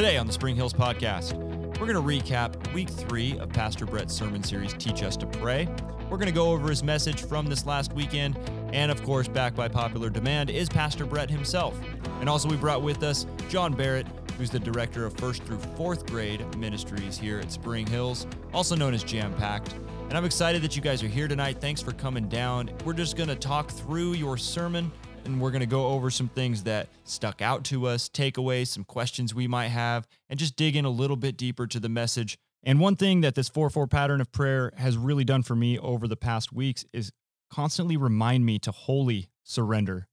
Today 0.00 0.16
on 0.16 0.26
the 0.26 0.32
Spring 0.32 0.56
Hills 0.56 0.72
Podcast, 0.72 1.34
we're 1.78 1.86
going 1.86 1.92
to 1.92 2.00
recap 2.00 2.72
week 2.72 2.88
three 2.88 3.38
of 3.38 3.50
Pastor 3.50 3.84
Bret's 3.84 4.14
sermon 4.14 4.42
series, 4.42 4.72
Teach 4.72 5.02
Us 5.02 5.14
to 5.18 5.26
Pray. 5.26 5.68
We're 6.08 6.16
going 6.16 6.24
to 6.24 6.32
go 6.32 6.52
over 6.52 6.70
his 6.70 6.82
message 6.82 7.22
from 7.22 7.44
this 7.44 7.66
last 7.66 7.92
weekend. 7.92 8.38
And 8.72 8.90
of 8.90 9.02
course, 9.02 9.28
back 9.28 9.54
by 9.54 9.68
popular 9.68 10.08
demand 10.08 10.48
is 10.48 10.70
Pastor 10.70 11.04
Bret 11.04 11.28
himself. 11.28 11.78
And 12.20 12.30
also, 12.30 12.48
we 12.48 12.56
brought 12.56 12.80
with 12.80 13.02
us 13.02 13.26
John 13.50 13.74
Barrett, 13.74 14.06
who's 14.38 14.48
the 14.48 14.58
director 14.58 15.04
of 15.04 15.12
first 15.18 15.42
through 15.42 15.58
fourth 15.58 16.06
grade 16.06 16.46
ministries 16.56 17.18
here 17.18 17.38
at 17.38 17.52
Spring 17.52 17.86
Hills, 17.86 18.26
also 18.54 18.74
known 18.74 18.94
as 18.94 19.04
Jam 19.04 19.34
Packed. 19.34 19.74
And 20.08 20.16
I'm 20.16 20.24
excited 20.24 20.62
that 20.62 20.74
you 20.74 20.80
guys 20.80 21.02
are 21.02 21.08
here 21.08 21.28
tonight. 21.28 21.60
Thanks 21.60 21.82
for 21.82 21.92
coming 21.92 22.26
down. 22.26 22.70
We're 22.86 22.94
just 22.94 23.18
going 23.18 23.28
to 23.28 23.36
talk 23.36 23.70
through 23.70 24.14
your 24.14 24.38
sermon 24.38 24.90
and 25.24 25.40
we're 25.40 25.50
going 25.50 25.60
to 25.60 25.66
go 25.66 25.88
over 25.88 26.10
some 26.10 26.28
things 26.28 26.62
that 26.64 26.88
stuck 27.04 27.42
out 27.42 27.64
to 27.64 27.86
us, 27.86 28.08
takeaways, 28.08 28.68
some 28.68 28.84
questions 28.84 29.34
we 29.34 29.46
might 29.46 29.68
have, 29.68 30.06
and 30.28 30.38
just 30.38 30.56
dig 30.56 30.76
in 30.76 30.84
a 30.84 30.90
little 30.90 31.16
bit 31.16 31.36
deeper 31.36 31.66
to 31.66 31.80
the 31.80 31.88
message. 31.88 32.38
And 32.62 32.80
one 32.80 32.96
thing 32.96 33.20
that 33.22 33.34
this 33.34 33.48
4 33.48 33.70
4 33.70 33.86
pattern 33.86 34.20
of 34.20 34.32
prayer 34.32 34.72
has 34.76 34.96
really 34.96 35.24
done 35.24 35.42
for 35.42 35.54
me 35.54 35.78
over 35.78 36.06
the 36.06 36.16
past 36.16 36.52
weeks 36.52 36.84
is 36.92 37.12
constantly 37.50 37.96
remind 37.96 38.44
me 38.44 38.58
to 38.60 38.70
wholly 38.70 39.28
surrender. 39.44 40.08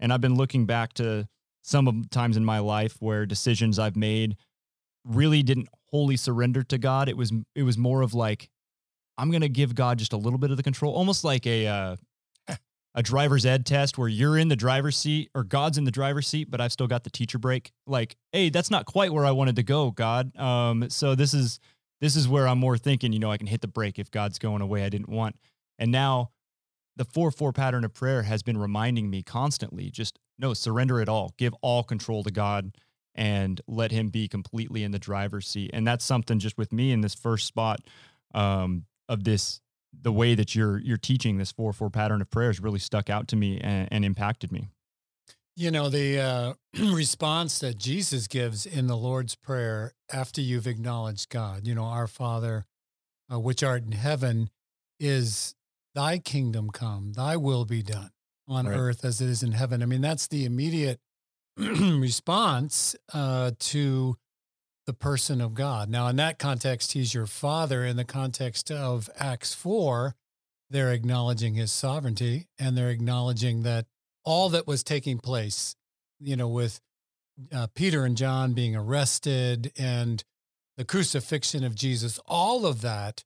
And 0.00 0.12
I've 0.12 0.20
been 0.20 0.36
looking 0.36 0.66
back 0.66 0.92
to 0.94 1.28
some 1.62 2.04
times 2.10 2.36
in 2.36 2.44
my 2.44 2.58
life 2.58 2.96
where 3.00 3.26
decisions 3.26 3.78
I've 3.78 3.96
made 3.96 4.36
really 5.04 5.42
didn't 5.42 5.68
wholly 5.90 6.16
surrender 6.16 6.62
to 6.64 6.78
God. 6.78 7.08
It 7.08 7.16
was 7.16 7.32
it 7.54 7.62
was 7.62 7.78
more 7.78 8.02
of 8.02 8.14
like 8.14 8.50
I'm 9.16 9.30
going 9.30 9.42
to 9.42 9.48
give 9.48 9.74
God 9.74 9.98
just 9.98 10.12
a 10.12 10.16
little 10.16 10.38
bit 10.38 10.50
of 10.50 10.56
the 10.56 10.62
control, 10.62 10.92
almost 10.94 11.24
like 11.24 11.46
a 11.46 11.66
uh, 11.66 11.96
a 12.94 13.02
driver's 13.02 13.44
ed 13.44 13.66
test 13.66 13.98
where 13.98 14.08
you're 14.08 14.38
in 14.38 14.48
the 14.48 14.56
driver's 14.56 14.96
seat 14.96 15.30
or 15.34 15.42
God's 15.42 15.78
in 15.78 15.84
the 15.84 15.90
driver's 15.90 16.28
seat, 16.28 16.50
but 16.50 16.60
I've 16.60 16.72
still 16.72 16.86
got 16.86 17.04
the 17.04 17.10
teacher 17.10 17.38
brake. 17.38 17.72
Like, 17.86 18.16
hey, 18.32 18.50
that's 18.50 18.70
not 18.70 18.86
quite 18.86 19.12
where 19.12 19.24
I 19.24 19.32
wanted 19.32 19.56
to 19.56 19.62
go, 19.62 19.90
God. 19.90 20.36
Um, 20.36 20.88
so 20.90 21.14
this 21.14 21.34
is 21.34 21.58
this 22.00 22.16
is 22.16 22.28
where 22.28 22.46
I'm 22.46 22.58
more 22.58 22.76
thinking, 22.76 23.12
you 23.12 23.18
know, 23.18 23.30
I 23.30 23.36
can 23.36 23.46
hit 23.46 23.62
the 23.62 23.68
brake 23.68 23.98
if 23.98 24.10
God's 24.10 24.38
going 24.38 24.62
away 24.62 24.84
I 24.84 24.88
didn't 24.88 25.08
want. 25.08 25.36
And 25.78 25.90
now 25.90 26.30
the 26.96 27.04
4 27.04 27.30
4 27.30 27.52
pattern 27.52 27.84
of 27.84 27.92
prayer 27.92 28.22
has 28.22 28.42
been 28.42 28.58
reminding 28.58 29.10
me 29.10 29.22
constantly 29.22 29.90
just 29.90 30.18
no, 30.38 30.54
surrender 30.54 31.00
it 31.00 31.08
all, 31.08 31.32
give 31.38 31.54
all 31.62 31.82
control 31.82 32.22
to 32.24 32.30
God 32.30 32.76
and 33.14 33.60
let 33.66 33.92
Him 33.92 34.08
be 34.08 34.28
completely 34.28 34.82
in 34.82 34.90
the 34.90 34.98
driver's 34.98 35.48
seat. 35.48 35.70
And 35.72 35.86
that's 35.86 36.04
something 36.04 36.38
just 36.38 36.58
with 36.58 36.72
me 36.72 36.92
in 36.92 37.00
this 37.00 37.14
first 37.14 37.46
spot 37.46 37.80
um, 38.34 38.84
of 39.08 39.24
this 39.24 39.60
the 40.02 40.12
way 40.12 40.34
that 40.34 40.54
you're 40.54 40.78
you're 40.78 40.96
teaching 40.96 41.38
this 41.38 41.52
four 41.52 41.72
four 41.72 41.90
pattern 41.90 42.20
of 42.20 42.30
prayers 42.30 42.60
really 42.60 42.78
stuck 42.78 43.10
out 43.10 43.28
to 43.28 43.36
me 43.36 43.60
and, 43.60 43.88
and 43.90 44.04
impacted 44.04 44.52
me. 44.52 44.68
You 45.56 45.70
know 45.70 45.88
the 45.88 46.18
uh, 46.18 46.54
response 46.92 47.60
that 47.60 47.78
Jesus 47.78 48.26
gives 48.26 48.66
in 48.66 48.86
the 48.86 48.96
Lord's 48.96 49.36
prayer 49.36 49.92
after 50.12 50.40
you've 50.40 50.66
acknowledged 50.66 51.30
God. 51.30 51.66
You 51.66 51.74
know, 51.74 51.84
our 51.84 52.08
Father, 52.08 52.66
uh, 53.32 53.38
which 53.38 53.62
art 53.62 53.84
in 53.84 53.92
heaven, 53.92 54.50
is 54.98 55.54
Thy 55.94 56.18
kingdom 56.18 56.70
come, 56.70 57.12
Thy 57.12 57.36
will 57.36 57.64
be 57.64 57.82
done 57.82 58.10
on 58.48 58.66
right. 58.66 58.76
earth 58.76 59.04
as 59.04 59.20
it 59.20 59.28
is 59.28 59.42
in 59.42 59.52
heaven. 59.52 59.82
I 59.82 59.86
mean, 59.86 60.00
that's 60.00 60.26
the 60.26 60.44
immediate 60.44 61.00
response 61.56 62.96
uh, 63.12 63.52
to 63.58 64.16
the 64.86 64.92
person 64.92 65.40
of 65.40 65.54
God. 65.54 65.88
Now, 65.88 66.08
in 66.08 66.16
that 66.16 66.38
context, 66.38 66.92
he's 66.92 67.14
your 67.14 67.26
father. 67.26 67.84
In 67.84 67.96
the 67.96 68.04
context 68.04 68.70
of 68.70 69.08
Acts 69.18 69.54
4, 69.54 70.14
they're 70.70 70.92
acknowledging 70.92 71.54
his 71.54 71.72
sovereignty 71.72 72.48
and 72.58 72.76
they're 72.76 72.90
acknowledging 72.90 73.62
that 73.62 73.86
all 74.24 74.48
that 74.50 74.66
was 74.66 74.82
taking 74.82 75.18
place, 75.18 75.76
you 76.20 76.36
know, 76.36 76.48
with 76.48 76.80
uh, 77.52 77.66
Peter 77.74 78.04
and 78.04 78.16
John 78.16 78.52
being 78.52 78.76
arrested 78.76 79.72
and 79.78 80.22
the 80.76 80.84
crucifixion 80.84 81.64
of 81.64 81.74
Jesus, 81.74 82.18
all 82.26 82.66
of 82.66 82.80
that 82.80 83.24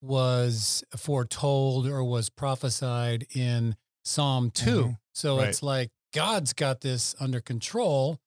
was 0.00 0.84
foretold 0.96 1.86
or 1.86 2.04
was 2.04 2.30
prophesied 2.30 3.26
in 3.34 3.76
Psalm 4.04 4.50
2. 4.50 4.64
Mm-hmm. 4.64 4.90
So 5.12 5.38
right. 5.38 5.48
it's 5.48 5.62
like 5.62 5.90
God's 6.12 6.52
got 6.52 6.80
this 6.80 7.14
under 7.20 7.40
control 7.40 8.18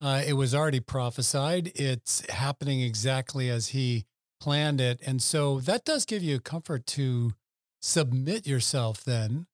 uh, 0.00 0.22
it 0.26 0.34
was 0.34 0.54
already 0.54 0.80
prophesied. 0.80 1.72
It's 1.74 2.28
happening 2.30 2.80
exactly 2.80 3.48
as 3.48 3.68
he 3.68 4.04
planned 4.40 4.80
it. 4.80 5.00
And 5.06 5.22
so 5.22 5.60
that 5.60 5.84
does 5.84 6.04
give 6.04 6.22
you 6.22 6.40
comfort 6.40 6.86
to 6.88 7.32
submit 7.80 8.46
yourself 8.46 9.04
then 9.04 9.46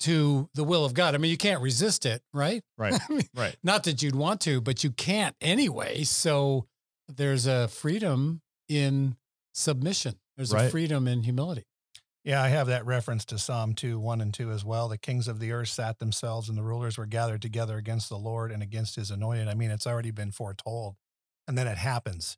to 0.00 0.48
the 0.54 0.64
will 0.64 0.84
of 0.84 0.94
God. 0.94 1.14
I 1.14 1.18
mean, 1.18 1.30
you 1.30 1.36
can't 1.36 1.60
resist 1.60 2.06
it, 2.06 2.22
right? 2.32 2.62
Right. 2.78 2.94
I 3.08 3.12
mean, 3.12 3.28
right. 3.34 3.56
Not 3.62 3.84
that 3.84 4.02
you'd 4.02 4.16
want 4.16 4.40
to, 4.42 4.60
but 4.60 4.84
you 4.84 4.90
can't 4.90 5.34
anyway. 5.40 6.04
So 6.04 6.66
there's 7.08 7.46
a 7.46 7.68
freedom 7.68 8.40
in 8.68 9.16
submission. 9.54 10.16
There's 10.36 10.52
right. 10.52 10.66
a 10.66 10.70
freedom 10.70 11.08
in 11.08 11.22
humility. 11.22 11.64
Yeah, 12.26 12.42
I 12.42 12.48
have 12.48 12.66
that 12.66 12.84
reference 12.84 13.24
to 13.26 13.38
Psalm 13.38 13.74
2, 13.74 14.00
1 14.00 14.20
and 14.20 14.34
2 14.34 14.50
as 14.50 14.64
well. 14.64 14.88
The 14.88 14.98
kings 14.98 15.28
of 15.28 15.38
the 15.38 15.52
earth 15.52 15.68
sat 15.68 16.00
themselves, 16.00 16.48
and 16.48 16.58
the 16.58 16.64
rulers 16.64 16.98
were 16.98 17.06
gathered 17.06 17.40
together 17.40 17.76
against 17.76 18.08
the 18.08 18.18
Lord 18.18 18.50
and 18.50 18.64
against 18.64 18.96
his 18.96 19.12
anointed. 19.12 19.46
I 19.46 19.54
mean, 19.54 19.70
it's 19.70 19.86
already 19.86 20.10
been 20.10 20.32
foretold. 20.32 20.96
And 21.46 21.56
then 21.56 21.68
it 21.68 21.78
happens. 21.78 22.36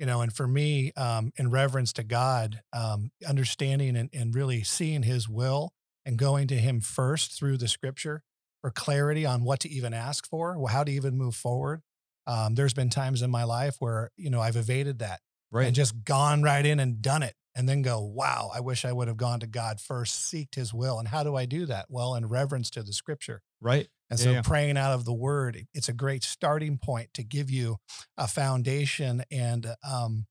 You 0.00 0.06
know, 0.06 0.22
and 0.22 0.32
for 0.32 0.48
me, 0.48 0.90
um, 0.96 1.32
in 1.36 1.50
reverence 1.50 1.92
to 1.94 2.02
God, 2.02 2.62
um, 2.72 3.12
understanding 3.28 3.96
and, 3.96 4.10
and 4.12 4.34
really 4.34 4.64
seeing 4.64 5.04
his 5.04 5.28
will 5.28 5.72
and 6.04 6.18
going 6.18 6.48
to 6.48 6.56
him 6.56 6.80
first 6.80 7.38
through 7.38 7.58
the 7.58 7.68
scripture 7.68 8.24
for 8.60 8.72
clarity 8.72 9.24
on 9.24 9.44
what 9.44 9.60
to 9.60 9.68
even 9.68 9.94
ask 9.94 10.28
for, 10.28 10.58
well, 10.58 10.66
how 10.66 10.82
to 10.82 10.90
even 10.90 11.16
move 11.16 11.36
forward. 11.36 11.82
Um, 12.26 12.56
there's 12.56 12.74
been 12.74 12.90
times 12.90 13.22
in 13.22 13.30
my 13.30 13.44
life 13.44 13.76
where, 13.78 14.10
you 14.16 14.30
know, 14.30 14.40
I've 14.40 14.56
evaded 14.56 14.98
that 14.98 15.20
right. 15.52 15.66
and 15.66 15.76
just 15.76 16.02
gone 16.02 16.42
right 16.42 16.66
in 16.66 16.80
and 16.80 17.00
done 17.00 17.22
it 17.22 17.34
and 17.58 17.68
then 17.68 17.82
go, 17.82 18.00
wow, 18.00 18.52
I 18.54 18.60
wish 18.60 18.84
I 18.84 18.92
would 18.92 19.08
have 19.08 19.16
gone 19.16 19.40
to 19.40 19.48
God 19.48 19.80
first, 19.80 20.32
seeked 20.32 20.54
his 20.54 20.72
will. 20.72 21.00
And 21.00 21.08
how 21.08 21.24
do 21.24 21.34
I 21.34 21.44
do 21.44 21.66
that? 21.66 21.86
Well, 21.88 22.14
in 22.14 22.26
reverence 22.26 22.70
to 22.70 22.84
the 22.84 22.92
scripture. 22.92 23.42
Right. 23.60 23.88
And 24.08 24.18
so 24.18 24.30
yeah. 24.30 24.42
praying 24.42 24.78
out 24.78 24.92
of 24.92 25.04
the 25.04 25.12
word, 25.12 25.66
it's 25.74 25.88
a 25.88 25.92
great 25.92 26.22
starting 26.22 26.78
point 26.78 27.12
to 27.14 27.24
give 27.24 27.50
you 27.50 27.78
a 28.16 28.28
foundation 28.28 29.24
and 29.32 29.74
um, 29.82 30.26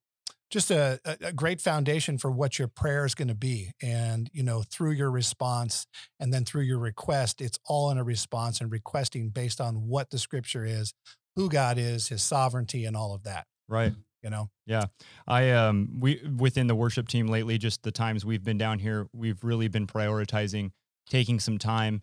just 0.49 0.71
a, 0.71 1.01
a, 1.03 1.33
great 1.33 1.59
foundation 1.59 2.17
for 2.17 2.31
what 2.31 2.57
your 2.57 2.69
prayer 2.69 3.05
is 3.05 3.13
going 3.13 3.27
to 3.27 3.35
be. 3.35 3.71
And, 3.83 4.29
you 4.31 4.41
know, 4.41 4.63
through 4.63 4.91
your 4.91 5.11
response 5.11 5.85
and 6.21 6.33
then 6.33 6.45
through 6.45 6.63
your 6.63 6.79
request, 6.79 7.41
it's 7.41 7.59
all 7.66 7.91
in 7.91 7.97
a 7.97 8.05
response 8.05 8.61
and 8.61 8.71
requesting 8.71 9.29
based 9.31 9.59
on 9.59 9.89
what 9.89 10.11
the 10.11 10.17
scripture 10.17 10.63
is, 10.63 10.93
who 11.35 11.49
God 11.49 11.77
is, 11.77 12.07
his 12.07 12.23
sovereignty, 12.23 12.85
and 12.85 12.95
all 12.95 13.13
of 13.13 13.23
that. 13.23 13.47
Right 13.67 13.91
you 14.27 14.31
know? 14.31 14.49
Yeah. 14.65 14.83
I 15.25 15.51
um 15.51 15.99
we 15.99 16.21
within 16.38 16.67
the 16.67 16.75
worship 16.75 17.07
team 17.07 17.27
lately 17.27 17.57
just 17.57 17.83
the 17.83 17.91
times 17.91 18.25
we've 18.25 18.43
been 18.43 18.57
down 18.57 18.79
here 18.79 19.07
we've 19.13 19.41
really 19.41 19.69
been 19.69 19.88
prioritizing 19.88 20.71
taking 21.09 21.39
some 21.39 21.57
time 21.57 22.01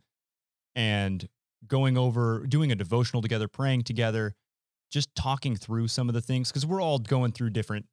and 0.74 1.28
going 1.66 1.98
over 1.98 2.46
doing 2.46 2.72
a 2.72 2.74
devotional 2.74 3.20
together 3.20 3.46
praying 3.46 3.82
together 3.82 4.34
just 4.90 5.14
talking 5.14 5.54
through 5.54 5.88
some 5.88 6.08
of 6.08 6.14
the 6.14 6.22
things 6.22 6.50
because 6.50 6.64
we're 6.64 6.80
all 6.80 6.98
going 6.98 7.30
through 7.32 7.50
different 7.50 7.84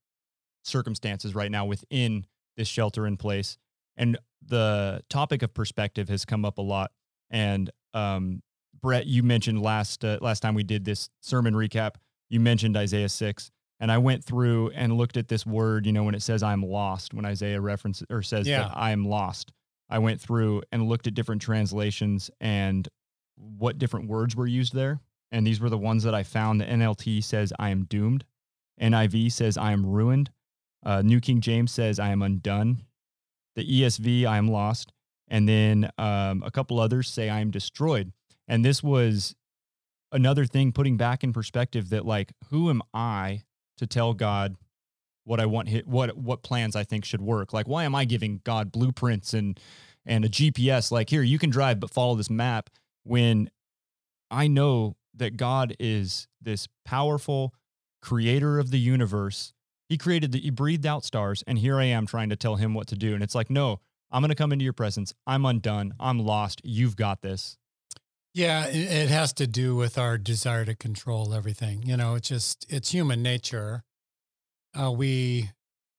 circumstances 0.64 1.36
right 1.36 1.52
now 1.52 1.66
within 1.66 2.26
this 2.56 2.70
shelter 2.70 3.06
in 3.06 3.18
place 3.18 3.58
and 3.98 4.18
the 4.46 5.02
topic 5.10 5.44
of 5.44 5.54
perspective 5.54 6.08
has 6.08 6.24
come 6.24 6.46
up 6.46 6.58
a 6.58 6.62
lot 6.62 6.92
and 7.30 7.70
um 7.94 8.42
bret 8.82 9.08
you 9.08 9.24
mentioned 9.24 9.62
last 9.62 10.06
uh, 10.06 10.18
last 10.22 10.40
time 10.40 10.54
we 10.56 10.64
did 10.64 10.86
this 10.86 11.10
sermon 11.20 11.54
recap 11.54 11.96
you 12.30 12.40
mentioned 12.40 12.78
isaiah 12.78 13.10
6 13.10 13.52
and 13.82 13.92
I 13.92 13.98
went 13.98 14.24
through 14.24 14.70
and 14.70 14.96
looked 14.96 15.18
at 15.18 15.28
this 15.28 15.44
word, 15.44 15.88
you 15.88 15.92
know, 15.92 16.04
when 16.04 16.14
it 16.14 16.22
says 16.22 16.44
I'm 16.44 16.62
lost, 16.62 17.16
when 17.16 17.26
Isaiah 17.26 17.60
references 17.60 18.06
or 18.12 18.22
says 18.22 18.48
yeah. 18.48 18.60
that 18.60 18.72
I 18.76 18.92
am 18.92 19.04
lost. 19.04 19.52
I 19.90 19.98
went 19.98 20.22
through 20.22 20.62
and 20.72 20.88
looked 20.88 21.08
at 21.08 21.16
different 21.16 21.42
translations 21.42 22.30
and 22.40 22.88
what 23.36 23.80
different 23.80 24.08
words 24.08 24.36
were 24.36 24.46
used 24.46 24.76
there. 24.76 25.00
And 25.32 25.48
these 25.48 25.60
were 25.60 25.70
the 25.70 25.80
ones 25.80 26.04
that 26.04 26.14
I 26.14 26.22
found. 26.22 26.62
The 26.62 26.66
NLT 26.66 27.24
says 27.24 27.52
I 27.58 27.72
am 27.72 27.86
doomed. 27.86 28.24
NIV 28.80 29.32
says 29.32 29.58
I 29.58 29.72
am 29.72 29.84
ruined. 29.84 30.30
Uh, 30.86 31.02
New 31.02 31.20
King 31.20 31.42
James 31.42 31.72
says 31.72 32.00
I 32.00 32.10
am 32.10 32.22
undone. 32.22 32.84
The 33.56 33.66
ESV, 33.66 34.26
I 34.28 34.38
am 34.38 34.48
lost. 34.48 34.94
And 35.28 35.50
then 35.50 35.90
um, 35.98 36.44
a 36.46 36.52
couple 36.52 36.80
others 36.80 37.10
say 37.10 37.30
I 37.30 37.40
am 37.40 37.50
destroyed. 37.50 38.12
And 38.48 38.64
this 38.64 38.84
was 38.84 39.36
another 40.12 40.46
thing 40.46 40.72
putting 40.72 40.98
back 40.98 41.24
in 41.24 41.34
perspective 41.34 41.90
that, 41.90 42.06
like, 42.06 42.32
who 42.50 42.70
am 42.70 42.84
I 42.94 43.44
to 43.82 43.88
tell 43.88 44.14
God 44.14 44.56
what 45.24 45.40
I 45.40 45.46
want 45.46 45.70
what 45.86 46.18
what 46.18 46.44
plans 46.44 46.76
I 46.76 46.84
think 46.84 47.04
should 47.04 47.22
work. 47.22 47.52
Like 47.52 47.68
why 47.68 47.84
am 47.84 47.94
I 47.94 48.06
giving 48.06 48.42
God 48.44 48.72
blueprints 48.72 49.34
and 49.34 49.60
and 50.06 50.24
a 50.24 50.30
GPS 50.30 50.92
like 50.92 51.10
here 51.10 51.22
you 51.22 51.38
can 51.38 51.50
drive 51.50 51.80
but 51.80 51.90
follow 51.90 52.16
this 52.16 52.30
map 52.30 52.70
when 53.04 53.50
I 54.30 54.48
know 54.48 54.96
that 55.16 55.36
God 55.36 55.76
is 55.80 56.28
this 56.42 56.68
powerful 56.86 57.54
creator 58.02 58.60
of 58.60 58.72
the 58.72 58.80
universe. 58.80 59.54
He 59.90 59.98
created 59.98 60.32
the 60.32 60.40
he 60.40 60.52
breathed 60.52 60.86
out 60.86 61.04
stars 61.04 61.44
and 61.46 61.60
here 61.60 61.78
I 61.78 61.86
am 61.86 62.06
trying 62.06 62.30
to 62.30 62.36
tell 62.36 62.56
him 62.56 62.74
what 62.74 62.88
to 62.88 62.96
do 62.96 63.14
and 63.14 63.24
it's 63.24 63.36
like 63.36 63.50
no, 63.50 63.80
I'm 64.12 64.22
going 64.22 64.30
to 64.30 64.36
come 64.36 64.52
into 64.52 64.64
your 64.64 64.74
presence. 64.74 65.14
I'm 65.26 65.46
undone. 65.46 65.96
I'm 66.00 66.20
lost. 66.20 66.62
You've 66.64 66.96
got 66.96 67.22
this. 67.22 67.58
Yeah, 68.34 68.68
it, 68.68 69.10
has 69.10 69.34
to 69.34 69.48
do 69.48 69.76
with 69.76 69.98
our 69.98 70.18
desire 70.18 70.64
to 70.64 70.76
control 70.76 71.34
everything. 71.34 71.84
You 71.84 71.98
know, 71.98 72.16
it's 72.16 72.30
just 72.30 72.66
it's 72.70 72.92
human 72.92 73.22
nature. 73.22 73.84
Uh, 74.74 74.92
we 74.92 75.50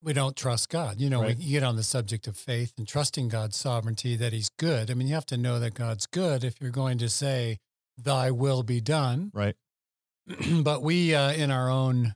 we 0.02 0.12
don't 0.14 0.34
trust 0.34 0.70
God. 0.70 0.98
You 1.00 1.10
know, 1.10 1.20
Right. 1.22 1.36
we 1.36 1.44
get 1.44 1.62
on 1.62 1.76
the 1.76 1.82
subject 1.82 2.26
of 2.26 2.36
faith 2.36 2.72
and 2.78 2.88
trusting 2.88 3.28
God's 3.28 3.56
sovereignty 3.56 4.16
that 4.16 4.32
He's 4.32 4.48
good. 4.58 4.90
I 4.90 4.94
mean, 4.94 5.08
you 5.08 5.14
have 5.14 5.26
to 5.26 5.36
know 5.36 5.60
that 5.60 5.74
God's 5.74 6.06
good 6.06 6.42
if 6.42 6.54
you're 6.60 6.70
going 6.70 6.98
to 6.98 7.08
say, 7.10 7.58
"Thy 7.98 8.30
will 8.30 8.62
be 8.62 8.80
done." 8.80 9.30
Right. 9.34 9.56
but 10.62 10.82
we, 10.82 11.14
uh, 11.14 11.32
in 11.32 11.50
our 11.50 11.68
own 11.68 12.14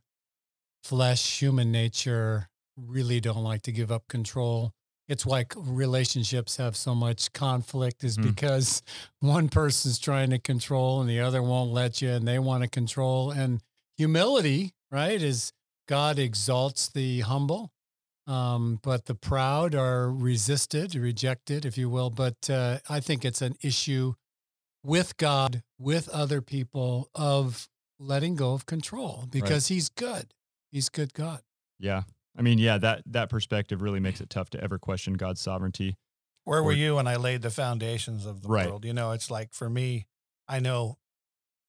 flesh, 0.83 1.41
human 1.41 1.71
nature, 1.71 2.49
really 2.77 3.21
don't 3.21 3.43
like 3.43 3.63
to 3.63 3.73
give 3.73 3.93
up 3.93 4.09
control. 4.09 4.73
It's 5.08 5.25
why 5.25 5.43
c- 5.43 5.61
relationships 5.61 6.56
have 6.56 6.76
so 6.76 6.94
much 6.94 7.32
conflict, 7.32 8.03
is 8.05 8.17
Mhm. 8.19 8.23
because 8.35 8.82
one 9.20 9.49
person's 9.49 9.99
trying 9.99 10.31
to 10.31 10.38
control 10.38 11.00
and 11.00 11.08
the 11.08 11.20
other 11.20 11.43
won't 11.43 11.70
let 11.73 12.03
you, 12.03 12.11
and 12.11 12.26
they 12.26 12.38
want 12.38 12.62
to 12.64 12.69
control. 12.69 13.31
And 13.31 13.62
humility, 13.97 14.75
right, 14.91 15.20
is 15.23 15.53
God 15.88 16.19
exalts 16.19 16.88
the 16.88 17.20
humble, 17.20 17.70
um, 18.26 18.81
but 18.82 19.05
the 19.05 19.14
proud 19.14 19.75
are 19.75 20.11
resisted, 20.11 20.94
rejected, 20.97 21.64
if 21.64 21.79
you 21.79 21.88
will. 21.88 22.11
But 22.11 22.50
uh, 22.50 22.81
I 22.88 22.99
think 23.00 23.25
it's 23.25 23.41
an 23.43 23.56
issue 23.62 24.14
with 24.82 25.17
God, 25.17 25.62
with 25.79 26.08
other 26.08 26.41
people, 26.43 27.08
of 27.14 27.69
letting 27.99 28.35
go 28.37 28.53
of 28.53 28.67
control 28.67 29.26
because 29.31 29.69
He's 29.69 29.88
good. 29.88 30.35
He's 30.73 30.88
good 30.88 31.14
God. 31.14 31.43
Yeah. 31.79 32.03
I 32.37 32.43
mean, 32.43 32.59
yeah, 32.59 32.79
that 32.79 33.03
that 33.06 33.29
perspective 33.31 33.81
really 33.83 34.00
makes 34.00 34.21
it 34.21 34.31
tough 34.31 34.50
to 34.50 34.61
ever 34.62 34.79
question 34.79 35.15
God's 35.15 35.41
sovereignty. 35.41 35.97
Where 36.44 36.62
were 36.62 36.71
Or- 36.71 36.75
you 36.75 36.97
when 36.97 37.06
I 37.09 37.17
laid 37.17 37.43
the 37.43 37.50
foundations 37.50 38.27
of 38.27 38.43
the 38.43 38.49
Right. 38.49 38.69
world? 38.69 38.85
You 38.85 38.93
know, 38.93 39.12
it's 39.12 39.31
like 39.31 39.53
for 39.53 39.69
me, 39.71 40.06
I 40.47 40.61
know 40.61 40.99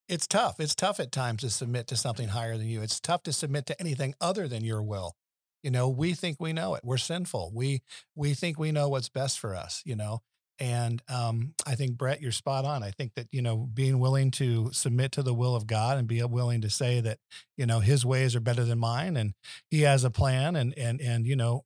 it's 0.08 0.28
tough. 0.28 0.60
It's 0.60 0.76
tough 0.76 1.00
at 1.00 1.12
times 1.12 1.42
to 1.42 1.50
submit 1.50 1.88
to 1.88 1.98
something 1.98 2.30
higher 2.30 2.58
than 2.58 2.68
you. 2.68 2.82
It's 2.82 3.00
tough 3.00 3.24
to 3.24 3.34
submit 3.34 3.66
to 3.68 3.80
anything 3.80 4.14
other 4.22 4.48
than 4.48 4.64
your 4.64 4.82
will. 4.84 5.16
You 5.64 5.72
know, 5.72 5.90
we 5.90 6.14
think 6.14 6.40
we 6.40 6.54
know 6.54 6.76
it. 6.76 6.84
We're 6.86 6.98
sinful. 6.98 7.52
We 7.54 7.82
we 8.16 8.34
think 8.34 8.60
we 8.60 8.72
know 8.72 8.88
what's 8.90 9.10
best 9.10 9.40
for 9.40 9.56
us, 9.56 9.82
you 9.86 9.96
know. 9.96 10.22
And 10.60 11.02
um, 11.08 11.54
I 11.66 11.76
think 11.76 11.98
Bret, 11.98 12.22
you're 12.22 12.32
spot 12.32 12.66
on. 12.66 12.82
I 12.84 12.92
think 12.92 13.14
that 13.16 13.28
you 13.32 13.42
know 13.42 13.70
being 13.74 14.00
willing 14.00 14.32
to 14.32 14.72
submit 14.74 15.12
to 15.14 15.24
the 15.24 15.34
will 15.34 15.56
of 15.56 15.68
God 15.68 15.98
and 15.98 16.08
be 16.08 16.22
willing 16.24 16.62
to 16.62 16.70
say 16.70 17.00
that 17.02 17.20
you 17.58 17.66
know 17.66 17.80
His 17.80 18.06
ways 18.06 18.36
are 18.36 18.40
better 18.40 18.64
than 18.64 18.80
mine, 18.80 19.16
and 19.18 19.34
He 19.70 19.82
has 19.82 20.04
a 20.04 20.10
plan, 20.10 20.56
and 20.56 20.74
and 20.78 21.00
and 21.00 21.28
you 21.28 21.36
know 21.36 21.64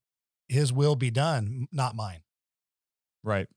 His 0.49 0.73
will 0.73 0.95
be 0.95 1.09
done, 1.11 1.67
not 1.71 1.95
mine. 1.95 2.19
Right. 3.23 3.47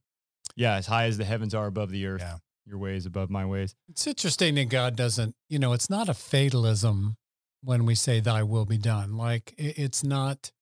Yeah, 0.56 0.75
as 0.76 0.86
high 0.86 1.06
as 1.06 1.19
the 1.19 1.25
heavens 1.25 1.54
are 1.54 1.66
above 1.66 1.90
the 1.90 2.06
earth, 2.06 2.20
Yeah. 2.20 2.37
your 2.66 2.78
ways 2.78 3.06
above 3.06 3.30
my 3.30 3.44
ways. 3.44 3.75
It's 3.88 4.06
interesting 4.06 4.54
that 4.56 4.69
God 4.69 4.94
doesn't, 4.94 5.34
you 5.48 5.58
know, 5.58 5.72
it's 5.72 5.90
not 5.90 6.08
a 6.08 6.14
fatalism 6.14 7.16
when 7.62 7.87
we 7.87 7.94
say, 7.94 8.20
Thy 8.20 8.42
will 8.42 8.66
be 8.66 8.78
done. 8.78 9.16
Like, 9.16 9.54
it's 9.56 10.04
not 10.04 10.52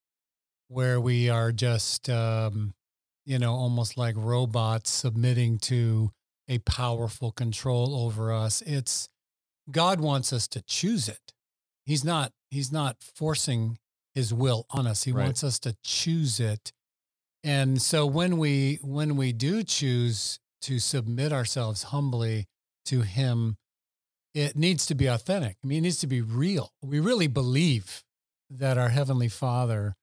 where 0.69 1.01
we 1.01 1.29
are 1.29 1.53
just, 1.53 2.09
um, 2.09 2.75
you 3.25 3.39
know, 3.39 3.55
almost 3.55 3.97
like 3.97 4.15
robots 4.17 4.91
submitting 4.91 5.59
to 5.59 6.11
a 6.49 6.59
powerful 6.59 7.33
control 7.33 7.95
over 7.95 8.33
us. 8.33 8.63
It's 8.63 9.09
God 9.71 10.01
wants 10.01 10.33
us 10.33 10.49
to 10.49 10.63
choose 10.63 11.09
it. 11.09 11.33
He's 11.87 12.05
not, 12.05 12.33
He's 12.51 12.73
not 12.73 12.97
forcing 13.15 13.79
His 14.15 14.35
will 14.35 14.67
on 14.71 14.87
us. 14.87 15.05
He 15.05 15.13
Right. 15.13 15.25
wants 15.25 15.43
us 15.45 15.59
to 15.61 15.77
choose 15.85 16.41
it. 16.41 16.73
And 17.45 17.81
so 17.83 18.07
when 18.07 18.39
we 18.39 18.79
when 18.83 19.17
we 19.17 19.33
do 19.33 19.63
choose 19.65 20.39
to 20.63 20.79
submit 20.79 21.33
ourselves 21.33 21.85
humbly 21.85 22.47
to 22.87 23.01
him, 23.03 23.57
it 24.35 24.57
needs 24.57 24.87
to 24.87 24.95
be 24.95 25.07
authentic. 25.07 25.57
I 25.63 25.67
mean, 25.67 25.79
it 25.79 25.83
needs 25.83 25.99
to 25.99 26.07
be 26.07 26.21
real. 26.21 26.71
We 26.83 27.01
really 27.01 27.27
believe 27.27 28.05
that 28.49 28.79
our 28.79 28.91
heavenly 28.91 29.29
Father 29.29 29.95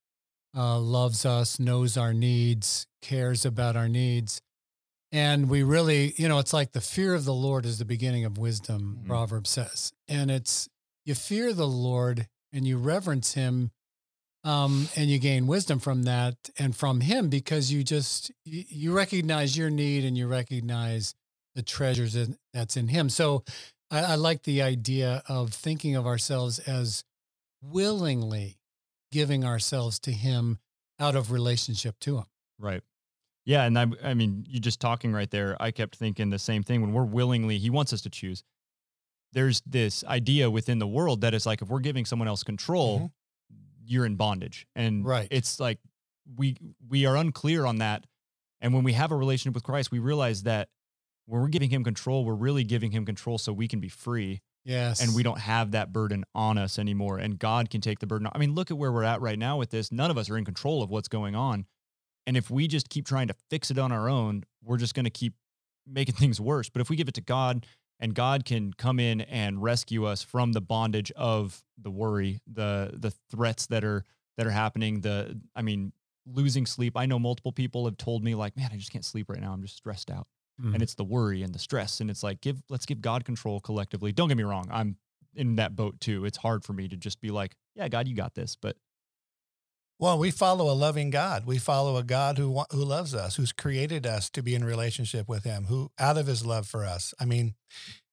uh, 0.59 0.77
loves 0.77 1.25
us, 1.25 1.59
knows 1.59 1.95
our 1.95 2.13
needs, 2.13 2.85
cares 3.01 3.45
about 3.45 3.77
our 3.77 3.87
needs. 3.87 4.41
And 5.11 5.49
we 5.49 5.63
really, 5.63 6.13
you 6.17 6.27
know, 6.27 6.37
it's 6.37 6.53
like 6.53 6.73
the 6.73 6.81
fear 6.81 7.15
of 7.15 7.23
the 7.25 7.33
Lord 7.33 7.65
is 7.65 7.79
the 7.79 7.85
beginning 7.85 8.25
of 8.25 8.37
wisdom, 8.37 8.99
Mhm. 9.01 9.07
Proverbs 9.07 9.49
says. 9.49 9.93
And 10.07 10.29
it's 10.29 10.67
you 11.05 11.15
fear 11.15 11.53
the 11.53 11.67
Lord 11.67 12.27
and 12.51 12.67
you 12.67 12.77
reverence 12.77 13.33
him 13.33 13.71
um, 14.43 14.89
and 14.95 15.09
you 15.09 15.17
gain 15.17 15.47
wisdom 15.47 15.79
from 15.79 16.03
that 16.03 16.35
and 16.59 16.75
from 16.75 17.01
him 17.01 17.29
because 17.29 17.71
you 17.71 17.83
just 17.83 18.31
you, 18.45 18.65
you 18.67 18.91
recognize 18.93 19.57
your 19.57 19.69
need 19.69 20.03
and 20.05 20.17
you 20.17 20.27
recognize 20.27 21.15
the 21.55 21.63
treasures 21.63 22.15
that's 22.53 22.77
in 22.77 22.87
him 22.89 23.09
so 23.09 23.43
I, 23.91 23.99
I 23.99 24.15
like 24.15 24.43
the 24.43 24.61
idea 24.61 25.23
of 25.27 25.53
thinking 25.53 25.95
of 25.95 26.05
ourselves 26.07 26.59
as 26.59 27.03
willingly 27.61 28.58
giving 29.11 29.43
ourselves 29.43 29.99
to 29.99 30.11
him 30.11 30.59
out 30.99 31.15
of 31.15 31.31
relationship 31.31 31.99
to 31.99 32.17
him 32.17 32.25
Right. 32.59 32.81
Yeah, 33.45 33.63
and 33.63 33.79
I 33.79 33.87
I 34.03 34.13
mean, 34.13 34.45
you 34.47 34.59
just 34.59 34.79
talking 34.79 35.13
right 35.13 35.31
there, 35.31 35.55
I 35.59 35.71
kept 35.71 35.95
thinking 35.95 36.29
the 36.29 36.37
same 36.37 36.61
thing 36.61 36.81
when 36.81 36.93
we're 36.93 37.05
willingly 37.05 37.57
he 37.57 37.69
wants 37.69 37.93
us 37.93 38.01
to 38.01 38.09
choose. 38.09 38.43
There's 39.31 39.61
this 39.65 40.03
idea 40.03 40.51
within 40.51 40.79
the 40.79 40.87
world 40.87 41.21
that 41.21 41.33
it's 41.33 41.45
like 41.45 41.61
if 41.61 41.69
we're 41.69 41.79
giving 41.79 42.05
someone 42.05 42.27
else 42.27 42.43
control, 42.43 42.97
mm-hmm. 42.97 43.05
you're 43.85 44.05
in 44.05 44.17
bondage. 44.17 44.67
And 44.75 45.05
Right. 45.05 45.27
it's 45.31 45.59
like 45.59 45.79
we 46.35 46.57
we 46.87 47.05
are 47.05 47.15
unclear 47.15 47.65
on 47.65 47.77
that. 47.77 48.05
And 48.61 48.73
when 48.73 48.83
we 48.83 48.93
have 48.93 49.11
a 49.11 49.15
relationship 49.15 49.55
with 49.55 49.63
Christ, 49.63 49.89
we 49.89 49.99
realize 49.99 50.43
that 50.43 50.67
when 51.25 51.41
we're 51.41 51.47
giving 51.47 51.69
him 51.69 51.83
control, 51.83 52.25
we're 52.25 52.33
really 52.33 52.65
giving 52.65 52.91
him 52.91 53.05
control 53.05 53.37
so 53.37 53.53
we 53.53 53.67
can 53.67 53.79
be 53.79 53.89
free 53.89 54.41
yes 54.69 55.01
and 55.01 55.13
we 55.15 55.23
don't 55.23 55.39
have 55.39 55.71
that 55.71 55.91
burden 55.91 56.23
on 56.35 56.57
us 56.57 56.79
anymore 56.79 57.17
and 57.17 57.39
God 57.39 57.69
can 57.69 57.81
take 57.81 57.99
the 57.99 58.07
burden. 58.07 58.27
I 58.31 58.37
mean, 58.37 58.53
look 58.53 58.71
at 58.71 58.77
where 58.77 58.91
we're 58.91 59.03
at 59.03 59.21
right 59.21 59.39
now 59.39 59.57
with 59.57 59.71
this. 59.71 59.91
None 59.91 60.11
of 60.11 60.17
us 60.17 60.29
are 60.29 60.37
in 60.37 60.45
control 60.45 60.83
of 60.83 60.89
what's 60.89 61.07
going 61.07 61.35
on. 61.35 61.65
And 62.27 62.37
if 62.37 62.51
we 62.51 62.67
just 62.67 62.89
keep 62.89 63.07
trying 63.07 63.27
to 63.29 63.35
fix 63.49 63.71
it 63.71 63.79
on 63.79 63.91
our 63.91 64.07
own, 64.07 64.43
we're 64.63 64.77
just 64.77 64.93
going 64.93 65.05
to 65.05 65.09
keep 65.09 65.33
making 65.87 66.15
things 66.15 66.39
worse. 66.39 66.69
But 66.69 66.81
if 66.81 66.89
we 66.89 66.95
give 66.95 67.07
it 67.07 67.15
to 67.15 67.21
God 67.21 67.65
and 67.99 68.13
God 68.13 68.45
can 68.45 68.71
come 68.73 68.99
in 68.99 69.21
and 69.21 69.61
rescue 69.61 70.05
us 70.05 70.23
from 70.23 70.53
the 70.53 70.61
bondage 70.61 71.11
of 71.15 71.63
the 71.81 71.91
worry, 71.91 72.39
the 72.45 72.91
the 72.93 73.11
threats 73.31 73.67
that 73.67 73.83
are 73.83 74.03
that 74.37 74.47
are 74.47 74.51
happening, 74.51 75.01
the 75.01 75.39
I 75.55 75.61
mean, 75.61 75.91
losing 76.25 76.65
sleep. 76.65 76.95
I 76.95 77.05
know 77.05 77.19
multiple 77.19 77.51
people 77.51 77.85
have 77.85 77.97
told 77.97 78.23
me 78.23 78.35
like, 78.35 78.55
"Man, 78.55 78.69
I 78.71 78.77
just 78.77 78.91
can't 78.91 79.03
sleep 79.03 79.29
right 79.29 79.41
now. 79.41 79.51
I'm 79.51 79.61
just 79.61 79.77
stressed 79.77 80.11
out." 80.11 80.27
Mhm. 80.59 80.73
and 80.73 80.83
it's 80.83 80.95
the 80.95 81.03
worry 81.03 81.41
and 81.43 81.53
the 81.55 81.59
stress 81.59 82.01
and 82.01 82.09
it's 82.09 82.23
like 82.23 82.41
give 82.41 82.61
let's 82.69 82.85
give 82.85 83.01
god 83.01 83.25
control 83.25 83.59
collectively 83.59 84.11
don't 84.11 84.27
get 84.27 84.37
me 84.37 84.43
wrong 84.43 84.67
i'm 84.71 84.97
in 85.35 85.55
that 85.55 85.75
boat 85.75 85.99
too 85.99 86.25
it's 86.25 86.37
hard 86.37 86.63
for 86.63 86.73
me 86.73 86.87
to 86.87 86.97
just 86.97 87.21
be 87.21 87.29
like 87.29 87.55
yeah 87.75 87.87
god 87.87 88.07
you 88.07 88.15
got 88.15 88.35
this 88.35 88.55
but 88.55 88.75
Well, 89.99 90.17
we 90.17 90.31
follow 90.31 90.71
a 90.71 90.73
loving 90.73 91.09
God. 91.09 91.45
We 91.45 91.57
follow 91.57 91.97
a 91.97 92.03
God 92.03 92.37
who 92.37 92.63
who 92.71 92.85
loves 92.85 93.13
us, 93.13 93.35
who's 93.35 93.51
created 93.51 94.07
us 94.07 94.29
to 94.31 94.41
be 94.41 94.55
in 94.55 94.63
relationship 94.63 95.27
with 95.27 95.43
Him, 95.43 95.65
who 95.65 95.91
out 95.99 96.17
of 96.17 96.25
His 96.27 96.45
love 96.45 96.67
for 96.67 96.85
us. 96.85 97.13
I 97.19 97.25
mean, 97.25 97.55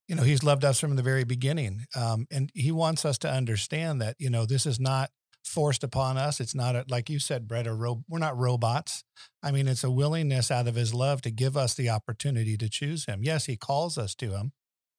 you 0.09 0.17
know, 0.17 0.23
He's 0.25 0.43
loved 0.43 0.65
us 0.65 0.81
from 0.81 0.97
the 0.97 1.03
very 1.03 1.25
beginning, 1.25 1.87
um, 1.95 2.27
and 2.31 2.51
He 2.55 2.73
wants 2.73 3.05
us 3.05 3.19
to 3.19 3.31
understand 3.31 4.01
that 4.03 4.17
you 4.19 4.31
know 4.31 4.47
this 4.47 4.67
is 4.67 4.81
not 4.81 5.11
forced 5.47 5.85
upon 5.85 6.17
us. 6.19 6.41
It's 6.41 6.55
not 6.55 6.77
a, 6.77 6.85
like 6.89 7.09
you 7.09 7.19
said, 7.19 7.49
Bret. 7.49 7.67
A 7.67 7.75
ro- 7.75 8.05
we're 8.09 8.19
not 8.19 8.37
robots. 8.37 9.05
I 9.43 9.51
mean, 9.51 9.69
it's 9.69 9.85
a 9.85 9.91
willingness 9.91 10.51
out 10.51 10.67
of 10.67 10.75
His 10.75 10.93
love 10.93 11.23
to 11.23 11.31
give 11.31 11.57
us 11.57 11.75
the 11.75 11.89
opportunity 11.89 12.57
to 12.57 12.69
choose 12.69 13.07
Him. 13.07 13.21
Yes, 13.23 13.47
He 13.47 13.57
calls 13.57 13.97
us 13.97 14.15
to 14.17 14.33
Him. 14.33 14.53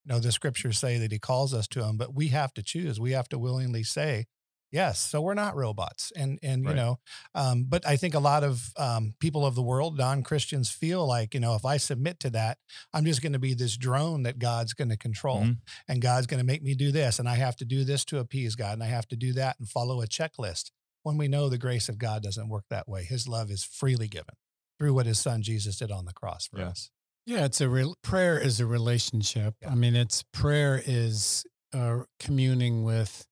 You 0.06 0.14
know, 0.14 0.20
the 0.20 0.32
scriptures 0.32 0.78
say 0.78 0.98
that 0.98 1.12
He 1.12 1.20
calls 1.20 1.54
us 1.54 1.68
to 1.70 1.84
Him, 1.84 1.98
but 1.98 2.16
we 2.16 2.30
have 2.30 2.54
to 2.54 2.64
choose. 2.64 3.00
We 3.00 3.12
have 3.12 3.30
to 3.30 3.38
willingly 3.38 3.84
say. 3.84 4.26
Yes, 4.72 5.00
so 5.00 5.22
we're 5.22 5.34
not 5.34 5.56
robots, 5.56 6.12
and 6.16 6.40
and 6.44 6.64
you 6.66 6.74
know, 6.74 7.00
um, 7.34 7.66
but 7.70 7.88
I 7.88 7.96
think 7.96 8.14
a 8.14 8.20
lot 8.20 8.44
of 8.44 8.72
um, 8.78 9.14
people 9.20 9.46
of 9.46 9.56
the 9.56 9.62
world, 9.64 9.98
non 9.98 10.24
Christians, 10.24 10.70
feel 10.70 11.08
like 11.08 11.34
you 11.34 11.40
know, 11.40 11.56
if 11.56 11.64
I 11.66 11.78
submit 11.78 12.20
to 12.22 12.30
that, 12.32 12.58
I'm 12.94 13.06
just 13.06 13.22
going 13.22 13.32
to 13.34 13.40
be 13.40 13.54
this 13.54 13.78
drone 13.78 14.24
that 14.24 14.40
God's 14.40 14.74
going 14.74 14.90
to 14.90 14.98
control, 14.98 15.44
Mhm. 15.44 15.58
and 15.88 16.02
God's 16.02 16.28
going 16.28 16.40
to 16.40 16.46
make 16.46 16.62
me 16.64 16.76
do 16.76 16.92
this, 16.92 17.18
and 17.18 17.30
I 17.30 17.36
have 17.36 17.56
to 17.58 17.66
do 17.66 17.86
this 17.86 18.04
to 18.06 18.20
appease 18.20 18.56
God, 18.56 18.74
and 18.74 18.84
I 18.84 18.88
have 18.88 19.08
to 19.08 19.16
do 19.16 19.32
that 19.34 19.58
and 19.58 19.70
follow 19.70 20.02
a 20.02 20.08
checklist. 20.08 20.72
When 21.04 21.18
we 21.18 21.30
know 21.30 21.48
the 21.48 21.58
grace 21.58 21.88
of 21.88 21.98
God 21.98 22.22
doesn't 22.22 22.50
work 22.50 22.66
that 22.70 22.90
way, 22.90 23.06
His 23.06 23.26
love 23.28 23.50
is 23.50 23.64
freely 23.64 24.10
given 24.10 24.36
through 24.78 24.94
what 24.94 25.06
His 25.06 25.18
Son 25.20 25.42
Jesus 25.42 25.78
did 25.78 25.92
on 25.92 26.04
the 26.04 26.14
cross 26.14 26.46
for 26.48 26.60
Yeah. 26.60 26.68
us. 26.70 26.90
Yeah, 27.26 27.46
it's 27.46 27.62
a 27.62 27.70
real 27.70 27.96
prayer 28.02 28.38
is 28.38 28.60
a 28.60 28.66
relationship. 28.66 29.56
Yeah. 29.62 29.72
I 29.72 29.76
mean, 29.76 29.96
it's 29.96 30.24
prayer 30.24 30.82
is 30.86 31.46
uh, 31.74 32.00
communing 32.20 32.84
with 32.84 33.26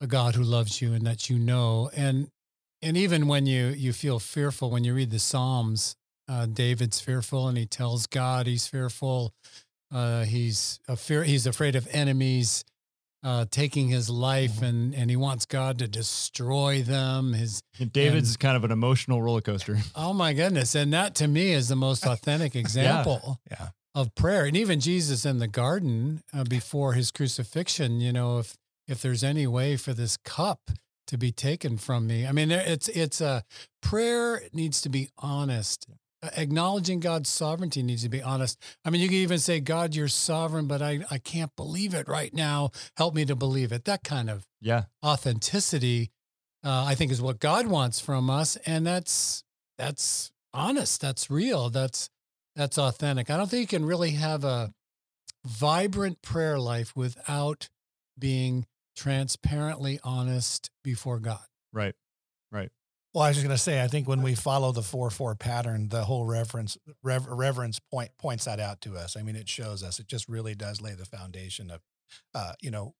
a 0.00 0.06
God 0.06 0.34
who 0.34 0.42
loves 0.42 0.80
you 0.80 0.92
and 0.92 1.06
that 1.06 1.28
you 1.30 1.38
know, 1.38 1.90
and 1.94 2.28
and 2.82 2.96
even 2.96 3.26
when 3.26 3.46
you 3.46 3.66
you 3.68 3.92
feel 3.92 4.18
fearful 4.18 4.70
when 4.70 4.84
you 4.84 4.94
read 4.94 5.10
the 5.10 5.18
Psalms, 5.18 5.96
uh, 6.28 6.46
David's 6.46 7.00
fearful 7.00 7.48
and 7.48 7.58
he 7.58 7.66
tells 7.66 8.06
God 8.06 8.46
he's 8.46 8.66
fearful. 8.66 9.32
Uh, 9.92 10.24
he's 10.24 10.78
a 10.88 10.96
fear. 10.96 11.24
He's 11.24 11.46
afraid 11.46 11.74
of 11.74 11.88
enemies 11.90 12.64
uh, 13.22 13.44
taking 13.50 13.88
his 13.88 14.08
life, 14.08 14.60
Mhm. 14.60 14.68
and 14.68 14.94
and 14.94 15.10
he 15.10 15.16
wants 15.16 15.44
God 15.44 15.78
to 15.80 15.88
destroy 15.88 16.80
them. 16.82 17.34
His 17.34 17.60
david's 17.92 18.36
kind 18.38 18.56
of 18.56 18.64
an 18.64 18.70
emotional 18.70 19.20
roller 19.20 19.42
coaster 19.42 19.76
oh 19.94 20.14
my 20.14 20.32
goodness, 20.32 20.74
and 20.74 20.92
that 20.94 21.14
to 21.16 21.28
me 21.28 21.52
is 21.52 21.68
the 21.68 21.76
most 21.76 22.06
authentic 22.14 22.56
example 22.56 23.38
Yeah. 23.50 23.68
of 23.94 24.14
prayer. 24.14 24.46
And 24.46 24.56
even 24.56 24.80
Jesus 24.80 25.26
in 25.26 25.38
the 25.38 25.48
garden 25.48 26.22
uh, 26.32 26.44
before 26.44 26.94
his 26.94 27.10
crucifixion, 27.10 28.00
you 28.00 28.12
know, 28.12 28.38
if 28.38 28.56
if 28.90 29.00
there's 29.00 29.24
any 29.24 29.46
way 29.46 29.76
for 29.76 29.94
this 29.94 30.16
cup 30.16 30.70
to 31.06 31.18
be 31.18 31.32
taken 31.32 31.76
from 31.76 32.06
me. 32.06 32.26
I 32.26 32.32
mean, 32.32 32.50
it's 32.50 32.88
it's 32.88 33.20
a 33.20 33.42
prayer 33.82 34.42
needs 34.52 34.80
to 34.82 34.88
be 34.88 35.08
honest. 35.18 35.86
Acknowledging 36.36 37.00
God's 37.00 37.30
sovereignty 37.30 37.82
needs 37.82 38.02
to 38.02 38.08
be 38.08 38.22
honest. 38.22 38.62
I 38.84 38.90
mean, 38.90 39.00
you 39.00 39.08
can 39.08 39.16
even 39.16 39.38
say, 39.38 39.58
God, 39.58 39.94
you're 39.94 40.06
sovereign, 40.06 40.66
but 40.66 40.82
I, 40.82 41.00
I 41.10 41.16
can't 41.16 41.50
believe 41.56 41.94
it 41.94 42.08
right 42.08 42.32
now. 42.34 42.72
Help 42.96 43.14
me 43.14 43.24
to 43.24 43.34
believe 43.34 43.72
it. 43.72 43.86
That 43.86 44.04
kind 44.04 44.28
of 44.28 44.46
yeah 44.60 44.84
authenticity, 45.04 46.10
uh, 46.62 46.84
I 46.86 46.94
think, 46.94 47.10
is 47.10 47.22
what 47.22 47.40
God 47.40 47.66
wants 47.66 48.00
from 48.00 48.28
us, 48.28 48.56
and 48.66 48.86
that's 48.86 49.42
that's 49.78 50.30
honest. 50.52 51.00
That's 51.00 51.30
real. 51.30 51.70
That's 51.70 52.10
that's 52.54 52.78
authentic. 52.78 53.30
I 53.30 53.36
don't 53.36 53.50
think 53.50 53.62
you 53.62 53.78
can 53.78 53.86
really 53.86 54.10
have 54.10 54.44
a 54.44 54.72
vibrant 55.44 56.22
prayer 56.22 56.58
life 56.58 56.94
without 56.94 57.68
being 58.18 58.66
transparently 58.96 59.98
honest 60.02 60.70
before 60.82 61.18
God. 61.18 61.44
Right. 61.72 61.94
Right. 62.50 62.70
Well, 63.12 63.24
I 63.24 63.28
was 63.28 63.36
just 63.36 63.46
going 63.46 63.56
to 63.56 63.62
say, 63.62 63.82
I 63.82 63.88
think 63.88 64.06
when 64.06 64.22
we 64.22 64.36
follow 64.36 64.70
the 64.70 64.82
four 64.82 65.10
four 65.10 65.34
pattern, 65.34 65.88
the 65.88 66.04
whole 66.04 66.26
reverence 66.26 66.78
rev, 67.02 67.26
reverence 67.26 67.80
point 67.80 68.10
points 68.18 68.44
that 68.44 68.60
out 68.60 68.80
to 68.82 68.96
us. 68.96 69.16
I 69.16 69.22
mean, 69.22 69.34
it 69.34 69.48
shows 69.48 69.82
us. 69.82 69.98
It 69.98 70.06
just 70.06 70.28
really 70.28 70.54
does 70.54 70.80
lay 70.80 70.94
the 70.94 71.04
foundation 71.04 71.70
of, 71.72 71.80
uh, 72.34 72.52
you 72.60 72.70
know, 72.70 72.94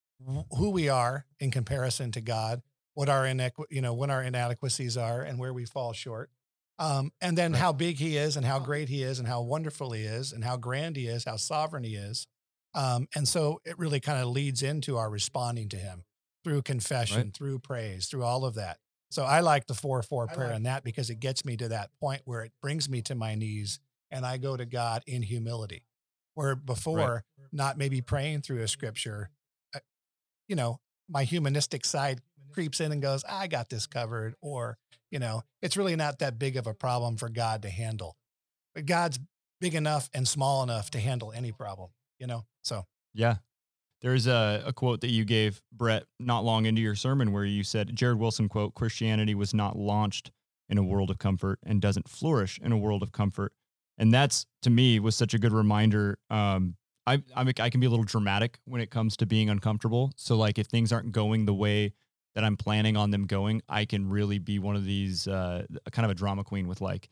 who 0.57 0.71
we 0.71 0.89
are 0.89 1.27
in 1.39 1.51
comparison 1.51 2.13
to 2.13 2.21
God, 2.21 2.61
what 2.95 3.09
our 3.09 3.25
inequ- 3.25 3.71
you 3.71 3.81
know, 3.81 3.95
what 3.95 4.11
our 4.11 4.23
inadequacies 4.23 4.97
are, 4.97 5.23
and 5.23 5.39
where 5.39 5.53
we 5.53 5.65
fall 5.65 5.93
short. 5.93 6.31
Um, 6.79 7.13
and 7.21 7.39
then 7.39 7.53
right. 7.53 7.61
how 7.61 7.73
big 7.73 7.99
he 7.99 8.17
is, 8.17 8.37
and 8.37 8.45
how 8.45 8.59
great 8.59 8.89
he 8.89 9.03
is, 9.03 9.19
and 9.19 9.29
how 9.29 9.43
wonderful 9.43 9.93
he 9.93 10.03
is, 10.03 10.33
and 10.33 10.43
how 10.43 10.57
grand 10.57 10.97
he 10.97 11.07
is, 11.07 11.25
how 11.25 11.37
sovereign 11.37 11.85
he 11.85 11.95
is. 11.95 12.27
Um, 12.75 13.09
and 13.15 13.27
so 13.27 13.61
it 13.65 13.79
really 13.79 14.00
kind 14.00 14.23
of 14.23 14.29
leads 14.29 14.62
into 14.62 14.97
our 14.97 15.11
responding 15.11 15.69
to 15.71 15.77
him 15.77 16.05
through 16.45 16.62
confession, 16.62 17.23
right. 17.23 17.35
through 17.35 17.59
praise, 17.59 18.07
through 18.07 18.25
all 18.25 18.45
of 18.45 18.55
that. 18.55 18.79
So 19.11 19.25
I 19.25 19.41
like 19.41 19.67
the 19.67 19.75
4 19.75 20.03
4 20.03 20.29
prayer 20.29 20.49
like- 20.49 20.57
in 20.57 20.62
that 20.65 20.85
because 20.85 21.11
it 21.11 21.17
gets 21.17 21.45
me 21.45 21.57
to 21.57 21.69
that 21.69 21.91
point 22.00 22.23
where 22.25 22.43
it 22.43 22.53
brings 22.62 22.89
me 22.89 23.03
to 23.03 23.15
my 23.15 23.35
knees 23.35 23.81
and 24.11 24.25
I 24.25 24.39
go 24.39 24.57
to 24.57 24.65
God 24.65 25.03
in 25.07 25.23
humility. 25.23 25.85
Where 26.35 26.55
before, 26.55 27.25
right. 27.39 27.49
not 27.53 27.77
maybe 27.77 28.00
praying 28.00 28.43
through 28.43 28.62
a 28.62 28.69
scripture, 28.69 29.31
uh, 29.75 29.81
you 30.49 30.55
know, 30.55 30.81
my 31.09 31.25
humanistic 31.25 31.85
side 31.85 32.21
creeps 32.53 32.81
in 32.81 32.93
and 32.93 33.03
goes, 33.03 33.25
I 33.29 33.49
got 33.49 33.69
this 33.69 33.87
covered. 33.87 34.35
Or, 34.41 34.79
you 35.11 35.19
know, 35.19 35.43
it's 35.61 35.77
really 35.77 35.97
not 35.97 36.21
that 36.21 36.39
big 36.39 36.57
of 36.57 36.67
a 36.67 36.75
problem 36.75 37.17
for 37.17 37.29
God 37.29 37.62
to 37.62 37.71
handle. 37.71 38.17
But 38.75 38.87
God's 38.87 39.19
big 39.61 39.75
enough 39.75 40.09
and 40.15 40.27
small 40.27 40.62
enough 40.62 40.91
to 40.93 41.00
handle 41.00 41.33
any 41.33 41.53
problem, 41.53 41.91
you 42.21 42.27
know? 42.29 42.45
So, 42.62 42.85
yeah. 43.12 43.37
There's 44.03 44.27
a, 44.27 44.62
a 44.65 44.73
quote 44.73 45.03
that 45.03 45.11
you 45.11 45.27
gave, 45.27 45.61
Bret, 45.73 46.05
not 46.19 46.43
long 46.43 46.65
into 46.65 46.81
your 46.81 46.95
sermon 46.95 47.33
where 47.33 47.45
you 47.45 47.62
said, 47.62 47.95
Jared 47.95 48.19
Wilson 48.19 48.49
quote, 48.49 48.75
Christianity 48.75 49.35
was 49.35 49.53
not 49.53 49.77
launched 49.77 50.31
in 50.71 50.79
a 50.79 50.83
world 50.83 51.11
of 51.11 51.19
comfort 51.19 51.59
and 51.67 51.83
doesn't 51.83 52.09
flourish 52.09 52.59
in 52.62 52.73
a 52.73 52.79
world 52.79 53.03
of 53.03 53.12
comfort. 53.12 53.53
And 53.99 54.15
that's 54.15 54.47
to 54.62 54.71
me 54.71 55.00
was 55.00 55.17
such 55.17 55.35
a 55.35 55.39
good 55.39 55.53
reminder. 55.53 56.19
Um, 56.31 56.77
I, 57.07 57.23
I, 57.37 57.53
I 57.61 57.69
can 57.69 57.81
be 57.81 57.87
a 57.87 57.91
little 57.91 58.05
dramatic 58.05 58.59
when 58.65 58.81
it 58.81 58.91
comes 58.91 59.19
to 59.19 59.27
being 59.27 59.50
uncomfortable. 59.50 60.12
So 60.17 60.35
like 60.35 60.59
if 60.59 60.67
things 60.67 60.93
aren't 60.93 61.12
going 61.12 61.45
the 61.45 61.53
way 61.53 61.93
that 62.35 62.43
I'm 62.43 62.57
planning 62.57 62.97
on 62.97 63.11
them 63.11 63.27
going, 63.27 63.61
I 63.69 63.85
can 63.85 64.09
really 64.09 64.39
be 64.39 64.59
one 64.59 64.77
of 64.77 64.87
these 64.87 65.29
uh, 65.29 65.67
kind 65.93 66.07
of 66.07 66.11
a 66.11 66.15
drama 66.15 66.45
queen 66.45 66.69
with 66.69 66.81
like, 66.81 67.11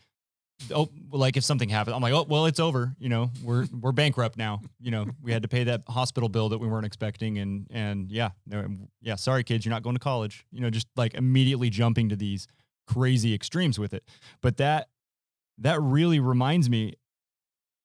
oh, 0.74 0.88
like 1.10 1.36
if 1.36 1.44
something 1.44 1.68
happens, 1.68 1.94
I'm 1.94 2.02
like, 2.02 2.12
oh, 2.12 2.26
well, 2.28 2.46
it's 2.46 2.60
over. 2.60 2.94
You 2.98 3.08
know, 3.08 3.30
we're 3.42 3.66
we're 3.80 3.92
bankrupt 3.92 4.36
now. 4.36 4.60
You 4.80 4.90
know, 4.90 5.06
we 5.22 5.32
had 5.32 5.42
to 5.42 5.48
pay 5.48 5.64
that 5.64 5.82
hospital 5.88 6.28
bill 6.28 6.48
that 6.50 6.58
we 6.58 6.68
weren't 6.68 6.86
expecting, 6.86 7.38
and 7.38 7.66
and 7.70 8.10
yeah, 8.10 8.30
no, 8.46 8.66
yeah, 9.00 9.14
sorry, 9.16 9.44
kids, 9.44 9.64
you're 9.64 9.74
not 9.74 9.82
going 9.82 9.96
to 9.96 10.00
college. 10.00 10.44
You 10.52 10.60
know, 10.60 10.70
just 10.70 10.88
like 10.96 11.14
immediately 11.14 11.70
jumping 11.70 12.08
to 12.10 12.16
these 12.16 12.46
crazy 12.86 13.34
extremes 13.34 13.78
with 13.78 13.92
it. 13.94 14.04
But 14.40 14.56
that 14.58 14.88
that 15.58 15.80
really 15.80 16.20
reminds 16.20 16.70
me 16.70 16.94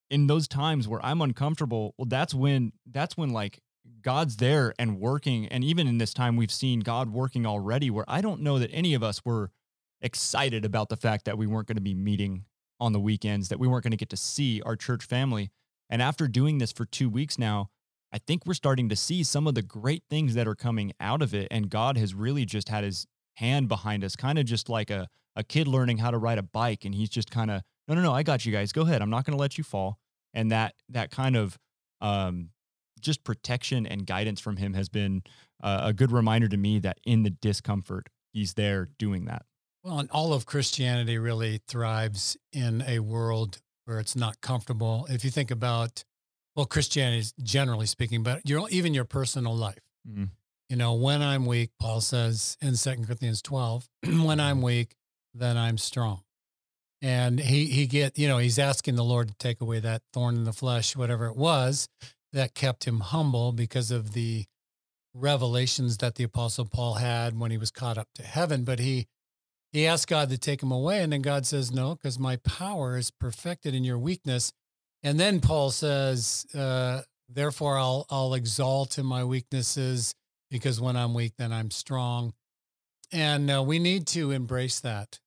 in 0.10 0.28
those 0.28 0.48
times 0.48 0.88
where 0.88 1.04
I'm 1.06 1.22
uncomfortable. 1.22 1.94
Well, 1.98 2.06
that's 2.08 2.34
when 2.34 2.74
that's 2.90 3.18
when 3.18 3.32
like 3.32 3.60
God's 4.02 4.38
there 4.38 4.74
and 4.78 5.00
working. 5.00 5.48
And 5.48 5.64
even 5.64 5.88
in 5.88 5.98
this 5.98 6.14
time, 6.14 6.36
we've 6.36 6.52
seen 6.52 6.82
God 6.82 7.10
working 7.12 7.46
already. 7.46 7.90
Where 7.90 8.06
I 8.08 8.22
don't 8.22 8.42
know 8.42 8.60
that 8.60 8.70
any 8.72 8.94
of 8.94 9.04
us 9.04 9.24
were 9.26 9.52
excited 10.02 10.66
about 10.66 10.90
the 10.90 10.98
fact 10.98 11.26
that 11.26 11.38
we 11.38 11.48
weren't 11.48 11.68
going 11.68 11.78
to 11.78 11.82
be 11.82 11.96
meeting 11.96 12.44
on 12.84 12.92
the 12.94 13.00
weekends, 13.00 13.50
that 13.50 13.60
we 13.60 13.68
weren't 13.68 13.84
going 13.84 13.92
to 13.92 13.98
get 13.98 14.10
to 14.10 14.18
see 14.18 14.62
our 14.66 14.76
church 14.76 15.06
family. 15.06 15.52
And 15.90 16.02
after 16.02 16.28
doing 16.28 16.58
this 16.58 16.72
for 16.72 16.86
two 16.86 17.10
weeks 17.10 17.40
now, 17.40 17.70
I 18.12 18.18
think 18.20 18.46
we're 18.46 18.54
starting 18.54 18.90
to 18.90 18.96
see 18.96 19.24
some 19.24 19.48
of 19.48 19.56
the 19.56 19.62
great 19.62 20.04
things 20.10 20.36
that 20.36 20.48
are 20.48 20.56
coming 20.56 20.92
out 21.00 21.22
of 21.22 21.34
it. 21.34 21.48
And 21.50 21.70
God 21.70 21.98
has 21.98 22.14
really 22.14 22.46
just 22.46 22.70
had 22.70 22.84
his 22.84 23.08
hand 23.38 23.68
behind 23.68 24.04
us, 24.04 24.16
kind 24.16 24.38
of 24.38 24.46
just 24.46 24.70
like 24.70 24.92
a, 24.92 25.08
a 25.36 25.44
kid 25.44 25.68
learning 25.68 25.98
how 25.98 26.12
to 26.12 26.18
ride 26.18 26.38
a 26.38 26.44
bike. 26.44 26.86
And 26.86 26.94
he's 26.94 27.10
just 27.10 27.32
kind 27.32 27.50
of, 27.50 27.62
no, 27.88 27.96
no, 27.96 28.02
no, 28.02 28.14
I 28.14 28.22
got 28.24 28.46
you 28.46 28.52
guys. 28.52 28.72
Go 28.72 28.82
ahead. 28.82 29.02
I'm 29.02 29.10
not 29.10 29.26
going 29.26 29.36
to 29.36 29.42
let 29.42 29.58
you 29.58 29.64
fall. 29.64 29.98
And 30.34 30.52
that, 30.52 30.76
that 30.90 31.10
kind 31.10 31.36
of, 31.36 31.58
um, 32.02 32.50
just 33.00 33.24
protection 33.24 33.86
and 33.86 34.06
guidance 34.06 34.40
from 34.40 34.58
him 34.58 34.74
has 34.74 34.90
been 34.90 35.24
uh, 35.62 35.82
a 35.84 35.94
good 35.94 36.12
reminder 36.12 36.48
to 36.48 36.58
me 36.58 36.80
that 36.80 37.00
in 37.06 37.24
the 37.24 37.30
discomfort, 37.30 38.10
he's 38.32 38.54
there 38.54 38.90
doing 38.98 39.26
that. 39.26 39.44
Well, 39.84 40.00
and 40.00 40.10
all 40.12 40.34
of 40.34 40.46
Christianity 40.46 41.18
really 41.18 41.60
thrives 41.68 42.38
in 42.54 42.84
a 42.88 43.00
world 43.00 43.62
where 43.86 44.00
it's 44.00 44.16
not 44.16 44.40
comfortable. 44.40 45.06
If 45.10 45.26
you 45.26 45.30
think 45.30 45.52
about, 45.52 46.06
well, 46.56 46.66
Christianity 46.66 47.20
is 47.20 47.34
generally 47.44 47.86
speaking, 47.86 48.24
but 48.24 48.48
your 48.48 48.70
even 48.70 48.94
your 48.94 49.04
personal 49.04 49.56
life. 49.56 49.82
Mm-hmm. 50.08 50.26
You 50.70 50.76
know, 50.78 50.94
when 50.94 51.22
I'm 51.22 51.46
weak, 51.46 51.72
Paul 51.80 52.00
says 52.00 52.58
in 52.62 52.76
Second 52.78 53.06
Corinthians 53.06 53.42
12, 53.42 53.90
when 54.04 54.40
I'm 54.40 54.58
mm-hmm. 54.58 54.66
weak, 54.66 54.96
then 55.34 55.58
I'm 55.58 55.78
strong. 55.78 56.22
And 57.02 57.38
he 57.38 57.66
he 57.66 57.86
get, 57.86 58.18
you 58.18 58.30
know, 58.30 58.38
he's 58.38 58.58
asking 58.58 58.96
the 58.96 59.04
Lord 59.04 59.28
to 59.28 59.36
take 59.36 59.60
away 59.60 59.82
that 59.82 60.04
thorn 60.14 60.36
in 60.36 60.46
the 60.46 60.54
flesh, 60.54 60.96
whatever 60.96 61.28
it 61.28 61.36
was, 61.36 61.90
that 62.32 62.56
kept 62.56 62.86
him 62.86 63.02
humble 63.02 63.52
because 63.52 63.92
of 63.92 64.14
the 64.14 64.46
revelations 65.14 65.98
that 65.98 66.16
the 66.16 66.24
apostle 66.24 66.66
Paul 66.66 66.96
had 66.96 67.38
when 67.38 67.52
he 67.52 67.58
was 67.58 67.72
caught 67.72 67.98
up 67.98 68.08
to 68.16 68.24
heaven. 68.24 68.64
But 68.64 68.80
he 68.80 69.08
he 69.74 69.88
asked 69.88 70.08
God 70.08 70.30
to 70.30 70.38
take 70.38 70.62
him 70.62 70.72
away. 70.72 71.02
And 71.02 71.12
then 71.12 71.24
God 71.24 71.46
says, 71.46 71.74
No, 71.74 71.96
because 71.96 72.20
my 72.20 72.38
power 72.38 72.96
is 72.96 73.12
perfected 73.12 73.74
in 73.74 73.84
your 73.84 73.98
weakness. 73.98 74.54
And 75.02 75.20
then 75.20 75.42
Paul 75.42 75.72
says, 75.72 76.46
uh, 76.56 77.02
Therefore, 77.28 77.78
I'll, 77.78 78.06
I'll 78.10 78.36
exalt 78.36 79.00
in 79.00 79.06
my 79.06 79.24
weaknesses 79.24 80.14
because 80.52 80.80
when 80.80 80.96
I'm 80.96 81.16
weak, 81.16 81.34
then 81.38 81.52
I'm 81.52 81.72
strong. 81.72 82.34
And 83.12 83.50
uh, 83.50 83.64
we 83.64 83.80
need 83.80 84.06
to 84.08 84.30
embrace 84.32 84.80
that. 84.82 85.20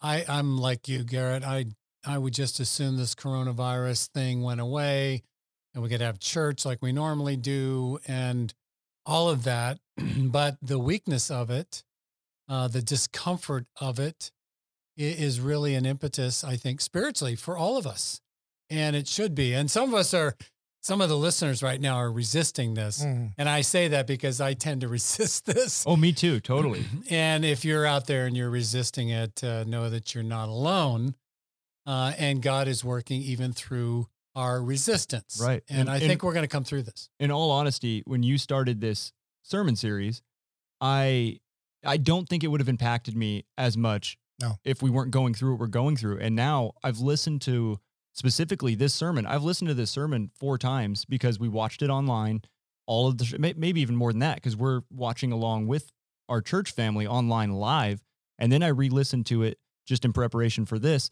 I, 0.00 0.24
I'm 0.28 0.58
like 0.58 0.88
you, 0.88 1.04
Garett. 1.04 1.44
I, 1.44 1.66
I 2.04 2.18
would 2.18 2.34
just 2.34 2.58
assume 2.58 2.96
this 2.96 3.14
coronavirus 3.14 4.08
thing 4.08 4.42
went 4.42 4.60
away 4.60 5.22
and 5.74 5.82
we 5.82 5.88
could 5.88 6.00
have 6.00 6.18
church 6.18 6.64
like 6.64 6.82
we 6.82 6.92
normally 6.92 7.36
do 7.36 8.00
and 8.08 8.52
all 9.06 9.30
of 9.30 9.44
that. 9.44 9.78
but 10.16 10.56
the 10.60 10.78
weakness 10.78 11.30
of 11.30 11.50
it 11.50 11.84
uh, 12.52 12.68
the 12.68 12.82
discomfort 12.82 13.64
of 13.80 13.98
it 13.98 14.30
is 14.94 15.40
really 15.40 15.74
an 15.74 15.86
impetus, 15.86 16.44
I 16.44 16.56
think, 16.56 16.82
spiritually 16.82 17.34
for 17.34 17.56
all 17.56 17.78
of 17.78 17.86
us. 17.86 18.20
And 18.68 18.94
it 18.94 19.08
should 19.08 19.34
be. 19.34 19.54
And 19.54 19.70
some 19.70 19.88
of 19.88 19.94
us 19.94 20.12
are, 20.12 20.36
some 20.82 21.00
of 21.00 21.08
the 21.08 21.16
listeners 21.16 21.62
right 21.62 21.80
now 21.80 21.94
are 21.94 22.12
resisting 22.12 22.74
this. 22.74 23.02
Mm. 23.02 23.32
And 23.38 23.48
I 23.48 23.62
say 23.62 23.88
that 23.88 24.06
because 24.06 24.38
I 24.38 24.52
tend 24.52 24.82
to 24.82 24.88
resist 24.98 25.46
this. 25.46 25.84
Oh, 25.86 25.96
me 25.96 26.12
too, 26.12 26.40
totally. 26.40 26.84
and 27.10 27.42
if 27.42 27.64
you're 27.64 27.86
out 27.86 28.06
there 28.06 28.26
and 28.26 28.36
you're 28.36 28.50
resisting 28.50 29.08
it, 29.08 29.42
uh, 29.42 29.64
know 29.64 29.88
that 29.88 30.14
you're 30.14 30.22
not 30.22 30.50
alone. 30.50 31.14
Uh, 31.86 32.12
and 32.18 32.42
God 32.42 32.68
is 32.68 32.84
working 32.84 33.22
even 33.22 33.54
through 33.54 34.08
our 34.36 34.62
resistance. 34.62 35.40
Right. 35.42 35.62
And, 35.70 35.80
and 35.80 35.90
I 35.90 36.00
think 36.00 36.22
we're 36.22 36.34
going 36.34 36.44
to 36.44 36.48
come 36.48 36.64
through 36.64 36.82
this. 36.82 37.08
In 37.18 37.30
all 37.30 37.50
honesty, 37.50 38.02
when 38.04 38.22
you 38.22 38.36
started 38.36 38.82
this 38.82 39.14
sermon 39.42 39.74
series, 39.74 40.22
I 40.82 41.38
I 41.84 41.96
don't 41.96 42.28
think 42.28 42.44
it 42.44 42.48
would 42.48 42.60
have 42.60 42.68
impacted 42.68 43.16
me 43.16 43.44
as 43.58 43.76
much 43.76 44.16
no. 44.40 44.58
if 44.64 44.82
we 44.82 44.90
weren't 44.90 45.10
going 45.10 45.34
through 45.34 45.52
what 45.52 45.60
we're 45.60 45.66
going 45.66 45.96
through. 45.96 46.18
And 46.18 46.36
now 46.36 46.72
I've 46.82 46.98
listened 46.98 47.42
to 47.42 47.78
specifically 48.12 48.74
this 48.74 48.94
sermon. 48.94 49.26
I've 49.26 49.42
listened 49.42 49.68
to 49.68 49.74
this 49.74 49.90
sermon 49.90 50.30
four 50.38 50.58
times 50.58 51.04
because 51.04 51.38
we 51.38 51.48
watched 51.48 51.82
it 51.82 51.90
online. 51.90 52.42
All 52.86 53.06
of 53.06 53.18
the 53.18 53.36
maybe 53.38 53.80
even 53.80 53.96
more 53.96 54.12
than 54.12 54.20
that 54.20 54.36
because 54.36 54.56
we're 54.56 54.82
watching 54.90 55.30
along 55.30 55.68
with 55.68 55.92
our 56.28 56.40
church 56.40 56.72
family 56.72 57.06
online 57.06 57.52
live, 57.52 58.02
and 58.38 58.50
then 58.50 58.62
I 58.62 58.68
re-listened 58.68 59.26
to 59.26 59.44
it 59.44 59.58
just 59.86 60.04
in 60.04 60.12
preparation 60.12 60.66
for 60.66 60.80
this, 60.80 61.08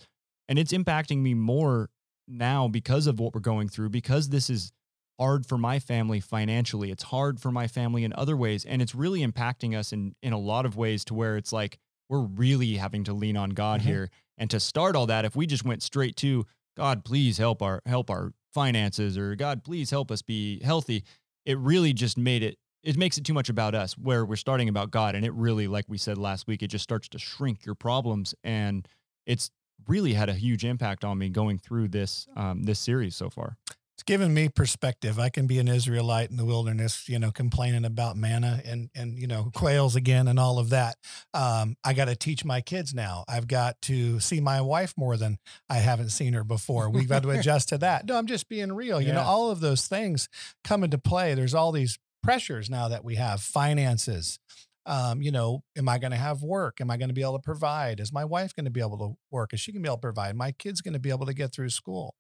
and 0.49 0.59
it's 0.59 0.73
impacting 0.73 1.19
me 1.19 1.33
more 1.33 1.89
now 2.27 2.67
because 2.67 3.07
of 3.07 3.21
what 3.21 3.35
we're 3.35 3.41
going 3.41 3.69
through 3.69 3.91
because 3.91 4.29
this 4.29 4.51
is 4.51 4.73
hard 5.21 5.45
for 5.45 5.59
my 5.59 5.79
family 5.79 6.19
financially. 6.19 6.91
It's 6.91 7.03
hard 7.03 7.41
for 7.41 7.53
my 7.53 7.67
family 7.67 8.05
in 8.05 8.13
other 8.15 8.37
ways. 8.37 8.65
And 8.65 8.81
it's 8.81 8.95
really 8.95 9.21
impacting 9.21 9.77
us 9.77 9.93
in, 9.93 10.15
in 10.23 10.33
a 10.33 10.39
lot 10.39 10.65
of 10.65 10.77
ways 10.77 11.05
to 11.07 11.15
where 11.15 11.37
it's 11.37 11.53
like 11.53 11.79
we're 12.09 12.21
really 12.23 12.77
having 12.77 13.05
to 13.05 13.13
lean 13.13 13.37
on 13.37 13.51
God 13.51 13.81
mm-hmm. 13.81 13.91
here. 13.91 14.11
And 14.39 14.49
to 14.51 14.59
start 14.59 14.97
all 14.97 15.07
that, 15.07 15.27
if 15.27 15.37
we 15.37 15.47
just 15.47 15.63
went 15.63 15.83
straight 15.83 16.17
to 16.17 16.47
God, 16.75 17.05
please 17.05 17.37
help 17.37 17.61
our 17.61 17.83
help 17.85 18.09
our 18.09 18.33
finances 18.55 19.19
or 19.19 19.37
God, 19.37 19.63
please 19.63 19.91
help 19.91 20.11
us 20.11 20.23
be 20.23 20.59
healthy. 20.65 21.05
It 21.45 21.59
really 21.59 21.93
just 21.93 22.17
made 22.17 22.43
it, 22.43 22.57
it 22.83 22.97
makes 22.97 23.19
it 23.19 23.25
too 23.25 23.35
much 23.35 23.51
about 23.51 23.75
us 23.75 23.99
where 23.99 24.25
we're 24.25 24.37
starting 24.37 24.71
about 24.71 24.91
God. 24.91 25.15
And 25.15 25.27
it 25.27 25.35
really, 25.35 25.69
like 25.69 25.85
we 25.87 25.99
said 25.99 26.17
last 26.17 26.47
week, 26.47 26.63
it 26.63 26.69
just 26.69 26.83
starts 26.83 27.09
to 27.11 27.19
shrink 27.19 27.67
your 27.67 27.75
problems. 27.75 28.35
And 28.43 28.89
it's 29.27 29.51
really 29.87 30.15
had 30.15 30.31
a 30.31 30.35
huge 30.35 30.65
impact 30.65 31.05
on 31.05 31.19
me 31.19 31.29
going 31.29 31.59
through 31.59 31.89
this, 31.89 32.27
um, 32.37 32.63
this 32.63 32.79
series 32.79 33.15
so 33.15 33.29
far 33.29 33.59
it's 34.01 34.05
given 34.05 34.33
me 34.33 34.49
perspective. 34.49 35.19
I 35.19 35.29
can 35.29 35.47
be 35.47 35.59
an 35.59 35.69
Israelite 35.69 36.31
in 36.31 36.39
the 36.39 36.45
wilderness, 36.47 37.07
you 37.07 37.19
know, 37.19 37.31
complaining 37.31 37.85
about 37.85 38.17
manna 38.17 38.63
and 38.65 38.89
and 38.95 39.19
you 39.19 39.27
know 39.27 39.51
quails 39.55 39.95
again 39.95 40.27
and 40.27 40.41
all 40.41 40.59
of 40.59 40.71
that. 40.71 40.97
Um, 41.35 41.77
I 41.85 41.93
got 41.93 42.07
to 42.07 42.17
teach 42.17 42.43
my 42.43 42.63
kids 42.63 42.95
now. 42.95 43.27
I've 43.29 43.47
got 43.47 43.79
to 43.83 44.19
see 44.19 44.41
my 44.41 44.63
wife 44.63 44.95
more 44.97 45.19
than 45.19 45.37
I 45.69 45.77
haven't 45.77 46.11
seen 46.11 46.33
her 46.33 46.45
before. 46.45 46.89
We've 46.89 47.11
got 47.11 47.25
to 47.25 47.31
adjust 47.31 47.69
to 47.69 47.79
that. 47.79 48.07
No, 48.07 48.17
I'm 48.17 48.25
just 48.25 48.49
being 48.49 48.73
real. 48.73 49.03
You 49.03 49.09
yeah. 49.09 49.15
know, 49.17 49.23
all 49.23 49.51
of 49.51 49.61
those 49.61 49.87
things 49.87 50.31
come 50.65 50.83
into 50.83 50.97
play. 50.97 51.35
There's 51.35 51.55
all 51.55 51.71
these 51.71 51.99
pressures 52.23 52.71
now 52.71 52.89
that 52.89 53.05
we 53.05 53.17
have 53.17 53.43
finances. 53.43 54.39
Um, 54.87 55.21
you 55.21 55.31
know, 55.31 55.63
am 55.77 55.91
I 55.91 55.99
going 55.99 56.13
to 56.13 56.17
have 56.17 56.43
work? 56.43 56.81
Am 56.81 56.91
I 56.91 56.97
going 56.97 57.11
to 57.11 57.15
be 57.15 57.21
able 57.21 57.39
to 57.39 57.43
provide? 57.43 58.01
Is 58.01 58.15
my 58.15 58.25
wife 58.25 58.57
going 58.57 58.65
to 58.65 58.71
be 58.71 58.81
able 58.81 58.97
to 58.97 59.19
work? 59.31 59.53
Is 59.53 59.61
she 59.61 59.73
going 59.73 59.83
to 59.83 59.87
be 59.87 59.91
able 59.91 59.99
to 59.99 60.01
provide? 60.01 60.37
My 60.37 60.53
kids 60.53 60.81
going 60.81 60.95
to 60.95 60.99
be 60.99 61.11
able 61.11 61.27
to 61.27 61.35
get 61.35 61.53
through 61.53 61.69
school? 61.69 62.15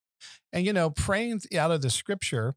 And, 0.52 0.64
you 0.64 0.72
know, 0.72 0.90
praying 0.90 1.40
out 1.56 1.70
of 1.70 1.82
the 1.82 1.90
scripture, 1.90 2.54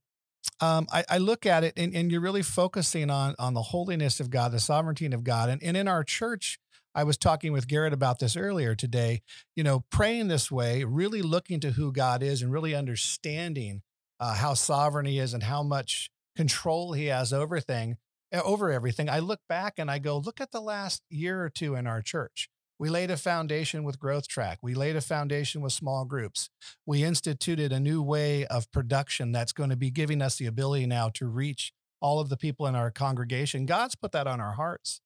um, 0.59 0.87
I, 0.91 1.03
I, 1.09 1.17
look 1.19 1.45
at 1.45 1.63
it 1.63 1.73
and, 1.77 1.95
and, 1.95 2.11
you're 2.11 2.19
really 2.19 2.41
focusing 2.41 3.09
on, 3.09 3.33
on 3.39 3.53
the 3.53 3.61
holiness 3.61 4.19
of 4.19 4.29
God, 4.29 4.51
the 4.51 4.59
sovereignty 4.59 5.05
of 5.05 5.23
God. 5.23 5.49
And, 5.49 5.63
and 5.63 5.77
in 5.77 5.87
our 5.87 6.03
church, 6.03 6.59
I 6.93 7.05
was 7.05 7.17
talking 7.17 7.53
with 7.53 7.67
Garett 7.67 7.93
about 7.93 8.19
this 8.19 8.35
earlier 8.35 8.75
today, 8.75 9.21
you 9.55 9.63
know, 9.63 9.85
praying 9.89 10.27
this 10.27 10.51
way, 10.51 10.83
really 10.83 11.21
looking 11.21 11.61
to 11.61 11.71
who 11.71 11.93
God 11.93 12.21
is 12.21 12.41
and 12.41 12.51
really 12.51 12.75
understanding 12.75 13.83
uh, 14.19 14.35
how 14.35 14.53
sovereign 14.53 15.05
he 15.05 15.17
is 15.17 15.33
and 15.33 15.43
how 15.43 15.63
much 15.63 16.09
control 16.35 16.93
he 16.93 17.05
has 17.05 17.31
over 17.31 17.59
thing 17.59 17.97
over 18.41 18.71
everything. 18.71 19.09
I 19.09 19.19
look 19.19 19.41
back 19.47 19.77
and 19.77 19.91
I 19.91 19.99
go, 19.99 20.17
look 20.17 20.41
at 20.41 20.51
the 20.51 20.61
last 20.61 21.03
year 21.09 21.43
or 21.43 21.49
two 21.49 21.75
in 21.75 21.85
our 21.85 22.01
church. 22.01 22.49
We 22.83 22.89
laid 22.89 23.11
a 23.11 23.15
foundation 23.15 23.85
with 23.85 23.97
Growth 23.97 24.27
Track. 24.27 24.59
We 24.61 24.73
laid 24.73 24.97
a 24.97 25.01
foundation 25.01 25.61
with 25.61 25.71
small 25.71 26.03
groups. 26.03 26.49
We 26.85 27.05
instituted 27.05 27.71
a 27.71 27.79
new 27.79 28.03
way 28.03 28.45
of 28.47 28.69
production 28.73 29.31
that's 29.31 29.53
going 29.53 29.69
to 29.69 29.77
be 29.77 29.89
giving 29.89 30.21
us 30.21 30.35
the 30.35 30.47
ability 30.47 30.85
now 30.87 31.07
to 31.13 31.27
reach 31.27 31.71
all 32.01 32.19
of 32.19 32.27
the 32.27 32.35
people 32.35 32.67
in 32.67 32.75
our 32.75 32.91
congregation. 32.91 33.65
God's 33.65 33.95
put 33.95 34.11
that 34.11 34.27
on 34.27 34.41
our 34.41 34.55
hearts, 34.55 34.99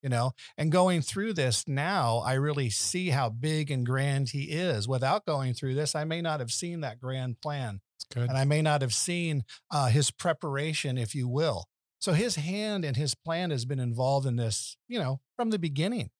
you 0.00 0.08
know, 0.08 0.30
and 0.56 0.70
going 0.70 1.02
through 1.02 1.32
this 1.32 1.66
now, 1.66 2.18
I 2.18 2.34
really 2.34 2.70
see 2.70 3.08
how 3.08 3.30
big 3.30 3.68
and 3.68 3.84
grand 3.84 4.28
He 4.28 4.52
is. 4.52 4.86
Without 4.86 5.26
going 5.26 5.54
through 5.54 5.74
this, 5.74 5.96
I 5.96 6.04
may 6.04 6.22
not 6.22 6.38
have 6.38 6.52
seen 6.52 6.82
that 6.82 7.00
grand 7.00 7.40
plan. 7.40 7.80
And 8.28 8.38
I 8.38 8.44
may 8.44 8.62
not 8.62 8.80
have 8.80 8.94
seen 8.94 9.42
uh, 9.72 9.88
His 9.88 10.12
preparation, 10.12 10.96
if 10.96 11.16
you 11.16 11.26
will. 11.26 11.64
So 11.98 12.12
His 12.12 12.36
hand 12.36 12.84
and 12.84 12.96
His 12.96 13.16
plan 13.16 13.50
has 13.50 13.64
been 13.64 13.80
involved 13.80 14.24
in 14.24 14.36
this, 14.36 14.76
you 14.86 15.00
know, 15.00 15.18
from 15.36 15.50
the 15.50 15.58
beginning 15.58 16.10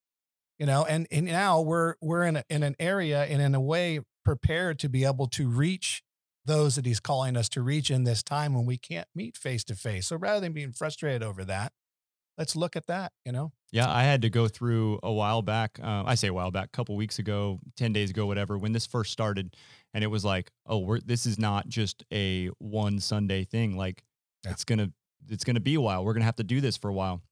you 0.58 0.66
know 0.66 0.84
and, 0.84 1.06
and 1.10 1.26
now 1.26 1.60
we're 1.60 1.94
we're 2.00 2.24
in 2.24 2.36
a, 2.36 2.44
in 2.48 2.62
an 2.62 2.76
area 2.78 3.24
and 3.24 3.40
in 3.40 3.54
a 3.54 3.60
way 3.60 4.00
prepared 4.24 4.78
to 4.78 4.88
be 4.88 5.04
able 5.04 5.26
to 5.26 5.48
reach 5.48 6.02
those 6.46 6.76
that 6.76 6.86
he's 6.86 7.00
calling 7.00 7.36
us 7.36 7.48
to 7.48 7.62
reach 7.62 7.90
in 7.90 8.04
this 8.04 8.22
time 8.22 8.54
when 8.54 8.66
we 8.66 8.76
can't 8.76 9.08
meet 9.14 9.36
face 9.36 9.64
to 9.64 9.74
face 9.74 10.06
so 10.06 10.16
rather 10.16 10.40
than 10.40 10.52
being 10.52 10.72
frustrated 10.72 11.22
over 11.22 11.44
that 11.44 11.72
let's 12.38 12.56
look 12.56 12.76
at 12.76 12.86
that 12.86 13.12
you 13.24 13.32
know? 13.32 13.52
Yeah 13.72 13.90
i 13.90 14.02
had 14.02 14.22
to 14.22 14.30
go 14.30 14.48
through 14.48 15.00
a 15.02 15.12
while 15.12 15.42
back 15.42 15.78
um, 15.82 16.06
i 16.06 16.14
say 16.14 16.28
a 16.28 16.34
while 16.34 16.50
back 16.50 16.66
a 16.66 16.76
couple 16.76 16.96
weeks 16.96 17.18
ago 17.18 17.58
10 17.76 17.92
days 17.92 18.10
ago 18.10 18.26
whatever 18.26 18.58
when 18.58 18.72
this 18.72 18.86
first 18.86 19.12
started 19.12 19.56
and 19.92 20.04
it 20.04 20.08
was 20.08 20.24
like 20.24 20.50
oh 20.66 20.78
we're 20.78 21.00
this 21.00 21.26
is 21.26 21.38
not 21.38 21.68
just 21.68 22.04
a 22.12 22.48
one 22.58 22.98
sunday 23.00 23.44
thing 23.44 23.76
like 23.76 24.02
yeah. 24.44 24.50
it's 24.52 24.64
gonna 24.64 24.90
it's 25.28 25.44
gonna 25.44 25.60
be 25.60 25.74
a 25.74 25.80
while. 25.80 26.04
We're 26.04 26.14
gonna 26.14 26.24
have 26.24 26.36
to 26.36 26.44
do 26.44 26.60
this 26.60 26.76
for 26.76 26.88
a 26.88 26.94
while 26.94 27.22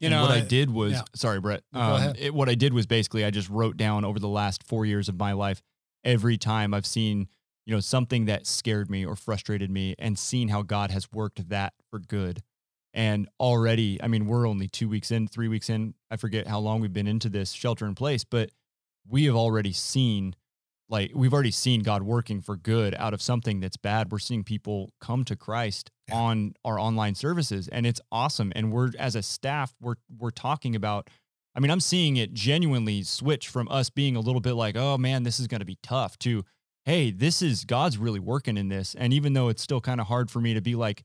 you 0.00 0.06
and 0.06 0.14
know, 0.14 0.22
what 0.22 0.30
I, 0.30 0.36
I 0.36 0.40
did 0.40 0.70
was 0.70 0.92
yeah. 0.92 1.02
sorry, 1.14 1.40
Bret. 1.40 1.62
Um, 1.72 2.14
it, 2.18 2.34
what 2.34 2.48
I 2.48 2.54
did 2.54 2.74
was 2.74 2.86
basically 2.86 3.24
I 3.24 3.30
just 3.30 3.48
wrote 3.48 3.76
down 3.76 4.04
over 4.04 4.18
the 4.18 4.28
last 4.28 4.62
four 4.62 4.84
years 4.84 5.08
of 5.08 5.18
my 5.18 5.32
life 5.32 5.62
every 6.04 6.36
time 6.36 6.74
I've 6.74 6.86
seen 6.86 7.28
you 7.66 7.74
know 7.74 7.80
something 7.80 8.26
that 8.26 8.46
scared 8.46 8.90
me 8.90 9.04
or 9.04 9.16
frustrated 9.16 9.70
me, 9.70 9.94
and 9.98 10.18
seen 10.18 10.48
how 10.48 10.62
God 10.62 10.90
has 10.90 11.10
worked 11.12 11.48
that 11.48 11.74
for 11.90 11.98
good. 11.98 12.42
And 12.94 13.28
already, 13.38 14.00
I 14.02 14.08
mean, 14.08 14.26
we're 14.26 14.48
only 14.48 14.68
two 14.68 14.88
weeks 14.88 15.10
in, 15.10 15.28
three 15.28 15.48
weeks 15.48 15.68
in. 15.68 15.94
I 16.10 16.16
forget 16.16 16.46
how 16.46 16.60
long 16.60 16.80
we've 16.80 16.92
been 16.92 17.06
into 17.06 17.28
this 17.28 17.50
shelter 17.52 17.84
in 17.84 17.94
place, 17.94 18.24
but 18.24 18.50
we 19.06 19.24
have 19.24 19.36
already 19.36 19.72
seen 19.72 20.34
like 20.88 21.12
we've 21.14 21.32
already 21.32 21.50
seen 21.50 21.82
God 21.82 22.02
working 22.02 22.40
for 22.40 22.56
good 22.56 22.94
out 22.94 23.14
of 23.14 23.20
something 23.20 23.60
that's 23.60 23.76
bad. 23.76 24.12
We're 24.12 24.18
seeing 24.18 24.44
people 24.44 24.90
come 25.00 25.24
to 25.24 25.36
Christ 25.36 25.90
yeah. 26.08 26.16
on 26.16 26.54
our 26.64 26.78
online 26.78 27.14
services 27.14 27.68
and 27.68 27.86
it's 27.86 28.00
awesome. 28.12 28.52
And 28.54 28.72
we're 28.72 28.90
as 28.98 29.16
a 29.16 29.22
staff, 29.22 29.74
we're 29.80 29.96
we're 30.16 30.30
talking 30.30 30.76
about 30.76 31.08
I 31.54 31.60
mean, 31.60 31.70
I'm 31.70 31.80
seeing 31.80 32.18
it 32.18 32.34
genuinely 32.34 33.02
switch 33.02 33.48
from 33.48 33.66
us 33.70 33.88
being 33.88 34.14
a 34.14 34.20
little 34.20 34.42
bit 34.42 34.52
like, 34.52 34.76
"Oh 34.76 34.98
man, 34.98 35.22
this 35.22 35.40
is 35.40 35.46
going 35.46 35.60
to 35.60 35.66
be 35.66 35.78
tough" 35.82 36.18
to 36.18 36.44
hey, 36.86 37.10
this 37.10 37.42
is 37.42 37.64
God's 37.64 37.98
really 37.98 38.20
working 38.20 38.56
in 38.56 38.68
this. 38.68 38.94
And 38.94 39.12
even 39.12 39.32
though 39.32 39.48
it's 39.48 39.60
still 39.60 39.80
kind 39.80 40.00
of 40.00 40.06
hard 40.06 40.30
for 40.30 40.40
me 40.40 40.54
to 40.54 40.60
be 40.60 40.76
like, 40.76 41.02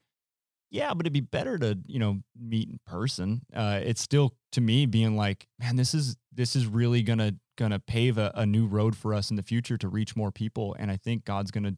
yeah, 0.69 0.93
but 0.93 1.05
it'd 1.05 1.11
be 1.11 1.19
better 1.19 1.57
to, 1.57 1.77
you 1.87 1.99
know, 1.99 2.21
meet 2.39 2.69
in 2.69 2.79
person. 2.85 3.41
Uh, 3.53 3.81
it's 3.83 3.99
still 3.99 4.35
to 4.53 4.61
me 4.61 4.85
being 4.85 5.17
like, 5.17 5.47
man, 5.59 5.75
this 5.75 5.93
is 5.93 6.15
this 6.31 6.55
is 6.55 6.65
really 6.65 7.01
gonna 7.01 7.33
going 7.61 7.71
to 7.71 7.79
pave 7.79 8.17
a, 8.17 8.31
a 8.33 8.45
new 8.45 8.65
road 8.65 8.97
for 8.97 9.13
us 9.13 9.29
in 9.29 9.35
the 9.35 9.43
future 9.43 9.77
to 9.77 9.87
reach 9.87 10.15
more 10.15 10.31
people. 10.31 10.75
And 10.79 10.89
I 10.89 10.97
think 10.97 11.25
God's 11.25 11.51
going 11.51 11.63
to 11.63 11.77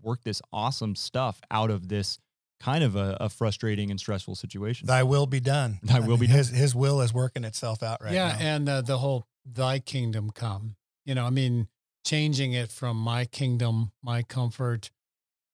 work 0.00 0.22
this 0.22 0.40
awesome 0.52 0.94
stuff 0.94 1.40
out 1.50 1.68
of 1.68 1.88
this 1.88 2.18
kind 2.60 2.84
of 2.84 2.94
a, 2.94 3.16
a, 3.20 3.28
frustrating 3.28 3.90
and 3.90 3.98
stressful 3.98 4.36
situation. 4.36 4.86
Thy 4.86 5.02
will 5.02 5.26
be 5.26 5.40
done. 5.40 5.80
Thy 5.82 5.98
will 5.98 6.16
be 6.16 6.28
done. 6.28 6.36
His, 6.36 6.48
his 6.50 6.74
will 6.76 7.00
is 7.00 7.12
working 7.12 7.42
itself 7.42 7.82
out 7.82 8.00
right 8.00 8.12
yeah, 8.12 8.28
now. 8.28 8.38
Yeah. 8.38 8.54
And 8.54 8.68
uh, 8.68 8.80
the 8.82 8.98
whole 8.98 9.26
thy 9.44 9.80
kingdom 9.80 10.30
come, 10.30 10.76
you 11.04 11.16
know, 11.16 11.26
I 11.26 11.30
mean, 11.30 11.66
changing 12.04 12.52
it 12.52 12.70
from 12.70 12.96
my 12.96 13.24
kingdom, 13.24 13.90
my 14.00 14.22
comfort, 14.22 14.90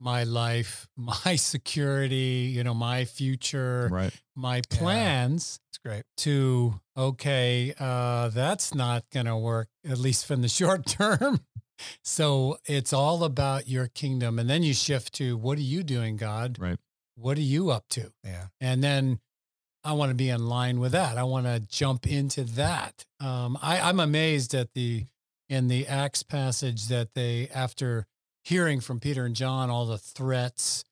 my 0.03 0.25
life, 0.25 0.89
my 0.97 1.37
security, 1.37 2.53
you 2.55 2.65
know, 2.65 2.75
my 2.75 3.05
future, 3.05 3.89
right. 3.91 4.13
my 4.35 4.63
plans. 4.69 5.61
It's 5.71 5.79
great. 5.79 6.05
To 6.19 6.81
okay, 6.97 7.75
uh, 7.79 8.29
that's 8.29 8.75
not 8.75 9.05
going 9.13 9.27
to 9.27 9.37
work 9.37 9.69
at 9.89 9.99
least 9.99 10.27
from 10.27 10.43
the 10.43 10.49
short 10.61 10.87
term. 10.87 11.41
so 12.03 12.59
it's 12.67 12.93
all 12.93 13.25
about 13.25 13.69
your 13.69 13.87
kingdom, 13.89 14.39
and 14.39 14.51
then 14.51 14.63
you 14.63 14.75
shift 14.75 15.15
to 15.15 15.37
what 15.37 15.59
are 15.59 15.63
you 15.63 15.83
doing, 15.83 16.17
God? 16.17 16.59
Right. 16.59 16.79
What 17.15 17.39
are 17.39 17.43
you 17.43 17.71
up 17.71 17.89
to? 17.91 18.13
Yeah. 18.25 18.47
And 18.61 18.83
then 18.83 19.21
I 19.85 19.93
want 19.93 20.11
to 20.11 20.15
be 20.15 20.29
in 20.31 20.47
line 20.47 20.81
with 20.81 20.93
that. 20.93 21.19
I 21.19 21.25
want 21.25 21.47
to 21.47 21.61
jump 21.61 22.07
into 22.07 22.45
that. 22.45 23.05
Um, 23.21 23.59
I, 23.61 23.81
I'm 23.81 24.01
amazed 24.01 24.55
at 24.55 24.73
the 24.75 25.07
in 25.49 25.69
the 25.69 25.87
Acts 25.87 26.23
passage 26.23 26.87
that 26.89 27.15
they 27.15 27.49
after 27.55 28.07
hearing 28.45 28.81
from 28.81 29.01
Peter 29.01 29.25
and 29.25 29.35
John 29.35 29.71
all 29.71 29.87
the 29.87 29.99
threats, 29.99 30.85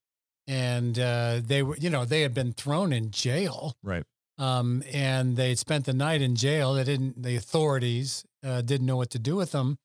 and 0.47 0.99
uh, 0.99 1.41
they 1.45 1.63
were, 1.63 1.77
you 1.77 1.91
know, 1.91 2.05
they 2.05 2.23
had 2.23 2.35
been 2.35 2.53
thrown 2.53 2.93
in 2.93 3.11
jail, 3.11 3.75
right? 3.83 4.05
Um, 4.39 4.83
and 4.93 5.37
they 5.37 5.51
had 5.51 5.59
spent 5.59 5.85
the 5.85 5.93
night 5.93 6.23
in 6.23 6.35
jail. 6.35 6.75
They 6.75 6.85
didn't, 6.85 7.23
the 7.23 7.37
authorities 7.37 8.25
uh, 8.45 8.63
didn't 8.63 8.87
know 8.87 8.97
what 8.97 9.11
to 9.11 9.19
do 9.19 9.37
with 9.37 9.53
them, 9.53 9.77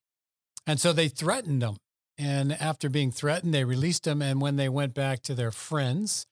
and 0.66 0.80
so 0.80 0.94
they 0.94 1.08
threatened 1.08 1.62
them. 1.62 1.78
And 2.18 2.54
after 2.54 2.90
being 2.90 3.12
threatened, 3.12 3.54
they 3.54 3.66
released 3.66 4.06
them. 4.06 4.22
And 4.22 4.40
when 4.40 4.56
they 4.56 4.70
went 4.70 4.94
back 4.94 5.22
to 5.24 5.36
their 5.36 5.52
friends, 5.52 6.26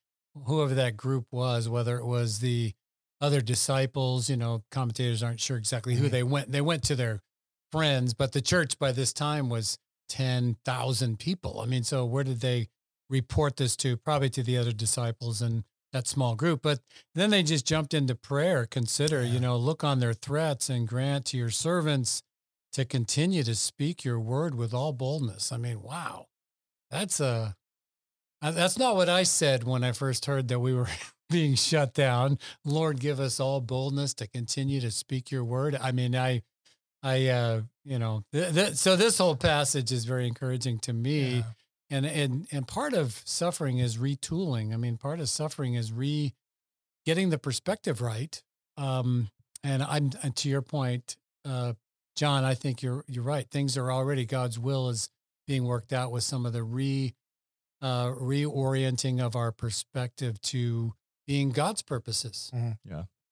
whoever 0.45 0.73
that 0.75 0.95
group 0.95 1.25
was, 1.29 1.67
whether 1.67 1.97
it 1.97 2.05
was 2.05 2.39
the 2.39 2.71
other 3.19 3.41
disciples, 3.41 4.29
you 4.29 4.37
know, 4.37 4.63
commentators 4.71 5.21
aren't 5.21 5.41
sure 5.41 5.57
exactly 5.57 5.95
who 5.95 6.05
mm-hmm. 6.05 6.11
they 6.11 6.23
went. 6.23 6.51
They 6.51 6.61
went 6.61 6.83
to 6.83 6.95
their 6.95 7.19
friends, 7.71 8.13
but 8.13 8.31
the 8.31 8.41
church 8.41 8.79
by 8.79 8.91
this 8.93 9.11
time 9.11 9.49
was 9.49 9.77
10,000 10.13 11.17
people. 11.17 11.59
I 11.59 11.65
mean, 11.65 11.83
so 11.83 12.05
where 12.05 12.23
did 12.23 12.41
they 12.41 12.67
report 13.09 13.57
this 13.57 13.75
to? 13.77 13.97
Probably 13.97 14.29
to 14.29 14.43
the 14.43 14.59
other 14.59 14.71
disciples 14.71 15.41
and 15.41 15.63
that 15.91 16.07
small 16.07 16.35
group. 16.35 16.61
But 16.61 16.81
then 17.15 17.31
they 17.31 17.41
just 17.41 17.65
jumped 17.65 17.95
into 17.95 18.13
prayer. 18.13 18.67
Consider, 18.67 19.23
yeah. 19.23 19.31
you 19.31 19.39
know, 19.39 19.57
look 19.57 19.83
on 19.83 19.99
their 19.99 20.13
threats 20.13 20.69
and 20.69 20.87
grant 20.87 21.25
to 21.25 21.37
your 21.37 21.49
servants 21.49 22.21
to 22.73 22.85
continue 22.85 23.41
to 23.41 23.55
speak 23.55 24.03
your 24.03 24.19
word 24.19 24.53
with 24.53 24.71
all 24.71 24.93
boldness. 24.93 25.51
I 25.51 25.57
mean, 25.57 25.81
wow. 25.81 26.27
That's 26.91 27.19
a 27.19 27.55
uh, 28.43 28.51
that's 28.51 28.77
not 28.77 28.95
what 28.95 29.09
I 29.09 29.23
said 29.23 29.63
when 29.63 29.83
I 29.83 29.93
first 29.93 30.27
heard 30.27 30.47
that 30.49 30.59
we 30.59 30.75
were 30.75 30.89
being 31.31 31.55
shut 31.55 31.95
down. 31.95 32.37
Lord, 32.63 32.99
give 32.99 33.19
us 33.19 33.39
all 33.39 33.61
boldness 33.61 34.13
to 34.15 34.27
continue 34.27 34.79
to 34.79 34.91
speak 34.91 35.31
your 35.31 35.43
word. 35.43 35.75
I 35.81 35.91
mean, 35.91 36.15
I 36.15 36.43
I, 37.03 37.27
uh, 37.27 37.61
you 37.83 37.99
know, 37.99 38.23
th- 38.31 38.53
th- 38.53 38.75
so 38.75 38.95
this 38.95 39.17
whole 39.17 39.35
passage 39.35 39.91
is 39.91 40.05
very 40.05 40.25
encouraging 40.25 40.79
to 40.79 40.93
me. 40.93 41.37
Yeah. 41.37 41.43
And, 41.89 42.05
and, 42.05 42.47
and 42.51 42.67
part 42.67 42.93
of 42.93 43.21
suffering 43.25 43.77
is 43.77 43.97
retooling. 43.97 44.73
I 44.73 44.77
mean, 44.77 44.97
part 44.97 45.19
of 45.19 45.29
suffering 45.29 45.75
is 45.75 45.91
re 45.91 46.33
getting 47.05 47.29
the 47.29 47.37
perspective 47.37 48.01
right. 48.01 48.41
Um, 48.77 49.29
and 49.63 49.83
I'm, 49.83 50.11
and 50.23 50.35
to 50.37 50.49
your 50.49 50.61
point, 50.61 51.17
uh, 51.45 51.73
John, 52.15 52.45
I 52.45 52.55
think 52.55 52.81
you're, 52.81 53.03
you're 53.07 53.23
right. 53.23 53.47
Things 53.49 53.77
are 53.77 53.91
already 53.91 54.25
God's 54.25 54.57
will 54.57 54.89
is 54.89 55.09
being 55.45 55.65
worked 55.65 55.91
out 55.91 56.11
with 56.11 56.23
some 56.23 56.45
of 56.45 56.53
the 56.53 56.63
re, 56.63 57.13
uh, 57.81 58.07
reorienting 58.07 59.19
of 59.21 59.35
our 59.35 59.51
perspective 59.51 60.41
to 60.41 60.93
being 61.27 61.51
God's 61.51 61.81
purposes. 61.81 62.49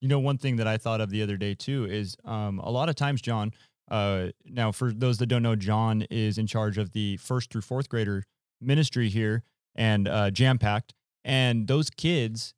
You 0.02 0.08
know, 0.08 0.18
one 0.18 0.36
thing 0.36 0.56
that 0.56 0.66
I 0.66 0.78
thought 0.78 1.00
of 1.00 1.10
the 1.10 1.22
other 1.22 1.36
day 1.36 1.54
too 1.54 1.86
is 1.86 2.16
um, 2.24 2.58
a 2.58 2.70
lot 2.70 2.88
of 2.88 2.96
times, 2.96 3.22
John. 3.22 3.52
Uh, 3.88 4.30
now, 4.44 4.72
for 4.72 4.92
those 4.92 5.18
that 5.18 5.26
don't 5.26 5.44
know, 5.44 5.54
John 5.54 6.02
is 6.10 6.38
in 6.38 6.48
charge 6.48 6.76
of 6.76 6.90
the 6.90 7.18
first 7.18 7.52
through 7.52 7.60
fourth 7.60 7.88
grader 7.88 8.24
ministry 8.60 9.08
here 9.08 9.44
and 9.76 10.08
uh, 10.08 10.32
jam 10.32 10.58
packed. 10.58 10.92
And 11.24 11.68
those 11.68 11.88
kids, 11.88 12.52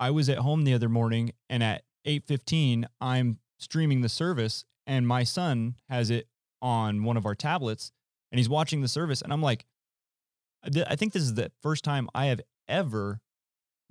I 0.00 0.10
was 0.10 0.30
at 0.30 0.38
home 0.38 0.64
the 0.64 0.72
other 0.72 0.88
morning, 0.88 1.32
and 1.50 1.62
at 1.62 1.82
eight 2.06 2.24
fifteen, 2.26 2.86
I'm 3.02 3.38
streaming 3.58 4.00
the 4.00 4.08
service, 4.08 4.64
and 4.86 5.06
my 5.06 5.24
son 5.24 5.74
has 5.90 6.08
it 6.08 6.26
on 6.62 7.04
one 7.04 7.18
of 7.18 7.26
our 7.26 7.34
tablets, 7.34 7.92
and 8.32 8.38
he's 8.38 8.48
watching 8.48 8.80
the 8.80 8.88
service, 8.88 9.20
and 9.20 9.30
I'm 9.30 9.42
like, 9.42 9.66
I 10.64 10.96
think 10.96 11.12
this 11.12 11.22
is 11.22 11.34
the 11.34 11.52
first 11.62 11.84
time 11.84 12.08
I 12.14 12.26
have 12.26 12.40
ever 12.66 13.20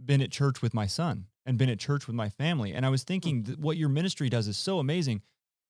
been 0.04 0.22
at 0.22 0.32
church 0.32 0.64
with 0.64 0.74
my 0.74 0.88
son 0.88 1.26
and 1.48 1.58
been 1.58 1.70
at 1.70 1.80
church 1.80 2.06
with 2.06 2.16
my 2.16 2.30
family. 2.30 2.74
And 2.74 2.86
I 2.86 2.90
was 2.90 3.04
thinking 3.04 3.44
that 3.44 3.58
what 3.60 3.78
your 3.78 3.90
ministry 3.90 4.30
does 4.30 4.48
is 4.48 4.58
so 4.58 4.78
amazing. 4.80 5.22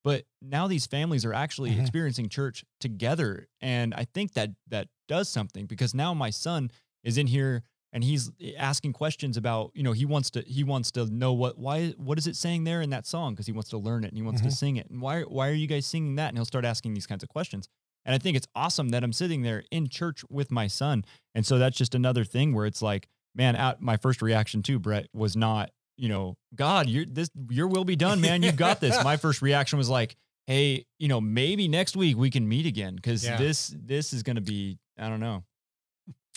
But 0.04 0.26
now 0.42 0.68
these 0.68 0.86
families 0.88 1.24
are 1.26 1.34
actually 1.34 1.72
Mhm. 1.72 1.82
experiencing 1.82 2.30
church 2.30 2.66
together. 2.80 3.48
And 3.62 3.94
I 3.94 4.06
think 4.06 4.34
that 4.34 4.52
that 4.68 4.90
does 5.08 5.30
something 5.30 5.66
because 5.68 5.94
now 5.94 6.14
my 6.14 6.30
son 6.30 6.72
is 7.04 7.18
in 7.18 7.28
here 7.28 7.64
and 7.94 8.04
he's 8.04 8.30
asking 8.58 8.94
questions 8.94 9.38
about, 9.38 9.72
you 9.74 9.84
know, 9.84 9.92
he 9.94 10.06
wants 10.06 10.30
to 10.32 10.42
he 10.42 10.64
wants 10.64 10.92
to 10.92 11.06
know 11.06 11.34
what 11.34 11.58
why 11.58 11.90
what 11.92 12.18
is 12.18 12.28
it 12.28 12.36
saying 12.36 12.64
there 12.64 12.82
in 12.82 12.90
that 12.90 13.06
song 13.06 13.34
because 13.34 13.46
he 13.48 13.52
wants 13.52 13.70
to 13.70 13.78
learn 13.78 14.04
it 14.04 14.08
and 14.10 14.18
he 14.18 14.24
wants 14.24 14.42
to 14.42 14.48
Mhm. 14.48 14.54
sing 14.54 14.76
it. 14.78 14.90
And 14.90 15.02
why 15.02 15.22
why 15.24 15.48
are 15.50 15.54
you 15.54 15.68
guys 15.68 15.86
singing 15.86 16.16
that? 16.16 16.30
And 16.30 16.38
he'll 16.38 16.46
start 16.46 16.66
asking 16.66 16.94
these 16.94 17.08
kinds 17.08 17.24
of 17.24 17.30
questions. 17.30 17.68
And 18.06 18.16
I 18.16 18.18
think 18.20 18.38
it's 18.38 18.48
awesome 18.56 18.90
that 18.90 19.04
I'm 19.04 19.14
sitting 19.14 19.42
there 19.42 19.66
in 19.72 19.90
church 19.90 20.24
with 20.30 20.52
my 20.52 20.68
son. 20.68 21.04
And 21.36 21.46
so 21.46 21.58
that's 21.60 21.78
just 21.78 21.94
another 21.94 22.24
thing 22.24 22.54
where 22.54 22.66
it's 22.66 22.82
like, 22.82 23.10
man, 23.38 23.56
out 23.56 23.82
my 23.82 23.96
first 23.98 24.22
reaction 24.22 24.64
too, 24.64 24.80
Bret, 24.80 25.08
was 25.14 25.36
not, 25.38 25.70
you 25.96 26.10
know, 26.10 26.36
God, 26.56 26.90
your 26.90 27.06
this 27.06 27.30
your 27.50 27.68
will 27.68 27.86
be 27.86 27.96
done, 27.96 28.20
man. 28.20 28.44
You've 28.44 28.56
got 28.58 28.82
this. 28.82 29.02
My 29.04 29.16
first 29.18 29.42
reaction 29.42 29.78
was 29.78 29.90
like, 29.90 30.16
hey, 30.48 30.86
you 31.00 31.08
know, 31.08 31.22
maybe 31.22 31.68
next 31.68 31.96
week 31.96 32.18
we 32.18 32.30
can 32.30 32.48
meet 32.48 32.66
again 32.66 32.96
because 32.96 33.24
Yeah. 33.24 33.38
this 33.38 33.74
this 33.78 34.12
is 34.14 34.24
gonna 34.24 34.42
be, 34.42 34.80
I 34.98 35.08
don't 35.08 35.20
know. 35.22 35.44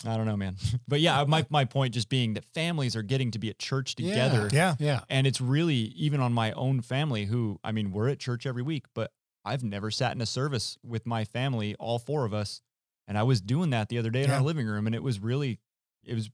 I 0.05 0.17
don't 0.17 0.25
know, 0.25 0.37
man. 0.37 0.55
But 0.87 0.99
yeah, 0.99 1.23
my 1.27 1.45
my 1.49 1.65
point 1.65 1.93
just 1.93 2.09
being 2.09 2.33
that 2.35 2.45
families 2.45 2.95
are 2.95 3.03
getting 3.03 3.31
to 3.31 3.39
be 3.39 3.49
at 3.49 3.59
church 3.59 3.95
Yeah. 3.97 4.09
together. 4.09 4.49
Yeah. 4.51 4.75
Yeah. 4.79 5.01
And 5.09 5.27
it's 5.27 5.41
really 5.41 5.75
even 5.75 6.19
on 6.21 6.33
my 6.33 6.51
own 6.53 6.81
family 6.81 7.25
who 7.25 7.59
I 7.63 7.71
mean, 7.71 7.91
we're 7.91 8.09
at 8.09 8.19
church 8.19 8.45
every 8.45 8.63
week, 8.63 8.85
but 8.95 9.11
I've 9.45 9.63
never 9.63 9.89
sat 9.91 10.13
in 10.15 10.21
a 10.21 10.25
service 10.25 10.77
with 10.83 11.05
my 11.05 11.23
family, 11.25 11.75
all 11.79 11.97
four 11.99 12.25
of 12.25 12.33
us. 12.33 12.61
And 13.07 13.17
I 13.17 13.23
was 13.23 13.41
doing 13.41 13.71
that 13.71 13.89
the 13.89 13.97
other 13.97 14.09
day 14.11 14.23
in 14.23 14.29
Yeah. 14.29 14.37
our 14.37 14.41
living 14.43 14.65
room 14.67 14.85
and 14.87 14.95
it 14.95 15.03
was 15.03 15.19
really 15.19 15.59
it 16.03 16.15
was 16.15 16.29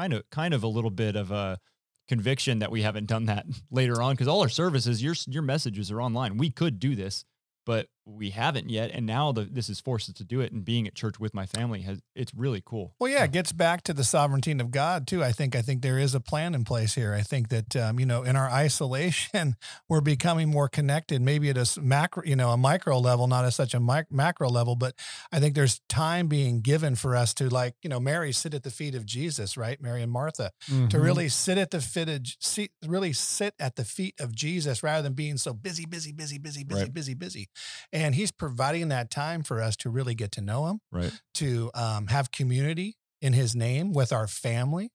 kind 0.00 0.12
of 0.14 0.22
kind 0.30 0.54
of 0.54 0.62
a 0.62 0.68
little 0.68 0.90
bit 0.90 1.14
of 1.14 1.30
a 1.30 1.58
conviction 2.08 2.60
that 2.60 2.70
we 2.70 2.82
haven't 2.82 3.06
done 3.06 3.26
that 3.26 3.44
later 3.70 4.00
on 4.00 4.14
because 4.14 4.28
all 4.28 4.40
our 4.40 4.48
services 4.48 5.02
your 5.02 5.14
your 5.26 5.42
messages 5.42 5.90
are 5.90 6.00
online. 6.00 6.38
We 6.38 6.50
could 6.50 6.78
do 6.78 6.96
this, 6.96 7.24
but 7.66 7.86
we 8.06 8.30
haven't 8.30 8.68
yet 8.70 8.90
and 8.92 9.06
now 9.06 9.30
the, 9.30 9.42
this 9.44 9.68
has 9.68 9.78
forced 9.80 10.08
us 10.08 10.14
to 10.14 10.24
do 10.24 10.40
it 10.40 10.50
and 10.52 10.64
being 10.64 10.86
at 10.86 10.94
church 10.94 11.20
with 11.20 11.32
my 11.34 11.46
family 11.46 11.82
has 11.82 12.00
it's 12.16 12.32
really 12.34 12.62
cool. 12.64 12.94
Well, 12.98 13.10
yeah, 13.10 13.24
it 13.24 13.32
gets 13.32 13.52
back 13.52 13.82
to 13.84 13.92
the 13.92 14.04
sovereignty 14.04 14.50
of 14.52 14.70
God 14.70 15.06
too. 15.06 15.22
I 15.22 15.32
think 15.32 15.54
I 15.54 15.62
think 15.62 15.82
there 15.82 15.98
is 15.98 16.14
a 16.14 16.20
plan 16.20 16.54
in 16.54 16.64
place 16.64 16.94
here. 16.94 17.14
I 17.14 17.22
think 17.22 17.48
that 17.50 17.76
um, 17.76 18.00
you 18.00 18.06
know, 18.06 18.22
in 18.22 18.36
our 18.36 18.48
isolation, 18.50 19.56
we're 19.88 20.00
becoming 20.00 20.48
more 20.48 20.68
connected. 20.68 21.20
Maybe 21.20 21.50
at 21.50 21.56
a 21.56 21.80
macro, 21.80 22.22
you 22.24 22.36
know, 22.36 22.50
a 22.50 22.56
micro 22.56 22.98
level, 22.98 23.26
not 23.28 23.44
at 23.44 23.52
such 23.52 23.74
a 23.74 23.80
mic- 23.80 24.10
macro 24.10 24.48
level, 24.48 24.74
but 24.76 24.94
I 25.30 25.38
think 25.40 25.54
there's 25.54 25.80
time 25.88 26.26
being 26.26 26.60
given 26.62 26.94
for 26.96 27.14
us 27.14 27.32
to, 27.34 27.48
like, 27.48 27.74
you 27.82 27.90
know, 27.90 28.00
Mary 28.00 28.32
sit 28.32 28.54
at 28.54 28.62
the 28.62 28.70
feet 28.70 28.94
of 28.94 29.04
Jesus, 29.06 29.56
right? 29.56 29.80
Mary 29.80 30.02
and 30.02 30.10
Martha, 30.10 30.50
to 30.66 30.72
Mhm. 30.74 31.02
really 31.02 31.28
sit 31.28 31.58
at 31.58 31.70
the 31.70 31.80
fit 31.80 32.08
of, 32.08 32.22
see, 32.40 32.70
really 32.86 33.12
sit 33.12 33.54
at 33.60 33.76
the 33.76 33.84
feet 33.84 34.14
of 34.20 34.34
Jesus 34.34 34.82
rather 34.82 35.02
than 35.02 35.12
being 35.14 35.36
so 35.36 35.52
busy, 35.52 35.86
busy, 35.86 36.12
busy, 36.12 36.38
busy, 36.38 36.64
busy, 36.64 36.82
Right. 36.84 36.92
busy, 36.94 37.14
busy. 37.14 37.48
And 37.92 38.14
He's 38.14 38.30
providing 38.30 38.88
that 38.88 39.10
time 39.10 39.42
for 39.42 39.60
us 39.62 39.76
to 39.78 39.90
really 39.90 40.14
get 40.14 40.32
to 40.32 40.40
know 40.40 40.66
Him 40.66 40.80
Right. 40.92 41.12
to 41.34 41.70
um, 41.74 42.06
have 42.08 42.30
community 42.30 42.96
in 43.20 43.32
his 43.34 43.54
name 43.54 43.92
with 43.92 44.12
our 44.12 44.26
family, 44.26 44.90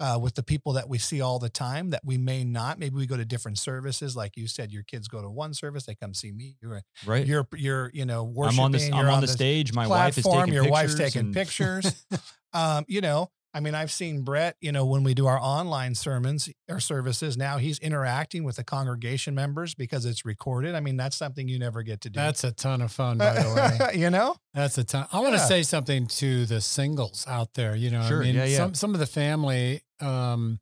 uh, 0.00 0.18
with 0.20 0.34
the 0.34 0.42
people 0.42 0.74
that 0.74 0.88
we 0.88 0.98
see 0.98 1.20
all 1.22 1.38
the 1.38 1.48
time 1.48 1.90
that 1.90 2.02
we 2.04 2.18
may 2.18 2.44
not. 2.44 2.78
Maybe 2.78 2.94
we 2.96 3.06
go 3.06 3.16
to 3.16 3.24
different 3.24 3.58
services, 3.58 4.14
like 4.16 4.36
you 4.36 4.48
said. 4.48 4.70
Your 4.72 4.82
kids 4.82 5.08
go 5.08 5.22
to 5.22 5.30
one 5.30 5.54
service, 5.54 5.86
they 5.86 5.94
come 5.94 6.12
see 6.12 6.30
me. 6.32 6.56
You're 6.60 6.82
Right. 7.06 7.26
you're 7.26 7.46
you're 7.54 7.90
you 7.94 8.04
know 8.04 8.26
I'm 8.26 8.34
worshiping. 8.34 8.64
on 8.64 8.72
this 8.72 8.88
you're 8.88 8.96
I'm 8.98 9.08
on, 9.08 9.20
the 9.22 9.28
stage. 9.28 9.72
My 9.72 9.86
wife 9.86 10.18
is 10.18 10.24
taking 10.24 10.52
your 10.52 10.64
pictures. 10.64 10.70
wife's 10.72 10.94
taking 10.96 11.20
and- 11.20 11.34
pictures. 11.34 12.04
um, 12.52 12.84
you 12.88 13.00
know, 13.00 13.30
I 13.52 13.60
mean, 13.60 13.74
I've 13.74 13.90
seen 13.90 14.22
Bret. 14.22 14.56
You 14.60 14.70
know, 14.72 14.84
when 14.86 15.02
we 15.02 15.12
do 15.14 15.26
our 15.26 15.38
online 15.40 15.94
sermons 15.94 16.48
or 16.68 16.78
services, 16.80 17.36
now 17.36 17.58
he's 17.58 17.78
interacting 17.80 18.44
with 18.44 18.56
the 18.56 18.64
congregation 18.64 19.34
members 19.34 19.74
because 19.74 20.06
it's 20.06 20.24
recorded. 20.24 20.74
I 20.74 20.80
mean, 20.80 20.96
that's 20.96 21.16
something 21.16 21.48
you 21.48 21.58
never 21.58 21.82
get 21.82 22.00
to 22.02 22.10
do. 22.10 22.18
That's 22.20 22.44
a 22.44 22.52
ton 22.52 22.80
of 22.80 22.92
fun, 22.92 23.18
by 23.18 23.34
the 23.34 23.88
way. 23.92 23.98
you 23.98 24.10
know. 24.10 24.36
That's 24.54 24.78
a 24.78 24.84
ton. 24.84 25.06
I 25.12 25.20
want 25.20 25.34
to 25.34 25.40
say 25.40 25.62
something 25.62 26.06
to 26.06 26.46
the 26.46 26.60
singles 26.60 27.24
out 27.28 27.54
there. 27.54 27.74
You 27.74 27.90
know, 27.90 28.06
Sure, 28.06 28.22
I 28.22 28.26
mean, 28.26 28.36
yeah, 28.36 28.44
yeah. 28.44 28.56
some 28.56 28.74
some 28.74 28.94
of 28.94 29.00
the 29.00 29.06
family, 29.06 29.82
um, 30.00 30.60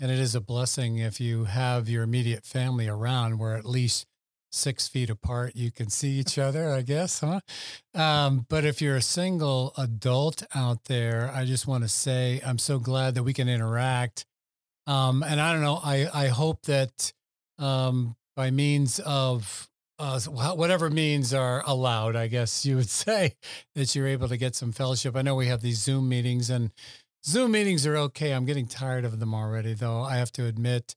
and 0.00 0.10
it 0.10 0.18
is 0.18 0.34
a 0.34 0.40
blessing 0.40 0.98
if 0.98 1.20
you 1.20 1.44
have 1.44 1.88
your 1.88 2.02
immediate 2.02 2.44
family 2.44 2.88
around, 2.88 3.38
where 3.38 3.54
at 3.54 3.64
least 3.64 4.06
six 4.56 4.88
feet 4.88 5.10
apart 5.10 5.52
you 5.54 5.70
can 5.70 5.90
see 5.90 6.10
each 6.10 6.38
other. 6.38 6.70
I 6.70 6.82
guess, 6.82 7.20
huh? 7.20 7.40
Um, 7.94 8.46
but 8.48 8.64
if 8.64 8.80
you're 8.82 8.96
a 8.96 9.02
single 9.02 9.72
adult 9.76 10.42
out 10.54 10.84
there, 10.84 11.30
I 11.32 11.44
just 11.44 11.66
want 11.66 11.84
to 11.84 11.88
say 11.88 12.40
I'm 12.44 12.58
so 12.58 12.78
glad 12.78 13.14
that 13.14 13.22
we 13.22 13.32
can 13.32 13.48
interact. 13.48 14.24
Um, 14.86 15.22
and 15.22 15.40
I 15.40 15.52
don't 15.52 15.62
know. 15.62 15.80
I 15.82 16.08
I 16.12 16.28
hope 16.28 16.62
that 16.62 17.12
um, 17.58 18.16
by 18.34 18.50
means 18.50 19.00
of 19.00 19.68
uh, 19.98 20.20
whatever 20.20 20.90
means 20.90 21.32
are 21.32 21.62
allowed, 21.66 22.16
I 22.16 22.26
guess 22.26 22.66
you 22.66 22.76
would 22.76 22.90
say 23.04 23.34
that 23.74 23.94
you're 23.94 24.06
able 24.06 24.28
to 24.28 24.36
get 24.36 24.54
some 24.54 24.72
fellowship. 24.72 25.16
I 25.16 25.22
know 25.22 25.34
we 25.34 25.46
have 25.46 25.62
these 25.62 25.78
Zoom 25.78 26.08
meetings, 26.08 26.50
and 26.50 26.70
Zoom 27.24 27.52
meetings 27.52 27.86
are 27.86 27.96
okay. 27.96 28.32
I'm 28.32 28.44
getting 28.44 28.66
tired 28.66 29.04
of 29.04 29.18
them 29.18 29.34
already, 29.34 29.74
though. 29.74 30.02
I 30.02 30.16
have 30.16 30.32
to 30.32 30.46
admit. 30.46 30.94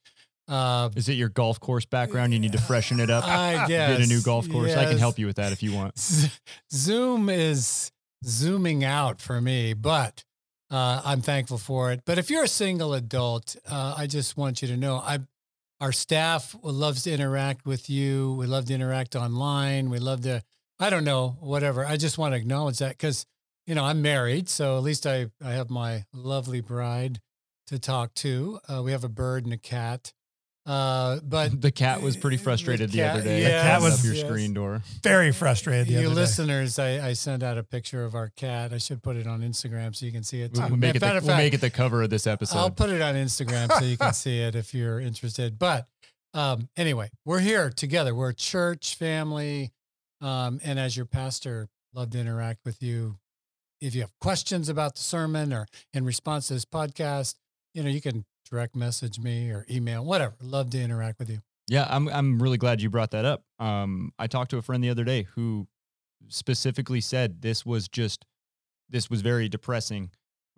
Uh, 0.49 0.89
Is 0.95 1.07
it 1.07 1.13
your 1.13 1.29
golf 1.29 1.59
course 1.59 1.85
background? 1.85 2.33
You 2.33 2.39
need 2.39 2.53
to 2.53 2.61
freshen 2.61 2.99
it 2.99 3.09
up. 3.09 3.23
I 3.25 3.67
guess 3.67 3.97
Get 3.99 4.01
a 4.01 4.09
new 4.09 4.21
golf 4.21 4.49
course. 4.49 4.75
I 4.75 4.85
can 4.85 4.97
help 4.97 5.19
you 5.19 5.27
with 5.27 5.35
that 5.35 5.51
if 5.51 5.61
you 5.61 5.73
want. 5.73 5.97
Zoom 6.73 7.29
is 7.29 7.91
zooming 8.25 8.83
out 8.83 9.21
for 9.21 9.39
me, 9.39 9.73
but 9.73 10.23
uh, 10.71 11.01
I'm 11.05 11.21
thankful 11.21 11.57
for 11.57 11.91
it. 11.91 12.01
But 12.05 12.17
if 12.17 12.29
you're 12.29 12.43
a 12.43 12.47
single 12.47 12.93
adult, 12.93 13.55
uh, 13.69 13.93
I 13.97 14.07
just 14.07 14.37
want 14.37 14.61
you 14.61 14.67
to 14.69 14.77
know 14.77 14.95
I, 14.95 15.19
our 15.79 15.91
staff 15.91 16.55
loves 16.63 17.03
to 17.03 17.11
interact 17.11 17.65
with 17.65 17.89
you. 17.89 18.33
We 18.33 18.45
love 18.47 18.65
to 18.65 18.73
interact 18.73 19.15
online. 19.15 19.89
We 19.89 19.99
love 19.99 20.21
to, 20.21 20.43
I 20.79 20.89
don't 20.89 21.05
know, 21.05 21.37
whatever. 21.39 21.85
I 21.85 21.97
just 21.97 22.17
want 22.17 22.33
to 22.33 22.37
acknowledge 22.37 22.79
that 22.79 22.91
because, 22.97 23.25
you 23.65 23.75
know, 23.75 23.85
I'm 23.85 24.01
married. 24.01 24.49
So 24.49 24.77
at 24.77 24.83
least 24.83 25.05
I, 25.07 25.27
I 25.43 25.51
have 25.51 25.69
my 25.69 26.05
lovely 26.13 26.61
bride 26.61 27.19
to 27.67 27.79
talk 27.79 28.13
to. 28.15 28.59
Uh, 28.67 28.81
we 28.83 28.91
have 28.91 29.03
a 29.03 29.09
bird 29.09 29.45
and 29.45 29.53
a 29.53 29.57
cat. 29.57 30.11
Uh, 30.69 31.19
but 31.23 31.59
The 31.59 31.71
cat 31.71 32.03
was 32.03 32.15
pretty 32.15 32.37
The 32.37 32.43
frustrated 32.43 32.91
the, 32.91 33.01
other 33.01 33.19
cat- 33.21 33.23
day. 33.27 33.41
yes, 33.41 33.63
cat 33.63 33.81
was- 33.81 33.97
up 33.99 34.05
your 34.05 34.13
yes. 34.13 34.23
screen 34.25 34.53
door. 34.53 34.83
Very 35.01 35.31
frustrated. 35.31 35.87
The 35.87 35.93
you 35.93 35.97
other 35.99 36.09
day. 36.09 36.13
listeners, 36.13 36.77
I, 36.77 37.07
I 37.09 37.13
sent 37.13 37.41
out 37.41 37.57
a 37.57 37.63
picture 37.63 38.05
of 38.05 38.13
our 38.13 38.29
cat. 38.35 38.71
I 38.71 38.77
should 38.77 39.01
put 39.01 39.15
it 39.15 39.25
on 39.25 39.41
Instagram 39.41 39.95
so 39.95 40.05
you 40.05 40.11
can 40.11 40.21
see 40.23 40.41
it. 40.41 40.51
We'll, 40.53 40.67
we'll 40.69 40.77
make 40.77 40.95
it. 40.95 40.99
The, 40.99 41.07
of 41.17 41.23
we'll 41.23 41.31
fact, 41.31 41.37
make 41.43 41.53
it 41.55 41.61
the 41.61 41.71
cover 41.71 42.03
of 42.03 42.11
this 42.11 42.27
episode. 42.27 42.59
I'll 42.59 42.69
put 42.69 42.91
it 42.91 43.01
on 43.01 43.15
Instagram 43.15 43.71
so 43.79 43.83
you 43.83 43.97
can 43.97 44.13
see 44.25 44.41
it 44.41 44.53
if 44.53 44.75
you're 44.75 44.99
interested. 44.99 45.57
But 45.57 45.87
um, 46.35 46.69
anyway, 46.77 47.09
we're 47.25 47.39
here 47.39 47.71
together. 47.71 48.13
We're 48.13 48.29
a 48.29 48.35
church 48.35 48.93
family, 48.95 49.71
um, 50.21 50.59
and 50.63 50.77
as 50.79 50.95
your 50.95 51.07
pastor, 51.07 51.67
love 51.95 52.11
to 52.11 52.19
interact 52.19 52.59
with 52.63 52.83
you. 52.83 53.17
If 53.81 53.95
you 53.95 54.01
have 54.01 54.11
questions 54.21 54.69
about 54.69 54.93
the 54.95 55.01
sermon 55.01 55.51
or 55.51 55.65
in 55.95 56.05
response 56.05 56.47
to 56.49 56.53
this 56.53 56.65
podcast, 56.65 57.33
you 57.73 57.81
know 57.81 57.89
you 57.89 58.01
can 58.01 58.23
direct 58.49 58.75
message 58.75 59.19
me 59.19 59.51
or 59.51 59.65
email, 59.69 60.03
whatever. 60.03 60.35
Love 60.41 60.69
to 60.71 60.81
interact 60.81 61.19
with 61.19 61.29
you. 61.29 61.39
Yeah, 61.67 61.85
I'm 61.89 62.07
I'm 62.09 62.41
really 62.41 62.57
glad 62.57 62.81
you 62.81 62.89
brought 62.89 63.11
that 63.11 63.25
up. 63.25 63.43
Um, 63.59 64.11
I 64.17 64.27
talked 64.27 64.51
to 64.51 64.57
a 64.57 64.61
friend 64.61 64.83
the 64.83 64.89
other 64.89 65.03
day 65.03 65.27
who 65.35 65.67
specifically 66.27 67.01
said 67.01 67.41
this 67.41 67.65
was 67.65 67.87
just 67.87 68.25
this 68.89 69.09
was 69.09 69.21
very 69.21 69.49
depressing 69.49 70.09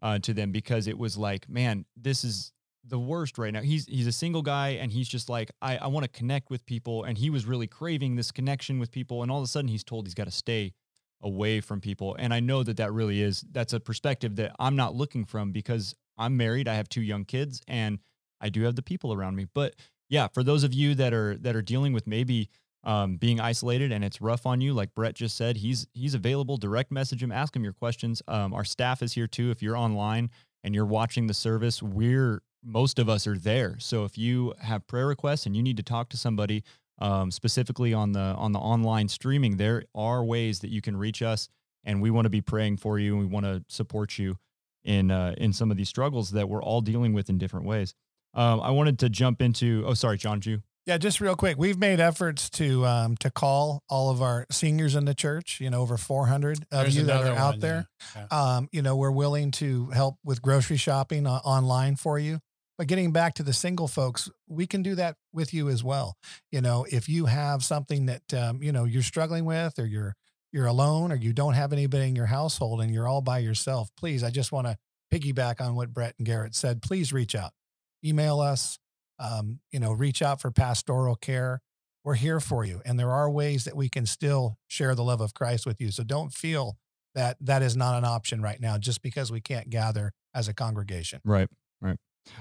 uh, 0.02 0.20
to 0.20 0.34
them 0.34 0.52
because 0.52 0.88
it 0.88 0.98
was 0.98 1.18
like, 1.18 1.50
man, 1.50 1.86
this 1.96 2.24
is 2.24 2.54
the 2.86 2.98
worst 2.98 3.38
right 3.38 3.54
now. 3.54 3.62
He's 3.62 3.86
he's 3.88 4.08
a 4.08 4.12
single 4.12 4.42
guy 4.42 4.70
and 4.70 4.92
he's 4.92 5.08
just 5.08 5.30
like, 5.30 5.52
I, 5.62 5.78
I 5.78 5.88
want 5.88 6.06
to 6.06 6.10
connect 6.10 6.50
with 6.50 6.66
people, 6.66 7.04
and 7.04 7.18
he 7.18 7.30
was 7.30 7.46
really 7.46 7.68
craving 7.68 8.16
this 8.16 8.32
connection 8.32 8.80
with 8.80 8.92
people, 8.92 9.22
and 9.22 9.32
all 9.32 9.40
of 9.40 9.44
a 9.44 9.48
sudden 9.48 9.68
he's 9.68 9.84
told 9.84 10.08
he's 10.08 10.16
got 10.16 10.26
to 10.26 10.32
stay 10.32 10.74
away 11.22 11.62
from 11.62 11.82
people, 11.82 12.16
and 12.18 12.34
I 12.34 12.40
know 12.40 12.64
that 12.64 12.78
that 12.78 12.94
really 12.94 13.22
is 13.22 13.44
that's 13.52 13.74
a 13.74 13.80
perspective 13.80 14.38
that 14.38 14.56
I'm 14.60 14.76
not 14.76 14.96
looking 14.96 15.26
from 15.26 15.52
because 15.52 15.94
I'm 16.18 16.38
married, 16.38 16.68
I 16.68 16.76
have 16.76 16.90
two 16.90 17.02
young 17.02 17.26
kids, 17.26 17.62
and 17.68 18.00
I 18.40 18.50
do 18.50 18.64
have 18.64 18.76
the 18.76 18.82
people 18.82 19.14
around 19.14 19.36
me, 19.36 19.48
but 19.54 19.76
yeah, 20.12 20.28
for 20.28 20.44
those 20.44 20.64
of 20.66 20.74
you 20.74 20.94
that 20.96 21.14
are 21.14 21.38
that 21.38 21.56
are 21.56 21.62
dealing 21.62 21.94
with 21.94 22.06
maybe 22.06 22.50
um, 22.84 23.16
being 23.16 23.40
isolated 23.40 23.92
and 23.92 24.04
it's 24.04 24.20
rough 24.20 24.46
on 24.46 24.60
you, 24.60 24.74
like 24.74 24.94
Bret 24.94 25.16
just 25.16 25.38
said, 25.38 25.58
he's 25.58 25.88
he's 25.94 26.14
available. 26.14 26.58
Direct 26.58 26.92
message 26.92 27.24
him, 27.24 27.32
ask 27.32 27.56
him 27.56 27.64
your 27.64 27.74
questions. 27.74 28.22
Um, 28.28 28.54
our 28.54 28.66
staff 28.66 29.02
is 29.02 29.14
here 29.14 29.26
too. 29.28 29.52
If 29.52 29.64
you're 29.64 29.78
online 29.78 30.30
and 30.64 30.76
you're 30.76 30.86
watching 30.86 31.28
the 31.28 31.34
service, 31.34 31.82
we're 31.82 32.42
most 32.62 33.00
of 33.00 33.08
us 33.08 33.26
are 33.26 33.38
there. 33.38 33.78
So 33.80 34.04
if 34.04 34.18
you 34.18 34.54
have 34.60 34.86
prayer 34.86 35.08
requests 35.08 35.46
and 35.46 35.56
you 35.56 35.64
need 35.64 35.78
to 35.78 35.84
talk 35.84 36.10
to 36.10 36.18
somebody 36.18 36.64
um, 37.00 37.32
specifically 37.32 37.94
on 37.94 38.12
the 38.12 38.20
on 38.20 38.52
the 38.52 38.60
online 38.60 39.08
streaming, 39.08 39.56
there 39.56 39.84
are 39.96 40.26
ways 40.26 40.60
that 40.60 40.72
you 40.72 40.82
can 40.82 40.98
reach 40.98 41.22
us, 41.22 41.48
and 41.86 42.02
we 42.02 42.12
want 42.12 42.26
to 42.26 42.30
be 42.30 42.42
praying 42.42 42.78
for 42.78 43.00
you 43.00 43.14
and 43.14 43.22
we 43.22 43.34
want 43.34 43.46
to 43.46 43.64
support 43.70 44.20
you 44.20 44.36
in 44.84 45.12
uh, 45.12 45.36
in 45.38 45.54
some 45.54 45.72
of 45.72 45.78
these 45.78 45.90
struggles 45.90 46.32
that 46.32 46.50
we're 46.50 46.64
all 46.64 46.82
dealing 46.82 47.14
with 47.14 47.30
in 47.30 47.38
different 47.38 47.66
ways. 47.66 47.94
Um, 48.34 48.62
I 48.62 48.72
wanted 48.72 49.00
to 49.00 49.10
jump 49.10 49.42
into. 49.42 49.84
Oh, 49.86 49.94
sorry, 49.94 50.18
John 50.18 50.42
Jew. 50.42 50.62
Yeah, 50.88 50.98
just 50.98 51.22
real 51.22 51.36
quick, 51.36 51.58
we've 51.60 51.78
made 51.78 52.00
efforts 52.00 52.50
to 52.52 52.86
um, 52.88 53.16
to 53.18 53.30
call 53.30 53.84
all 53.88 54.10
of 54.10 54.22
our 54.22 54.48
seniors 54.50 54.96
in 54.96 55.06
the 55.06 55.14
church. 55.14 55.60
You 55.62 55.70
know, 55.70 55.82
over 55.82 55.96
400 55.96 56.58
of 56.58 56.66
There's 56.72 56.96
you 56.96 57.04
that 57.04 57.24
are 57.24 57.36
out 57.36 57.54
one, 57.54 57.60
there. 57.60 57.86
yeah. 58.16 58.26
Um, 58.32 58.68
you 58.72 58.82
know, 58.82 58.96
we're 58.96 59.12
willing 59.12 59.52
to 59.52 59.88
help 59.92 60.16
with 60.24 60.42
grocery 60.42 60.78
shopping 60.78 61.28
uh, 61.28 61.40
online 61.44 61.98
for 61.98 62.18
you. 62.18 62.40
But 62.80 62.88
getting 62.88 63.12
back 63.12 63.36
to 63.36 63.44
the 63.44 63.54
single 63.54 63.88
folks, 63.88 64.28
we 64.48 64.66
can 64.66 64.82
do 64.82 64.96
that 64.96 65.16
with 65.32 65.54
you 65.54 65.70
as 65.70 65.84
well. 65.84 66.16
You 66.52 66.62
know, 66.62 66.88
if 66.90 67.08
you 67.08 67.28
have 67.28 67.64
something 67.64 68.08
that 68.08 68.34
um, 68.34 68.64
you 68.64 68.72
know 68.72 68.86
you're 68.86 69.04
struggling 69.04 69.46
with, 69.46 69.78
or 69.78 69.86
you're 69.86 70.16
you're 70.52 70.68
alone, 70.68 71.12
or 71.12 71.16
you 71.16 71.34
don't 71.34 71.54
have 71.54 71.74
anybody 71.74 72.08
in 72.10 72.16
your 72.16 72.26
household, 72.26 72.82
and 72.82 72.94
you're 72.94 73.08
all 73.08 73.22
by 73.22 73.40
yourself, 73.40 73.90
please, 73.98 74.24
I 74.24 74.30
just 74.30 74.52
want 74.52 74.68
to 74.68 74.78
piggyback 75.12 75.62
on 75.62 75.76
what 75.76 75.94
Bret 75.94 76.16
and 76.18 76.26
Garett 76.26 76.56
said. 76.56 76.82
Please 76.82 77.12
reach 77.12 77.36
out, 77.36 77.52
email 78.04 78.40
us. 78.40 78.78
Um, 79.20 79.60
you 79.72 79.80
know, 79.80 79.92
reach 79.92 80.24
out 80.24 80.42
for 80.42 80.50
pastoral 80.50 81.16
care. 81.16 81.62
We're 82.04 82.16
here 82.16 82.40
for 82.40 82.66
you, 82.66 82.82
and 82.86 83.00
there 83.00 83.12
are 83.12 83.30
ways 83.30 83.66
that 83.66 83.76
we 83.76 83.88
can 83.88 84.08
still 84.08 84.58
share 84.68 84.96
the 84.96 85.04
love 85.04 85.22
of 85.22 85.36
Christ 85.36 85.68
with 85.68 85.80
you. 85.80 85.92
So 85.92 86.04
don't 86.04 86.34
feel 86.34 86.78
that 87.14 87.38
that 87.42 87.62
is 87.62 87.78
not 87.78 87.98
an 87.98 88.04
option 88.04 88.42
right 88.42 88.60
now, 88.60 88.80
just 88.80 89.04
because 89.04 89.32
we 89.32 89.40
can't 89.40 89.70
gather 89.70 90.12
as 90.34 90.48
a 90.48 90.56
congregation. 90.56 91.22
Right, 91.24 91.48
right. 91.82 91.98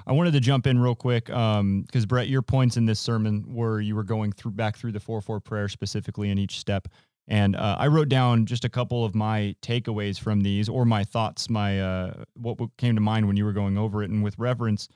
I 0.07 0.13
wanted 0.13 0.33
to 0.33 0.41
jump 0.41 0.67
in 0.67 0.79
real 0.79 0.95
quick 0.95 1.27
because 1.27 2.07
Bret, 2.07 2.29
your 2.29 2.43
points 2.43 2.77
in 2.79 2.87
this 2.87 3.01
sermon 3.01 3.45
were 3.47 3.81
you 3.81 3.95
were 3.95 4.05
going 4.05 4.33
through 4.33 4.53
back 4.53 4.77
through 4.77 4.93
the 4.93 5.01
four 5.01 5.21
four 5.21 5.41
prayer 5.41 5.69
specifically 5.69 6.31
in 6.31 6.39
each 6.39 6.59
step, 6.59 6.89
and 7.31 7.55
uh, 7.55 7.77
I 7.79 7.87
wrote 7.87 8.09
down 8.09 8.45
just 8.45 8.65
a 8.65 8.69
couple 8.69 9.05
of 9.05 9.15
my 9.15 9.55
takeaways 9.63 10.19
from 10.19 10.41
these 10.41 10.69
or 10.69 10.85
my 10.85 11.05
thoughts, 11.05 11.49
my 11.49 11.81
uh, 11.81 12.25
what 12.35 12.59
came 12.77 12.97
to 12.97 13.01
mind 13.01 13.29
when 13.29 13.37
you 13.37 13.45
were 13.45 13.53
going 13.53 13.79
over 13.79 14.03
it, 14.03 14.11
and 14.11 14.25
with 14.25 14.37
reverence, 14.37 14.89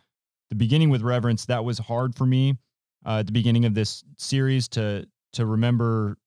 the 0.50 0.56
beginning 0.56 0.90
with 0.90 1.00
reverence 1.00 1.46
that 1.46 1.64
was 1.64 1.78
hard 1.78 2.16
for 2.16 2.26
me 2.26 2.58
uh, 3.06 3.18
at 3.20 3.26
the 3.26 3.32
beginning 3.32 3.64
of 3.64 3.74
this 3.74 4.02
series 4.18 4.66
to 4.68 5.06
to 5.34 5.46
remember 5.46 6.18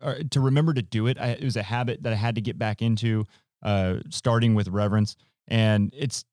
uh, 0.00 0.16
to 0.32 0.40
remember 0.40 0.74
to 0.74 0.82
do 0.82 1.06
it. 1.06 1.16
I, 1.20 1.28
it 1.28 1.44
was 1.44 1.56
a 1.56 1.62
habit 1.62 2.02
that 2.02 2.12
I 2.12 2.16
had 2.16 2.34
to 2.34 2.40
get 2.40 2.58
back 2.58 2.82
into, 2.82 3.24
uh, 3.62 3.98
starting 4.10 4.56
with 4.56 4.66
reverence, 4.66 5.14
and 5.46 5.94
it's 5.96 6.24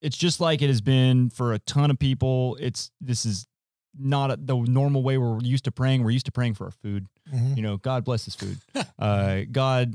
it's 0.00 0.16
just 0.16 0.40
like 0.40 0.62
it 0.62 0.68
has 0.68 0.80
been 0.80 1.28
for 1.28 1.54
a 1.54 1.58
ton 1.58 1.90
of 1.90 1.98
people. 1.98 2.56
It's 2.60 2.92
this 3.00 3.26
is 3.26 3.48
not 3.98 4.30
a, 4.30 4.36
the 4.36 4.56
normal 4.56 5.02
way 5.02 5.18
we're 5.18 5.40
used 5.40 5.64
to 5.64 5.72
praying. 5.72 6.02
We're 6.04 6.10
used 6.10 6.26
to 6.26 6.32
praying 6.32 6.54
for 6.54 6.64
our 6.66 6.70
food. 6.70 7.06
Mhm. 7.32 7.56
You 7.56 7.62
know, 7.62 7.76
God 7.76 8.04
bless 8.04 8.24
this 8.24 8.34
food. 8.34 8.58
Uh, 8.98 9.42
God, 9.50 9.94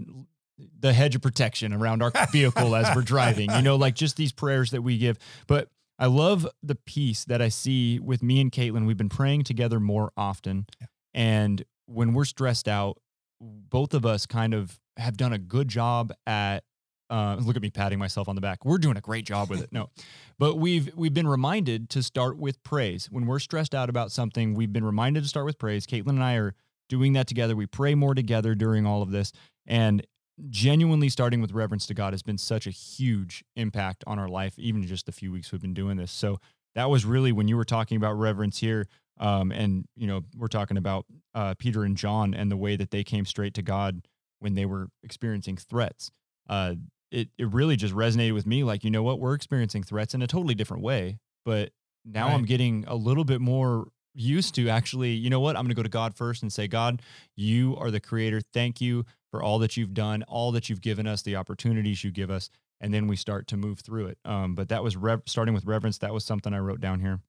the 0.80 0.92
hedge 0.94 1.16
of 1.16 1.22
protection 1.22 1.74
around 1.74 2.02
our 2.04 2.12
vehicle 2.32 2.76
as 2.76 2.94
we're 2.96 3.02
driving. 3.02 3.50
You 3.52 3.62
know, 3.62 3.76
like 3.78 3.96
just 3.96 4.18
these 4.18 4.32
prayers 4.32 4.72
that 4.72 4.82
we 4.82 4.98
give. 4.98 5.18
But 5.48 5.70
I 5.98 6.06
love 6.08 6.48
the 6.64 6.76
peace 6.76 7.26
that 7.26 7.42
I 7.42 7.50
see 7.50 8.00
with 8.00 8.22
me 8.22 8.40
and 8.42 8.52
Caitlin. 8.52 8.86
We've 8.86 8.98
been 8.98 9.10
praying 9.10 9.44
together 9.44 9.80
more 9.80 10.12
often, 10.18 10.66
Yeah. 10.82 10.88
and 11.14 11.64
when 11.86 12.14
we're 12.14 12.26
stressed 12.26 12.68
out, 12.68 12.98
both 13.42 13.94
of 13.94 14.06
us 14.06 14.26
kind 14.26 14.54
of 14.54 14.80
have 14.98 15.18
done 15.18 15.34
a 15.34 15.38
good 15.40 15.68
job 15.70 16.12
at. 16.28 16.64
Uh, 17.10 17.38
look 17.40 17.56
at 17.56 17.62
me 17.62 17.70
patting 17.72 17.98
myself 17.98 18.30
on 18.30 18.36
the 18.36 18.42
back. 18.42 18.64
We're 18.64 18.78
doing 18.78 18.98
a 18.98 19.02
great 19.02 19.26
job 19.26 19.50
with 19.50 19.62
it. 19.62 19.72
No, 19.72 19.90
but 20.38 20.56
we've 20.56 20.96
we've 20.96 21.14
been 21.14 21.28
reminded 21.28 21.90
to 21.92 22.04
start 22.04 22.38
with 22.38 22.62
praise 22.64 23.08
when 23.12 23.26
we're 23.26 23.40
stressed 23.40 23.74
out 23.74 23.90
about 23.90 24.12
something. 24.12 24.54
We've 24.54 24.72
been 24.72 24.84
reminded 24.84 25.24
to 25.24 25.30
start 25.30 25.46
with 25.46 25.58
praise. 25.58 25.88
Caitlin 25.88 26.10
and 26.10 26.24
I 26.24 26.36
are 26.36 26.54
doing 26.88 27.14
that 27.14 27.28
together. 27.28 27.56
We 27.56 27.66
pray 27.66 27.96
more 27.96 28.14
together 28.14 28.54
during 28.54 28.86
all 28.86 29.02
of 29.02 29.12
this, 29.12 29.32
and 29.66 30.06
genuinely 30.50 31.10
starting 31.10 31.42
with 31.42 31.52
reverence 31.52 31.86
to 31.88 31.94
God 31.94 32.14
has 32.14 32.22
been 32.22 32.38
such 32.38 32.68
a 32.68 32.72
huge 32.72 33.44
impact 33.56 34.04
on 34.06 34.20
our 34.20 34.28
life. 34.30 34.58
Even 34.60 34.86
just 34.86 35.06
the 35.06 35.12
few 35.12 35.32
weeks 35.32 35.52
we've 35.52 35.62
been 35.62 35.74
doing 35.74 35.98
this, 35.98 36.12
so 36.12 36.40
that 36.76 36.90
was 36.90 37.06
really 37.06 37.32
when 37.32 37.48
you 37.48 37.58
were 37.58 37.66
talking 37.66 37.98
about 37.98 38.14
reverence 38.14 38.60
here. 38.60 38.88
Um, 39.20 39.52
and 39.52 39.86
you 39.96 40.08
know 40.08 40.22
we're 40.38 40.48
talking 40.48 40.78
about 40.78 41.06
uh, 41.34 41.56
Peter 41.58 41.84
and 41.84 41.98
John 41.98 42.34
and 42.34 42.52
the 42.52 42.58
way 42.58 42.76
that 42.76 42.92
they 42.92 43.04
came 43.04 43.26
straight 43.26 43.56
to 43.56 43.62
God 43.62 44.08
when 44.40 44.54
they 44.54 44.66
were 44.66 44.90
experiencing 45.04 45.58
threats. 45.58 46.12
Uh, 46.48 46.76
it 47.12 47.30
it 47.38 47.52
really 47.54 47.76
just 47.76 47.94
resonated 47.94 48.34
with 48.34 48.46
me. 48.46 48.64
Like 48.64 48.84
you 48.84 48.92
know 48.92 49.04
what, 49.04 49.20
we're 49.20 49.34
experiencing 49.34 49.84
threats 49.84 50.14
in 50.14 50.22
a 50.22 50.28
totally 50.28 50.56
different 50.56 50.84
way, 50.84 51.20
but 51.46 51.72
now 52.06 52.28
I'm 52.30 52.46
getting 52.46 52.86
a 52.88 52.96
little 52.96 53.24
bit 53.24 53.42
more 53.42 53.88
used 54.14 54.56
to 54.56 54.70
actually. 54.70 55.12
You 55.12 55.30
know 55.30 55.40
what, 55.40 55.56
I'm 55.56 55.64
going 55.64 55.70
to 55.70 55.76
go 55.76 55.84
to 55.84 55.90
God 55.90 56.16
first 56.16 56.42
and 56.42 56.52
say, 56.52 56.68
God, 56.68 57.02
you 57.36 57.76
are 57.78 57.92
the 57.92 58.00
Creator. 58.00 58.42
Thank 58.54 58.82
you 58.82 59.06
for 59.32 59.44
all 59.44 59.60
that 59.60 59.78
you've 59.78 59.94
done, 59.94 60.24
all 60.24 60.52
that 60.54 60.70
you've 60.70 60.82
given 60.82 61.08
us, 61.08 61.22
the 61.22 61.36
opportunities 61.36 62.04
you 62.04 62.12
give 62.12 62.32
us, 62.32 62.50
and 62.82 62.94
then 62.94 63.08
we 63.08 63.16
start 63.16 63.48
to 63.48 63.58
move 63.58 63.80
through 63.80 64.08
it. 64.08 64.18
Um, 64.26 64.56
but 64.56 64.70
that 64.70 64.84
was 64.84 64.98
rev- 64.98 65.22
starting 65.28 65.54
with 65.54 65.66
reverence. 65.66 66.00
That 66.00 66.14
was 66.14 66.26
something 66.26 66.54
I 66.54 66.60
wrote 66.60 66.82
down 66.82 67.00
here. 67.00 67.20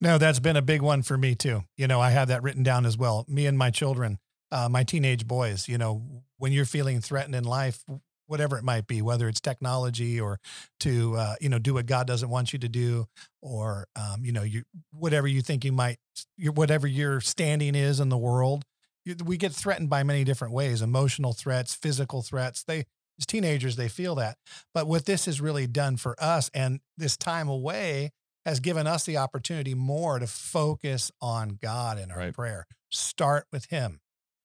No, 0.00 0.18
that's 0.18 0.40
been 0.40 0.56
a 0.56 0.62
big 0.62 0.82
one 0.82 1.02
for 1.02 1.16
me 1.16 1.36
too. 1.36 1.62
You 1.76 1.86
know, 1.86 2.00
I 2.00 2.10
have 2.10 2.28
that 2.28 2.42
written 2.42 2.64
down 2.64 2.86
as 2.86 2.98
well. 2.98 3.24
Me 3.28 3.46
and 3.46 3.56
my 3.56 3.70
children, 3.70 4.18
uh, 4.50 4.68
my 4.68 4.82
teenage 4.82 5.28
boys. 5.28 5.68
You 5.68 5.78
know, 5.78 6.24
when 6.38 6.50
you're 6.52 6.64
feeling 6.64 7.00
threatened 7.00 7.36
in 7.36 7.44
life, 7.44 7.84
whatever 8.26 8.56
it 8.56 8.64
might 8.64 8.86
be, 8.86 9.02
whether 9.02 9.28
it's 9.28 9.40
technology 9.40 10.20
or 10.20 10.38
to 10.80 11.16
uh, 11.16 11.34
you 11.40 11.48
know 11.48 11.58
do 11.58 11.74
what 11.74 11.86
God 11.86 12.06
doesn't 12.06 12.28
want 12.30 12.52
you 12.52 12.58
to 12.60 12.68
do, 12.68 13.06
or 13.40 13.86
um, 13.96 14.24
you 14.24 14.32
know 14.32 14.42
you 14.42 14.62
whatever 14.92 15.26
you 15.26 15.42
think 15.42 15.64
you 15.64 15.72
might, 15.72 15.98
your, 16.36 16.52
whatever 16.52 16.86
your 16.86 17.20
standing 17.20 17.74
is 17.74 18.00
in 18.00 18.08
the 18.08 18.18
world. 18.18 18.64
You, 19.04 19.16
we 19.24 19.36
get 19.36 19.52
threatened 19.52 19.90
by 19.90 20.02
many 20.02 20.24
different 20.24 20.54
ways: 20.54 20.82
emotional 20.82 21.32
threats, 21.32 21.74
physical 21.74 22.22
threats. 22.22 22.62
They 22.64 22.84
as 23.18 23.26
teenagers 23.26 23.76
they 23.76 23.88
feel 23.88 24.14
that. 24.16 24.38
But 24.72 24.86
what 24.86 25.04
this 25.04 25.26
has 25.26 25.40
really 25.40 25.66
done 25.66 25.96
for 25.96 26.16
us, 26.18 26.50
and 26.54 26.80
this 26.96 27.16
time 27.16 27.48
away 27.48 28.10
has 28.44 28.58
given 28.58 28.86
us 28.86 29.04
the 29.04 29.16
opportunity 29.18 29.74
more 29.74 30.18
to 30.18 30.26
focus 30.26 31.12
on 31.20 31.58
God 31.60 31.98
in 31.98 32.10
our 32.10 32.18
Right. 32.18 32.34
prayer. 32.34 32.66
Start 32.90 33.46
with 33.52 33.66
Him. 33.66 34.00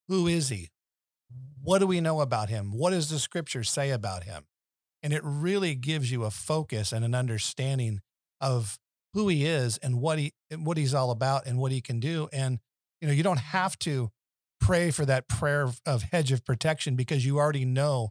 Who 0.08 0.28
is 0.28 0.50
He? 0.50 0.70
What 1.62 1.80
do 1.80 1.88
we 1.88 2.02
know 2.02 2.22
about 2.22 2.50
Him? 2.50 2.72
What 2.72 2.92
does 2.92 3.10
the 3.10 3.20
scripture 3.20 3.64
say 3.64 3.92
about 3.92 4.24
Him? 4.24 4.46
And 5.04 5.14
it 5.14 5.22
really 5.24 5.76
gives 5.76 6.12
you 6.12 6.24
a 6.24 6.32
focus 6.32 6.92
and 6.92 7.06
an 7.06 7.14
understanding 7.14 8.02
of 8.42 8.80
who 9.14 9.28
He 9.28 9.46
is 9.46 9.78
and 9.78 10.00
what 10.00 10.20
He 10.20 10.34
what 10.56 10.78
He's 10.78 10.94
all 10.94 11.12
about 11.12 11.46
and 11.46 11.58
what 11.58 11.72
He 11.72 11.82
can 11.82 12.00
do. 12.00 12.30
And 12.32 12.60
you 13.02 13.08
know, 13.08 13.14
you 13.14 13.24
don't 13.24 13.40
have 13.40 13.78
to 13.80 14.10
pray 14.60 14.90
for 14.92 15.06
that 15.06 15.28
prayer 15.28 15.64
of, 15.64 15.82
of 15.86 16.04
hedge 16.04 16.32
of 16.32 16.44
protection 16.44 16.96
because 16.96 17.26
you 17.26 17.38
already 17.38 17.66
know 17.66 18.10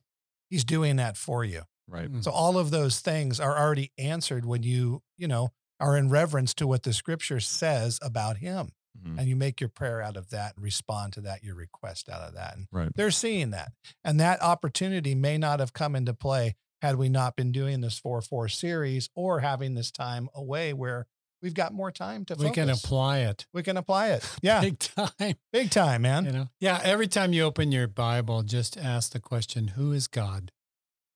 He's 0.49 0.65
doing 0.65 0.97
that 0.97 1.17
for 1.17 1.45
you. 1.45 1.63
Right. 1.89 2.11
Mm. 2.11 2.23
So 2.23 2.31
all 2.31 2.59
of 2.59 2.71
those 2.71 3.01
things 3.01 3.41
are 3.41 3.57
already 3.59 3.93
answered 3.99 4.45
when 4.45 4.63
you, 4.63 5.03
you 5.17 5.29
know, 5.29 5.51
are 5.79 5.97
in 5.97 6.09
reverence 6.09 6.55
to 6.55 6.67
what 6.67 6.83
the 6.83 6.93
scripture 6.93 7.41
says 7.41 7.99
about 8.03 8.39
him. 8.39 8.73
Mhm. 9.05 9.19
And 9.19 9.29
you 9.29 9.37
make 9.37 9.61
your 9.61 9.69
prayer 9.71 10.01
out 10.03 10.17
of 10.17 10.31
that 10.31 10.55
and 10.57 10.65
respond 10.65 11.13
to 11.15 11.21
that, 11.23 11.43
your 11.45 11.55
request 11.55 12.09
out 12.09 12.23
of 12.23 12.35
that. 12.35 12.57
And 12.57 12.67
Right. 12.73 12.91
they're 12.95 13.11
seeing 13.11 13.51
that. 13.51 13.73
And 14.05 14.19
that 14.21 14.41
opportunity 14.43 15.15
may 15.15 15.39
not 15.39 15.61
have 15.61 15.73
come 15.73 15.95
into 15.97 16.15
play 16.15 16.55
had 16.83 16.97
we 16.97 17.09
not 17.09 17.37
been 17.37 17.53
doing 17.53 17.81
this 17.81 17.99
4 17.99 18.21
4 18.23 18.49
series 18.49 19.09
or 19.15 19.41
having 19.41 19.75
this 19.75 19.91
time 19.91 20.29
away 20.35 20.73
where 20.73 21.07
we've 21.43 21.55
got 21.55 21.73
more 21.73 21.91
time 21.93 22.25
to 22.27 22.35
we 22.35 22.51
can 22.51 22.69
apply 22.71 23.19
it. 23.19 23.47
we 23.53 23.63
can 23.63 23.77
apply 23.77 24.09
it. 24.11 24.25
Yeah. 24.43 24.61
Big 24.61 24.79
time. 24.79 25.37
big 25.53 25.71
time, 25.71 26.03
man. 26.03 26.25
You 26.27 26.33
know, 26.33 26.49
yeah. 26.61 26.81
Every 26.83 27.07
time 27.09 27.33
you 27.33 27.43
open 27.45 27.73
your 27.73 27.87
Bible, 27.89 28.43
just 28.43 28.77
ask 28.77 29.13
the 29.13 29.21
question, 29.21 29.69
"Who 29.69 29.93
is 29.93 30.07
God?" 30.09 30.53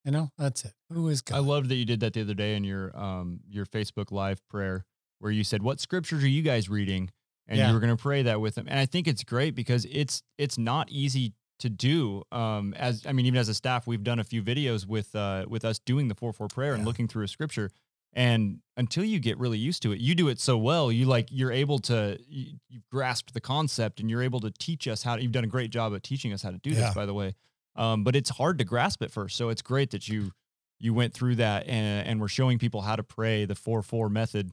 You 0.04 0.12
know, 0.12 0.30
that's 0.38 0.64
it. 0.64 0.72
Who 0.90 1.08
is 1.08 1.20
God? 1.20 1.36
I 1.36 1.40
loved 1.40 1.68
that 1.68 1.74
you 1.74 1.84
did 1.84 2.00
that 2.00 2.14
the 2.14 2.22
other 2.22 2.34
day 2.34 2.56
in 2.56 2.64
your 2.64 2.96
um 2.98 3.40
your 3.48 3.66
Facebook 3.66 4.10
live 4.10 4.46
prayer 4.48 4.86
where 5.18 5.30
you 5.32 5.44
said, 5.44 5.62
"What 5.62 5.78
scriptures 5.80 6.22
are 6.24 6.28
you 6.28 6.42
guys 6.42 6.68
reading?" 6.70 7.10
And 7.50 7.58
Yeah. 7.58 7.68
you 7.68 7.74
were 7.74 7.80
going 7.80 7.94
to 7.94 8.00
pray 8.00 8.22
that 8.22 8.40
with 8.40 8.54
them. 8.54 8.66
And 8.68 8.78
I 8.78 8.86
think 8.86 9.06
it's 9.08 9.24
great 9.24 9.54
because 9.54 9.84
it's 9.90 10.22
it's 10.38 10.56
not 10.56 10.88
easy 10.90 11.34
to 11.58 11.68
do. 11.68 12.22
Um, 12.32 12.72
as 12.74 13.04
I 13.06 13.12
mean, 13.12 13.26
even 13.26 13.38
as 13.38 13.48
a 13.50 13.54
staff, 13.54 13.86
we've 13.86 14.02
done 14.04 14.18
a 14.20 14.24
few 14.24 14.42
videos 14.42 14.86
with 14.86 15.14
uh 15.14 15.44
with 15.48 15.64
us 15.64 15.78
doing 15.78 16.08
the 16.08 16.14
four 16.14 16.32
four 16.32 16.48
prayer 16.48 16.74
and 16.74 16.84
looking 16.86 17.08
through 17.08 17.24
a 17.24 17.28
scripture. 17.28 17.70
And 18.12 18.58
until 18.76 19.04
you 19.04 19.20
get 19.20 19.38
really 19.38 19.58
used 19.58 19.82
to 19.82 19.92
it, 19.92 20.00
you 20.00 20.14
do 20.14 20.28
it 20.28 20.40
so 20.40 20.56
well. 20.58 20.90
You 20.90 21.04
like 21.06 21.28
you're 21.30 21.52
able 21.52 21.78
to 21.80 22.18
you, 22.28 22.54
you've 22.68 22.88
grasped 22.90 23.34
the 23.34 23.40
concept 23.40 24.00
and 24.00 24.08
you're 24.10 24.22
able 24.22 24.40
to 24.40 24.50
teach 24.50 24.88
us 24.88 25.02
how. 25.02 25.16
To, 25.16 25.22
you've 25.22 25.30
done 25.32 25.44
a 25.44 25.48
great 25.48 25.70
job 25.70 25.94
at 25.94 26.02
teaching 26.02 26.32
us 26.32 26.42
how 26.42 26.50
to 26.50 26.58
do 26.58 26.70
Yeah. 26.70 26.76
this, 26.86 26.94
by 26.94 27.04
the 27.06 27.14
way. 27.14 27.34
Um, 27.76 28.02
but 28.04 28.16
it's 28.16 28.30
hard 28.30 28.58
to 28.58 28.64
grasp 28.64 29.02
at 29.02 29.10
first. 29.12 29.36
So 29.36 29.48
it's 29.48 29.62
great 29.62 29.90
that 29.90 30.08
you 30.08 30.32
you 30.80 30.94
went 30.94 31.12
through 31.14 31.34
that 31.36 31.66
and, 31.68 32.08
and 32.08 32.20
we're 32.20 32.28
showing 32.28 32.58
people 32.58 32.80
how 32.80 32.96
to 32.96 33.02
pray 33.02 33.44
the 33.44 33.54
four 33.54 33.82
four 33.82 34.08
method. 34.08 34.52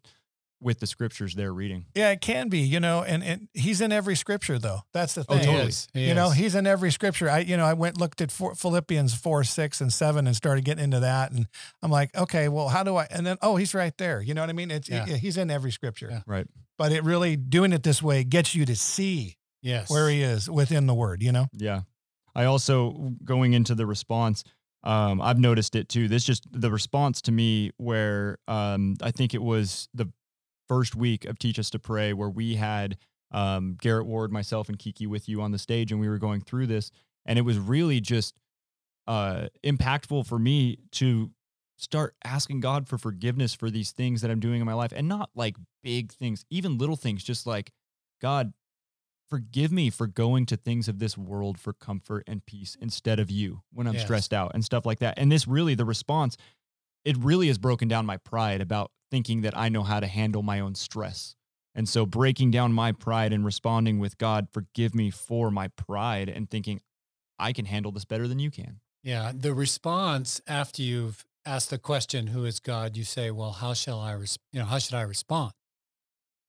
With 0.59 0.79
the 0.79 0.87
scriptures 0.87 1.35
they're 1.35 1.53
reading. 1.53 1.85
Yeah, 1.93 2.11
it 2.11 2.21
can 2.21 2.49
be, 2.49 2.59
you 2.59 2.79
know, 2.79 3.03
and, 3.03 3.23
and 3.23 3.47
he's 3.53 3.79
in 3.79 3.91
every 3.91 4.15
scripture 4.15 4.57
though. 4.57 4.81
That's 4.93 5.13
the 5.13 5.25
Oh, 5.29 5.35
thing. 5.35 5.45
totally. 5.45 5.67
is. 5.67 5.87
He 5.93 6.07
You 6.07 6.13
know, 6.13 6.31
he's 6.31 6.55
in 6.55 6.65
every 6.65 6.91
scripture. 6.91 7.29
I, 7.29 7.39
you 7.39 7.57
know, 7.57 7.65
I 7.65 7.73
went 7.73 7.99
looked 7.99 8.21
at 8.21 8.31
four, 8.31 8.55
Philippians 8.55 9.13
four, 9.13 9.43
six, 9.43 9.81
and 9.81 9.93
seven, 9.93 10.25
and 10.25 10.35
started 10.35 10.65
getting 10.65 10.83
into 10.83 10.99
that. 11.01 11.31
And 11.31 11.47
I'm 11.83 11.91
like, 11.91 12.15
okay, 12.17 12.49
well, 12.49 12.69
how 12.69 12.83
do 12.83 12.95
I? 12.95 13.07
And 13.11 13.25
then, 13.25 13.37
oh, 13.41 13.55
he's 13.55 13.73
right 13.73 13.95
there. 13.97 14.21
You 14.21 14.33
know 14.33 14.41
what 14.41 14.49
I 14.49 14.53
mean? 14.53 14.71
It's 14.71 14.89
Yeah. 14.89 15.05
yeah, 15.07 15.17
he's 15.17 15.37
in 15.37 15.51
every 15.51 15.71
scripture. 15.71 16.09
Yeah. 16.11 16.21
Right. 16.25 16.47
But 16.77 16.91
it 16.91 17.03
really 17.03 17.35
doing 17.35 17.71
it 17.73 17.83
this 17.83 18.01
way 18.01 18.23
gets 18.23 18.55
you 18.55 18.65
to 18.65 18.75
see 18.75 19.37
yes. 19.61 19.89
where 19.89 20.09
he 20.09 20.21
is 20.21 20.49
within 20.49 20.87
the 20.87 20.93
word. 20.95 21.21
You 21.21 21.31
know? 21.31 21.47
Yeah. 21.53 21.81
I 22.35 22.45
also 22.45 23.13
going 23.25 23.53
into 23.53 23.73
the 23.75 23.85
response, 23.85 24.43
um, 24.83 25.19
I've 25.21 25.39
noticed 25.39 25.75
it 25.75 25.89
too. 25.89 26.07
This 26.07 26.23
just 26.23 26.45
the 26.51 26.71
response 26.71 27.21
to 27.23 27.31
me 27.31 27.71
where 27.77 28.37
um, 28.47 28.95
I 29.01 29.11
think 29.11 29.33
it 29.33 29.41
was 29.41 29.89
the 29.93 30.11
first 30.67 30.95
week 30.95 31.25
of 31.25 31.39
Teach 31.39 31.59
Us 31.59 31.69
to 31.71 31.79
Pray 31.79 32.13
where 32.13 32.29
we 32.29 32.55
had 32.55 32.97
um, 33.31 33.77
Garrett 33.81 34.05
Ward, 34.05 34.31
myself, 34.31 34.69
and 34.69 34.79
Kiki 34.79 35.05
with 35.07 35.27
you 35.27 35.41
on 35.41 35.51
the 35.51 35.57
stage, 35.59 35.91
and 35.91 35.99
we 35.99 36.07
were 36.07 36.17
going 36.17 36.41
through 36.41 36.67
this, 36.67 36.91
and 37.25 37.37
it 37.37 37.41
was 37.43 37.57
really 37.59 37.99
just 37.99 38.35
uh, 39.07 39.47
impactful 39.65 40.25
for 40.25 40.39
me 40.39 40.79
to 40.93 41.31
start 41.77 42.15
asking 42.23 42.59
God 42.59 42.87
for 42.87 42.97
forgiveness 42.97 43.53
for 43.53 43.69
these 43.69 43.91
things 43.91 44.21
that 44.21 44.31
I'm 44.31 44.39
doing 44.39 44.59
in 44.61 44.65
my 44.65 44.73
life, 44.73 44.93
and 44.95 45.07
not 45.07 45.29
like 45.35 45.57
big 45.83 46.11
things, 46.11 46.45
even 46.49 46.77
little 46.77 46.95
things, 46.95 47.23
just 47.23 47.45
like 47.45 47.71
God, 48.21 48.53
forgive 49.29 49.71
me 49.71 49.89
for 49.89 50.07
going 50.07 50.45
to 50.47 50.57
things 50.57 50.87
of 50.87 50.99
this 50.99 51.17
world 51.17 51.59
for 51.59 51.73
comfort 51.73 52.23
and 52.27 52.45
peace 52.45 52.77
instead 52.81 53.19
of 53.19 53.29
you 53.29 53.61
when 53.73 53.87
I'm 53.87 53.93
Yes. 53.95 54.03
stressed 54.03 54.33
out 54.33 54.51
and 54.53 54.63
stuff 54.63 54.85
like 54.85 54.99
that. 54.99 55.15
And 55.17 55.31
this 55.31 55.47
really, 55.47 55.75
the 55.75 55.85
response, 55.85 56.37
it 57.03 57.17
really 57.17 57.47
has 57.47 57.57
broken 57.57 57.87
down 57.87 58.05
my 58.05 58.17
pride 58.17 58.61
about 58.61 58.91
thinking 59.09 59.41
that 59.41 59.57
I 59.57 59.69
know 59.69 59.83
how 59.83 59.99
to 59.99 60.07
handle 60.07 60.43
my 60.43 60.59
own 60.59 60.75
stress. 60.75 61.35
And 61.75 61.87
so 61.87 62.05
breaking 62.05 62.51
down 62.51 62.73
my 62.73 62.91
pride 62.91 63.31
and 63.31 63.45
responding 63.45 63.99
with 63.99 64.17
God, 64.17 64.47
forgive 64.51 64.95
me 64.95 65.11
for 65.11 65.51
my 65.51 65.67
pride 65.67 66.27
and 66.27 66.49
thinking 66.49 66.81
I 67.37 67.53
can 67.53 67.65
handle 67.65 67.91
this 67.91 68.05
better 68.05 68.27
than 68.27 68.39
you 68.39 68.49
can. 68.49 68.79
Yeah, 69.03 69.31
the 69.33 69.53
response 69.53 70.41
after 70.47 70.81
you've 70.81 71.25
asked 71.45 71.69
the 71.69 71.77
question, 71.77 72.27
"Who 72.27 72.45
is 72.45 72.59
God?" 72.59 72.97
You 72.97 73.03
say, 73.03 73.29
"Well, 73.31 73.51
how 73.51 73.73
shall 73.73 73.99
I, 73.99 74.13
res- 74.13 74.39
you 74.51 74.59
know, 74.59 74.65
how 74.65 74.79
should 74.79 74.95
I 74.95 75.01
respond?" 75.01 75.53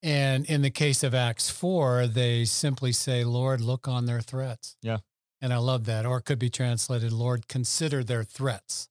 And 0.03 0.47
in 0.47 0.63
the 0.63 0.71
case 0.71 1.03
of 1.03 1.15
Acts 1.15 1.51
four, 1.51 2.07
they 2.07 2.45
simply 2.47 2.93
say, 2.93 3.23
"Lord, 3.23 3.61
look 3.61 3.87
on 3.87 4.07
their 4.07 4.21
threats." 4.21 4.77
Yeah. 4.83 4.99
and 5.41 5.53
I 5.53 5.59
love 5.59 5.85
that. 5.85 6.05
Or 6.05 6.19
it 6.19 6.25
could 6.25 6.41
be 6.41 6.51
translated, 6.51 7.13
"Lord, 7.13 7.47
consider 7.49 8.03
their 8.03 8.25
threats." 8.25 8.89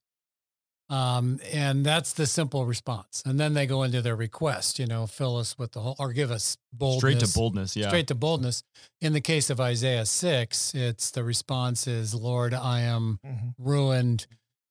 Um, 0.90 1.40
and 1.52 1.86
that's 1.86 2.14
the 2.14 2.26
simple 2.26 2.66
response. 2.66 3.22
And 3.26 3.40
then 3.40 3.54
they 3.54 3.66
go 3.66 3.84
into 3.84 4.02
their 4.02 4.16
request, 4.16 4.80
you 4.80 4.86
know, 4.86 5.06
fill 5.06 5.36
us 5.38 5.58
with 5.58 5.74
the 5.74 5.82
whole, 5.82 5.96
or 6.00 6.14
give 6.14 6.32
us 6.32 6.58
boldness. 6.72 7.00
Straight 7.00 7.20
to 7.20 7.34
boldness. 7.34 7.76
Yeah. 7.76 7.88
Straight 7.90 8.08
to 8.08 8.16
boldness. 8.16 8.64
In 9.02 9.14
the 9.14 9.22
case 9.22 9.50
of 9.50 9.60
Isaiah 9.60 10.06
6, 10.06 10.74
it's 10.76 11.12
the 11.12 11.24
response 11.24 11.88
is, 11.88 12.16
Lord, 12.16 12.54
I 12.54 12.82
am 12.82 13.20
ruined. 13.58 14.28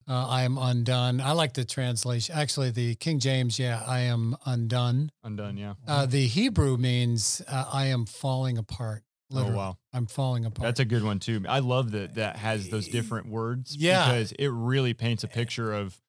Uh, 0.08 0.26
I 0.28 0.42
am 0.44 0.56
undone. 0.56 1.20
I 1.20 1.32
like 1.32 1.54
the 1.54 1.64
translation. 1.64 2.34
Actually, 2.34 2.70
the 2.70 2.94
King 2.94 3.18
James, 3.18 3.58
yeah, 3.58 3.82
I 3.84 4.00
am 4.00 4.36
undone. 4.46 5.10
Undone. 5.24 5.56
Yeah. 5.56 5.74
Uh, 5.86 6.06
the 6.06 6.28
Hebrew 6.28 6.76
means 6.76 7.42
uh, 7.48 7.64
I 7.72 7.86
am 7.86 8.06
falling 8.06 8.56
apart. 8.56 9.02
Literally. 9.30 9.54
Oh, 9.54 9.58
wow. 9.58 9.76
I'm 9.92 10.06
falling 10.06 10.44
apart. 10.44 10.64
That's 10.64 10.78
a 10.78 10.84
good 10.84 11.02
one 11.02 11.18
too. 11.18 11.44
I 11.48 11.58
love 11.58 11.90
that 11.90 12.14
that 12.14 12.36
has 12.36 12.68
those 12.68 12.86
different 12.86 13.28
words. 13.28 13.74
Yeah. 13.76 14.06
Because 14.06 14.30
it 14.32 14.46
really 14.48 14.94
paints 14.94 15.24
a 15.24 15.28
picture 15.28 15.72
of 15.72 16.00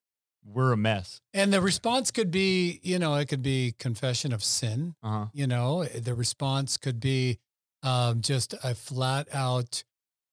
we're 0.52 0.72
a 0.72 0.78
mess. 0.78 1.22
and 1.34 1.52
the 1.52 1.62
response 1.62 2.12
could 2.12 2.32
be, 2.32 2.80
you 2.84 3.00
know, 3.00 3.16
it 3.16 3.28
could 3.28 3.42
be 3.42 3.74
confession 3.78 4.32
of 4.34 4.44
sin. 4.44 4.96
Uh 5.04 5.10
huh. 5.10 5.26
You 5.34 5.48
know, 5.48 5.84
the 5.84 6.14
response 6.14 6.78
could 6.78 7.00
be 7.00 7.40
um, 7.84 8.22
just 8.22 8.54
a 8.64 8.74
flat 8.76 9.28
out, 9.34 9.84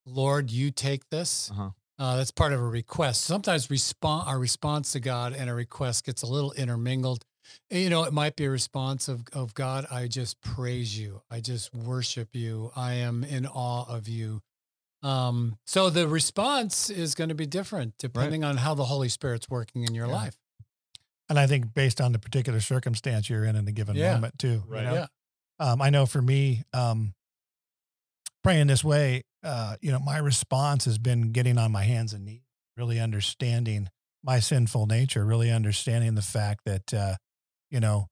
Lord, 0.06 0.50
you 0.50 0.70
take 0.70 1.08
this. 1.10 1.50
Uh-huh. 1.50 1.70
Uh, 1.98 2.16
that's 2.16 2.32
part 2.32 2.52
of 2.52 2.60
a 2.60 2.64
request. 2.64 3.22
Sometimes 3.24 3.70
respond 3.70 4.28
our 4.28 4.38
response 4.38 4.92
to 4.92 5.00
God 5.00 5.32
and 5.32 5.48
a 5.48 5.54
request 5.54 6.04
gets 6.04 6.22
a 6.22 6.26
little 6.26 6.52
intermingled. 6.52 7.24
And, 7.70 7.80
you 7.80 7.90
know, 7.90 8.02
it 8.04 8.12
might 8.12 8.34
be 8.36 8.46
a 8.46 8.50
response 8.50 9.06
of 9.08 9.24
of 9.32 9.54
God. 9.54 9.86
I 9.90 10.08
just 10.08 10.40
praise 10.40 10.98
you. 10.98 11.22
I 11.30 11.40
just 11.40 11.72
worship 11.74 12.30
you. 12.34 12.72
I 12.74 12.94
am 12.94 13.22
in 13.22 13.46
awe 13.46 13.84
of 13.88 14.08
you. 14.08 14.40
Um, 15.04 15.58
so 15.66 15.90
the 15.90 16.08
response 16.08 16.88
is 16.88 17.14
going 17.14 17.28
to 17.28 17.34
be 17.34 17.46
different 17.46 17.98
depending 17.98 18.42
on 18.42 18.56
how 18.56 18.74
the 18.74 18.86
Holy 18.86 19.10
Spirit's 19.10 19.48
working 19.50 19.84
in 19.84 19.94
your 19.94 20.06
Yeah. 20.06 20.12
life. 20.14 20.38
And 21.28 21.38
I 21.38 21.46
think 21.46 21.74
based 21.74 22.00
on 22.00 22.12
the 22.12 22.18
particular 22.18 22.60
circumstance 22.60 23.28
you're 23.28 23.44
in 23.44 23.54
in 23.54 23.68
a 23.68 23.72
given 23.72 23.96
Yeah. 23.96 24.14
moment 24.14 24.38
too. 24.38 24.48
you 24.48 24.62
Right. 24.66 24.84
know? 24.84 24.94
Yeah. 24.94 25.06
Um, 25.58 25.82
I 25.82 25.90
know 25.90 26.06
for 26.06 26.22
me, 26.22 26.64
um, 26.72 27.14
praying 28.42 28.66
this 28.68 28.82
way, 28.82 29.22
uh, 29.42 29.76
you 29.80 29.92
know, 29.92 29.98
my 29.98 30.16
response 30.18 30.86
has 30.86 30.98
been 30.98 31.32
getting 31.32 31.58
on 31.58 31.70
my 31.70 31.84
hands 31.84 32.12
and 32.14 32.24
knees, 32.24 32.42
really 32.76 32.98
understanding 32.98 33.88
my 34.22 34.40
sinful 34.40 34.86
nature, 34.86 35.24
really 35.24 35.50
understanding 35.50 36.14
the 36.14 36.22
fact 36.22 36.64
that, 36.64 36.94
uh, 36.94 37.16
you 37.70 37.78
know, 37.80 38.08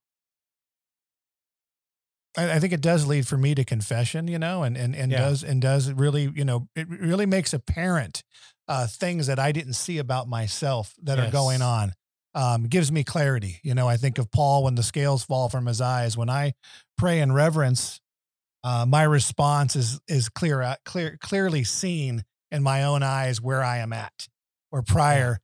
I, 2.37 2.53
I 2.53 2.59
think 2.61 2.73
it 2.73 2.81
does 2.81 3.07
lead 3.07 3.27
for 3.27 3.37
me 3.37 3.55
to 3.55 3.65
confession, 3.65 4.29
you 4.29 4.39
know, 4.39 4.63
and 4.63 4.77
and 4.77 4.95
and 4.95 5.13
Yeah. 5.13 5.19
does 5.19 5.43
and 5.45 5.61
does 5.61 5.93
really, 5.93 6.31
you 6.35 6.45
know, 6.45 6.69
it 6.75 6.89
really 6.89 7.27
makes 7.27 7.53
apparent 7.53 8.23
uh, 8.69 8.87
things 8.87 9.27
that 9.27 9.39
I 9.39 9.53
didn't 9.53 9.75
see 9.75 9.99
about 9.99 10.29
myself 10.29 10.95
that 11.03 11.19
are 11.19 11.31
going 11.31 11.63
on. 11.63 11.93
Um, 12.35 12.65
gives 12.65 12.91
me 12.91 13.05
clarity. 13.05 13.61
You 13.63 13.75
know, 13.75 13.87
I 13.87 13.99
think 13.99 14.17
of 14.17 14.31
Paul 14.31 14.65
when 14.65 14.75
the 14.75 14.83
scales 14.83 15.23
fall 15.23 15.51
from 15.51 15.67
his 15.67 15.83
eyes. 15.83 16.17
When 16.17 16.31
I 16.31 16.55
pray 16.97 17.21
in 17.21 17.33
reverence, 17.33 18.01
uh, 18.65 18.87
my 18.89 19.03
response 19.03 19.77
is 19.77 20.01
is 20.09 20.31
clear, 20.31 20.63
out- 20.63 20.79
clear, 20.87 21.19
clearly 21.21 21.63
seen 21.65 22.25
in 22.51 22.63
my 22.63 22.85
own 22.85 23.03
eyes 23.03 23.41
where 23.43 23.63
I 23.63 23.79
am 23.79 23.93
at. 23.93 24.29
Where 24.71 24.81
prior, 24.83 25.41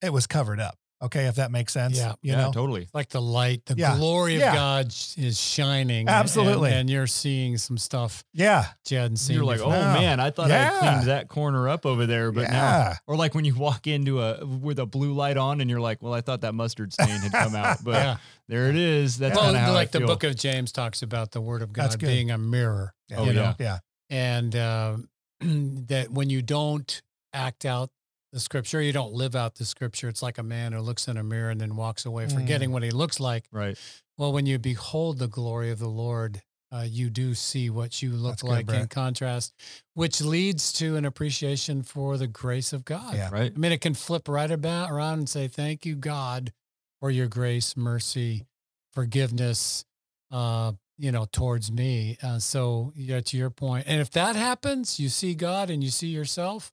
it 0.00 0.14
was 0.14 0.26
covered 0.26 0.60
up. 0.60 0.76
Okay, 1.02 1.26
if 1.26 1.36
that 1.36 1.50
makes 1.50 1.72
sense. 1.72 1.96
Yeah. 1.96 2.12
you 2.20 2.32
yeah, 2.32 2.42
know, 2.42 2.52
totally. 2.52 2.86
Like 2.92 3.08
the 3.08 3.22
light, 3.22 3.64
the 3.64 3.74
Yeah. 3.74 3.96
glory 3.96 4.34
of 4.34 4.40
Yeah. 4.40 4.54
God 4.54 4.86
is 5.16 5.40
shining. 5.40 6.08
Absolutely. 6.08 6.72
And, 6.72 6.90
you're 6.90 7.06
seeing 7.06 7.56
some 7.56 7.78
stuff 7.78 8.22
yeah, 8.34 8.66
you 8.88 8.98
hadn't 8.98 9.16
seen. 9.16 9.36
You're 9.36 9.44
like, 9.44 9.58
before. 9.58 9.74
oh 9.74 9.80
No. 9.80 10.00
man, 10.00 10.20
I 10.20 10.30
thought 10.30 10.50
I 10.50 10.78
cleaned 10.78 11.04
that 11.08 11.28
corner 11.28 11.68
up 11.70 11.86
over 11.86 12.04
there, 12.04 12.32
but 12.32 12.50
now, 12.50 12.94
or 13.06 13.16
like 13.16 13.34
when 13.34 13.44
you 13.46 13.54
walk 13.54 13.86
into 13.86 14.20
a 14.20 14.44
with 14.44 14.78
a 14.78 14.86
blue 14.86 15.14
light 15.14 15.36
on, 15.38 15.60
and 15.62 15.70
you're 15.70 15.80
like, 15.80 16.02
well, 16.02 16.12
I 16.12 16.20
thought 16.20 16.42
that 16.42 16.54
mustard 16.54 16.92
stain 16.92 17.08
had 17.08 17.32
come 17.32 17.54
out, 17.54 17.78
but 17.84 17.92
yeah. 17.94 18.16
there 18.48 18.68
it 18.68 18.76
is. 18.76 19.16
That's 19.18 19.36
well, 19.36 19.44
kind 19.46 19.56
of 19.56 19.62
how 19.62 19.72
like 19.72 19.94
I 19.94 20.00
the 20.00 20.06
book 20.06 20.24
of 20.24 20.36
James 20.36 20.70
talks 20.72 21.02
about 21.02 21.30
the 21.30 21.40
word 21.40 21.62
of 21.62 21.72
God 21.72 21.98
being 21.98 22.30
a 22.30 22.36
mirror. 22.38 22.92
yeah, 23.08 23.16
Oh, 23.18 23.24
you 23.24 23.32
know, 23.32 23.54
yeah. 23.58 23.78
yeah, 24.10 24.28
and 24.34 24.54
uh, 24.56 24.96
that 25.40 26.10
when 26.10 26.28
you 26.30 26.42
don't 26.42 27.00
act 27.32 27.64
out 27.64 27.90
the 28.32 28.40
scripture, 28.40 28.80
you 28.80 28.92
don't 28.92 29.12
live 29.12 29.34
out 29.34 29.56
the 29.56 29.64
scripture. 29.64 30.08
It's 30.08 30.22
like 30.22 30.38
a 30.38 30.42
man 30.42 30.72
who 30.72 30.80
looks 30.80 31.08
in 31.08 31.16
a 31.16 31.22
mirror 31.24 31.50
and 31.50 31.60
then 31.60 31.76
walks 31.76 32.04
away, 32.06 32.26
Mm. 32.26 32.32
forgetting 32.34 32.72
what 32.72 32.82
he 32.82 32.90
looks 32.90 33.18
like. 33.20 33.44
right. 33.50 33.76
Well, 34.16 34.32
when 34.32 34.44
you 34.46 34.58
behold 34.58 35.18
the 35.18 35.28
glory 35.28 35.70
of 35.70 35.78
the 35.78 35.88
Lord, 35.88 36.42
uh, 36.72 36.86
you 36.88 37.10
do 37.10 37.34
see 37.34 37.70
what 37.70 38.00
you 38.02 38.12
look 38.12 38.32
That's 38.32 38.42
good, 38.42 38.68
like 38.68 38.70
in 38.70 38.86
contrast, 38.86 39.54
which 39.94 40.20
leads 40.20 40.72
to 40.74 40.96
an 40.96 41.04
appreciation 41.04 41.82
for 41.82 42.16
the 42.18 42.26
grace 42.28 42.72
of 42.72 42.84
God. 42.84 43.14
Yeah. 43.14 43.30
Right. 43.30 43.52
I 43.52 43.58
mean, 43.58 43.72
it 43.72 43.80
can 43.80 43.94
flip 43.94 44.28
right 44.28 44.50
about 44.50 44.90
around 44.90 45.18
and 45.20 45.28
say, 45.28 45.48
"Thank 45.48 45.84
you, 45.86 45.96
God, 45.96 46.52
for 47.00 47.10
your 47.10 47.26
grace, 47.28 47.76
mercy, 47.76 48.46
forgiveness." 48.92 49.84
Uh, 50.30 50.72
you 50.96 51.10
know, 51.10 51.26
towards 51.32 51.72
me. 51.72 52.16
Uh, 52.22 52.38
so, 52.38 52.92
yeah, 52.94 53.20
to 53.22 53.36
your 53.36 53.48
point, 53.50 53.86
and 53.88 54.00
if 54.02 54.10
that 54.10 54.36
happens, 54.36 55.00
you 55.00 55.08
see 55.08 55.34
God 55.34 55.70
and 55.70 55.82
you 55.82 55.88
see 55.90 56.08
yourself, 56.08 56.70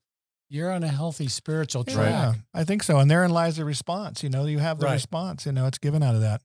you're 0.50 0.72
on 0.72 0.84
a 0.84 0.88
healthy 0.88 1.28
spiritual 1.28 1.84
track. 1.84 2.10
Yeah, 2.12 2.34
I 2.54 2.64
think 2.64 2.84
so. 2.84 3.00
And 3.00 3.10
therein 3.12 3.32
lies 3.32 3.58
the 3.58 3.66
response. 3.66 4.24
You 4.24 4.30
know, 4.30 4.46
you 4.46 4.60
have 4.60 4.80
the 4.80 4.86
Right. 4.86 4.94
response. 4.94 5.46
You 5.46 5.52
know, 5.52 5.68
it's 5.68 5.78
given 5.78 6.02
out 6.04 6.16
of 6.16 6.22
that. 6.22 6.42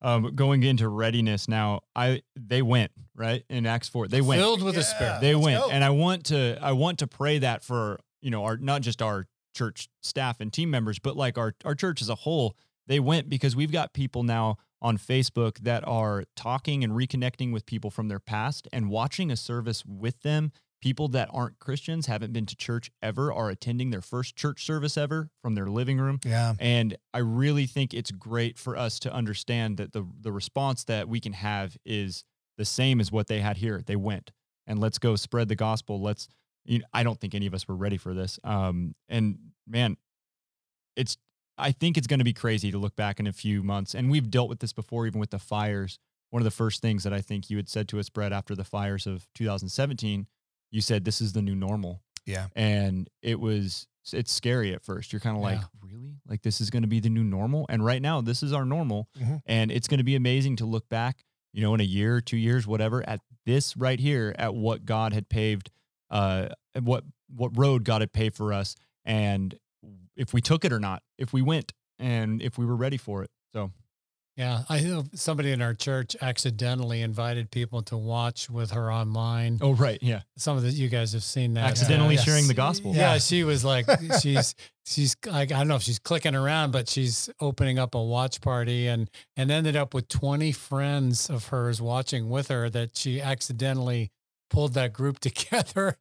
Um, 0.00 0.34
going 0.36 0.62
into 0.62 0.88
readiness 0.88 1.48
now, 1.48 1.80
I 1.96 2.22
they 2.36 2.62
went 2.62 2.92
right 3.16 3.44
in 3.50 3.66
Acts 3.66 3.88
four. 3.88 4.06
They 4.06 4.20
went. 4.20 4.40
Filled 4.40 4.62
with 4.62 4.76
the 4.76 4.84
Spirit. 4.84 5.20
they 5.20 5.34
went, 5.34 5.60
go. 5.60 5.70
and 5.70 5.82
I 5.82 5.90
want 5.90 6.26
to 6.26 6.56
I 6.62 6.72
want 6.72 7.00
to 7.00 7.06
pray 7.08 7.38
that 7.40 7.64
for 7.64 7.98
you 8.22 8.30
know 8.30 8.44
our 8.44 8.56
not 8.56 8.82
just 8.82 9.02
our 9.02 9.26
church 9.56 9.88
staff 10.02 10.40
and 10.40 10.52
team 10.52 10.70
members, 10.70 10.98
but 11.00 11.16
like 11.16 11.36
our 11.36 11.54
our 11.64 11.74
church 11.74 12.00
as 12.00 12.08
a 12.08 12.14
whole. 12.14 12.56
They 12.86 13.00
went 13.00 13.28
because 13.28 13.54
we've 13.56 13.72
got 13.72 13.92
people 13.92 14.22
now 14.22 14.56
on 14.80 14.96
Facebook 14.98 15.58
that 15.58 15.86
are 15.86 16.24
talking 16.36 16.84
and 16.84 16.92
reconnecting 16.92 17.52
with 17.52 17.66
people 17.66 17.90
from 17.90 18.06
their 18.08 18.20
past 18.20 18.68
and 18.72 18.88
watching 18.88 19.30
a 19.32 19.36
service 19.36 19.84
with 19.84 20.20
them. 20.22 20.52
People 20.80 21.08
that 21.08 21.28
aren't 21.32 21.58
Christians, 21.58 22.06
haven't 22.06 22.32
been 22.32 22.46
to 22.46 22.56
church 22.56 22.90
ever, 23.02 23.32
are 23.32 23.50
attending 23.50 23.90
their 23.90 24.00
first 24.00 24.36
church 24.36 24.64
service 24.64 24.96
ever 24.96 25.30
from 25.42 25.54
their 25.54 25.66
living 25.66 25.98
room. 25.98 26.20
Yeah. 26.24 26.54
And 26.60 26.96
I 27.12 27.18
really 27.18 27.66
think 27.66 27.92
it's 27.92 28.12
great 28.12 28.58
for 28.58 28.76
us 28.76 29.00
to 29.00 29.12
understand 29.12 29.76
that 29.78 29.92
the 29.92 30.06
the 30.20 30.30
response 30.30 30.84
that 30.84 31.08
we 31.08 31.20
can 31.20 31.32
have 31.32 31.76
is 31.84 32.24
the 32.56 32.64
same 32.64 33.00
as 33.00 33.10
what 33.10 33.26
they 33.26 33.40
had 33.40 33.56
here. 33.56 33.82
They 33.84 33.96
went 33.96 34.30
and 34.68 34.78
let's 34.78 34.98
go 34.98 35.16
spread 35.16 35.48
the 35.48 35.56
gospel. 35.56 36.00
Let's. 36.00 36.28
You 36.64 36.80
know, 36.80 36.84
I 36.92 37.02
don't 37.02 37.18
think 37.18 37.34
any 37.34 37.46
of 37.46 37.54
us 37.54 37.66
were 37.66 37.76
ready 37.76 37.96
for 37.96 38.12
this. 38.12 38.38
Um, 38.44 38.94
and 39.08 39.38
man, 39.66 39.96
it's. 40.94 41.16
I 41.60 41.72
think 41.72 41.96
it's 41.96 42.06
going 42.06 42.20
to 42.20 42.24
be 42.24 42.34
crazy 42.34 42.70
to 42.70 42.78
look 42.78 42.94
back 42.94 43.18
in 43.18 43.26
a 43.26 43.32
few 43.32 43.64
months, 43.64 43.94
and 43.94 44.10
we've 44.10 44.30
dealt 44.30 44.48
with 44.48 44.60
this 44.60 44.72
before, 44.72 45.08
even 45.08 45.18
with 45.18 45.30
the 45.30 45.40
fires, 45.40 45.98
one 46.30 46.40
of 46.40 46.44
the 46.44 46.52
first 46.52 46.80
things 46.82 47.02
that 47.02 47.12
I 47.12 47.20
think 47.20 47.50
you 47.50 47.56
had 47.56 47.68
said 47.68 47.88
to 47.88 47.98
us, 47.98 48.08
Bret, 48.10 48.32
after 48.32 48.54
the 48.54 48.62
fires 48.62 49.08
of 49.08 49.26
2017, 49.34 50.28
you 50.70 50.80
said 50.80 51.04
this 51.04 51.20
is 51.20 51.32
the 51.32 51.42
new 51.42 51.54
normal. 51.54 52.02
Yeah. 52.26 52.46
And 52.54 53.08
it 53.22 53.40
was 53.40 53.86
it's 54.12 54.32
scary 54.32 54.72
at 54.72 54.82
first. 54.82 55.12
You're 55.12 55.20
kind 55.20 55.36
of 55.36 55.42
like, 55.42 55.58
Yeah. 55.58 55.66
really? 55.82 56.14
Like 56.26 56.40
this 56.42 56.60
is 56.62 56.70
going 56.70 56.82
to 56.82 56.88
be 56.88 56.98
the 57.00 57.10
new 57.10 57.24
normal? 57.24 57.66
And 57.68 57.84
right 57.84 58.00
now, 58.00 58.20
this 58.22 58.42
is 58.42 58.52
our 58.54 58.64
normal. 58.64 59.08
Mhm. 59.18 59.42
And 59.44 59.70
it's 59.70 59.86
going 59.86 59.98
to 59.98 60.04
be 60.04 60.14
amazing 60.16 60.56
to 60.56 60.64
look 60.66 60.88
back, 60.88 61.24
you 61.52 61.60
know, 61.60 61.74
in 61.74 61.80
a 61.80 61.84
year, 61.84 62.20
two 62.22 62.38
years, 62.38 62.66
whatever, 62.66 63.06
at 63.06 63.20
this 63.44 63.76
right 63.76 64.00
here, 64.00 64.34
at 64.38 64.54
what 64.54 64.86
God 64.86 65.12
had 65.12 65.28
paved, 65.28 65.70
uh, 66.10 66.48
what 66.80 67.04
what 67.34 67.56
road 67.58 67.84
God 67.84 68.00
had 68.00 68.12
paved 68.14 68.36
for 68.36 68.52
us, 68.54 68.74
and 69.04 69.58
if 70.16 70.32
we 70.32 70.40
took 70.40 70.64
it 70.64 70.72
or 70.72 70.80
not, 70.80 71.02
if 71.18 71.32
we 71.34 71.42
went, 71.42 71.74
and 71.98 72.40
if 72.40 72.56
we 72.56 72.64
were 72.64 72.76
ready 72.76 72.96
for 72.96 73.22
it. 73.22 73.30
So 73.52 73.70
Yeah, 74.38 74.62
I 74.68 74.78
know 74.82 75.04
somebody 75.14 75.50
in 75.50 75.60
our 75.60 75.74
church 75.74 76.14
accidentally 76.22 77.02
invited 77.02 77.50
people 77.50 77.82
to 77.82 77.96
watch 77.96 78.48
with 78.48 78.70
her 78.70 78.92
online. 78.92 79.58
Oh, 79.60 79.74
right. 79.74 79.98
Yeah. 80.00 80.20
Some 80.36 80.56
of 80.56 80.62
the 80.62 80.70
you 80.70 80.88
guys 80.88 81.12
have 81.12 81.24
seen 81.24 81.54
that. 81.54 81.68
Accidentally 81.68 82.14
yes. 82.14 82.24
sharing 82.24 82.46
the 82.46 82.54
gospel. 82.54 82.94
Yeah, 82.94 83.14
Yeah. 83.14 83.18
she 83.18 83.42
was 83.42 83.64
like, 83.64 83.86
she's 84.22 84.54
she's 84.86 85.16
like, 85.26 85.50
I 85.50 85.58
don't 85.58 85.66
know 85.66 85.74
if 85.74 85.82
she's 85.82 85.98
clicking 85.98 86.36
around, 86.36 86.70
but 86.70 86.88
she's 86.88 87.28
opening 87.40 87.80
up 87.80 87.96
a 87.96 88.02
watch 88.02 88.40
party 88.40 88.86
and 88.86 89.10
and 89.36 89.50
ended 89.50 89.74
up 89.74 89.92
with 89.92 90.06
twenty 90.06 90.52
friends 90.52 91.28
of 91.28 91.48
hers 91.48 91.82
watching 91.82 92.30
with 92.30 92.46
her 92.46 92.70
that 92.70 92.96
she 92.96 93.20
accidentally 93.20 94.12
pulled 94.50 94.74
that 94.74 94.92
group 94.92 95.18
together. 95.28 95.96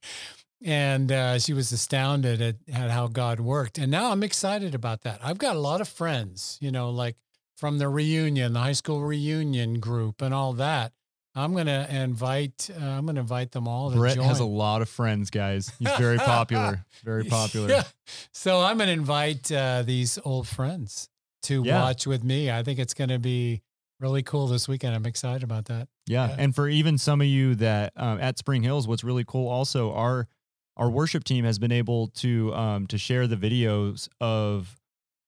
And 0.63 1.11
uh, 1.11 1.39
she 1.39 1.53
was 1.53 1.71
astounded 1.71 2.41
at, 2.41 2.55
at 2.71 2.89
how 2.91 3.07
God 3.07 3.39
worked. 3.39 3.77
And 3.77 3.91
now 3.91 4.11
I'm 4.11 4.23
excited 4.23 4.73
about 4.73 5.01
that. 5.01 5.19
I've 5.23 5.37
got 5.37 5.55
a 5.55 5.59
lot 5.59 5.81
of 5.81 5.87
friends, 5.87 6.57
you 6.61 6.71
know, 6.71 6.89
like 6.89 7.15
from 7.57 7.77
the 7.79 7.89
reunion, 7.89 8.53
the 8.53 8.59
high 8.59 8.71
school 8.71 9.01
reunion 9.01 9.79
group, 9.81 10.21
and 10.21 10.33
all 10.33 10.53
that. 10.53 10.93
I'm 11.35 11.53
gonna 11.53 11.87
invite. 11.91 12.69
Uh, 12.81 12.83
I'm 12.85 13.05
gonna 13.05 13.19
invite 13.19 13.51
them 13.51 13.67
all 13.67 13.91
Bret 13.91 14.15
join. 14.15 14.25
has 14.25 14.39
a 14.39 14.45
lot 14.45 14.81
of 14.81 14.89
friends, 14.89 15.29
guys. 15.29 15.71
He's 15.77 15.91
very 15.97 16.17
popular. 16.17 16.85
Very 17.03 17.25
popular. 17.25 17.69
Yeah. 17.69 17.83
So 18.31 18.61
I'm 18.61 18.77
going 18.77 18.87
to 18.87 18.93
invite 18.93 19.51
uh, 19.51 19.83
these 19.85 20.17
old 20.23 20.47
friends 20.47 21.09
to 21.43 21.61
Yeah. 21.63 21.81
watch 21.83 22.07
with 22.07 22.23
me. 22.23 22.49
I 22.49 22.63
think 22.63 22.79
it's 22.79 22.93
going 22.95 23.09
to 23.09 23.19
be 23.19 23.61
really 23.99 24.23
cool 24.23 24.47
this 24.47 24.67
weekend. 24.67 24.95
I'm 24.95 25.05
excited 25.05 25.43
about 25.43 25.65
that. 25.65 25.87
Yeah, 26.07 26.29
Yeah. 26.29 26.35
and 26.39 26.55
for 26.55 26.67
even 26.69 26.97
some 26.97 27.21
of 27.21 27.27
you 27.27 27.53
that 27.55 27.93
um, 27.95 28.19
at 28.19 28.37
Spring 28.39 28.63
Hills, 28.63 28.87
what's 28.87 29.03
really 29.03 29.23
cool 29.27 29.47
also 29.47 29.91
our 29.93 30.27
our 30.75 30.89
worship 30.89 31.23
team 31.23 31.43
has 31.45 31.57
been 31.59 31.71
able 31.71 32.07
to 32.09 32.53
um, 32.55 32.87
to 32.87 32.97
share 32.97 33.27
the 33.27 33.35
videos 33.35 34.07
of 34.21 34.76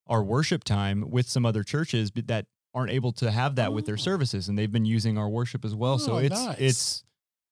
our 0.10 0.22
worship 0.24 0.64
time 0.66 1.10
with 1.10 1.30
some 1.30 1.46
other 1.46 1.64
churches 1.64 2.12
that 2.16 2.48
aren't 2.74 2.92
able 2.92 3.12
to 3.14 3.32
have 3.32 3.56
that 3.56 3.72
with 3.74 3.86
their 3.86 3.94
Oh. 3.96 3.98
services, 3.98 4.50
and 4.50 4.58
they've 4.58 4.72
been 4.72 4.86
using 4.86 5.18
our 5.18 5.30
worship 5.30 5.64
as 5.64 5.74
well. 5.76 5.98
so 6.00 6.16
Oh, 6.16 6.18
it's 6.18 6.46
nice. 6.46 6.58
it's 6.60 7.04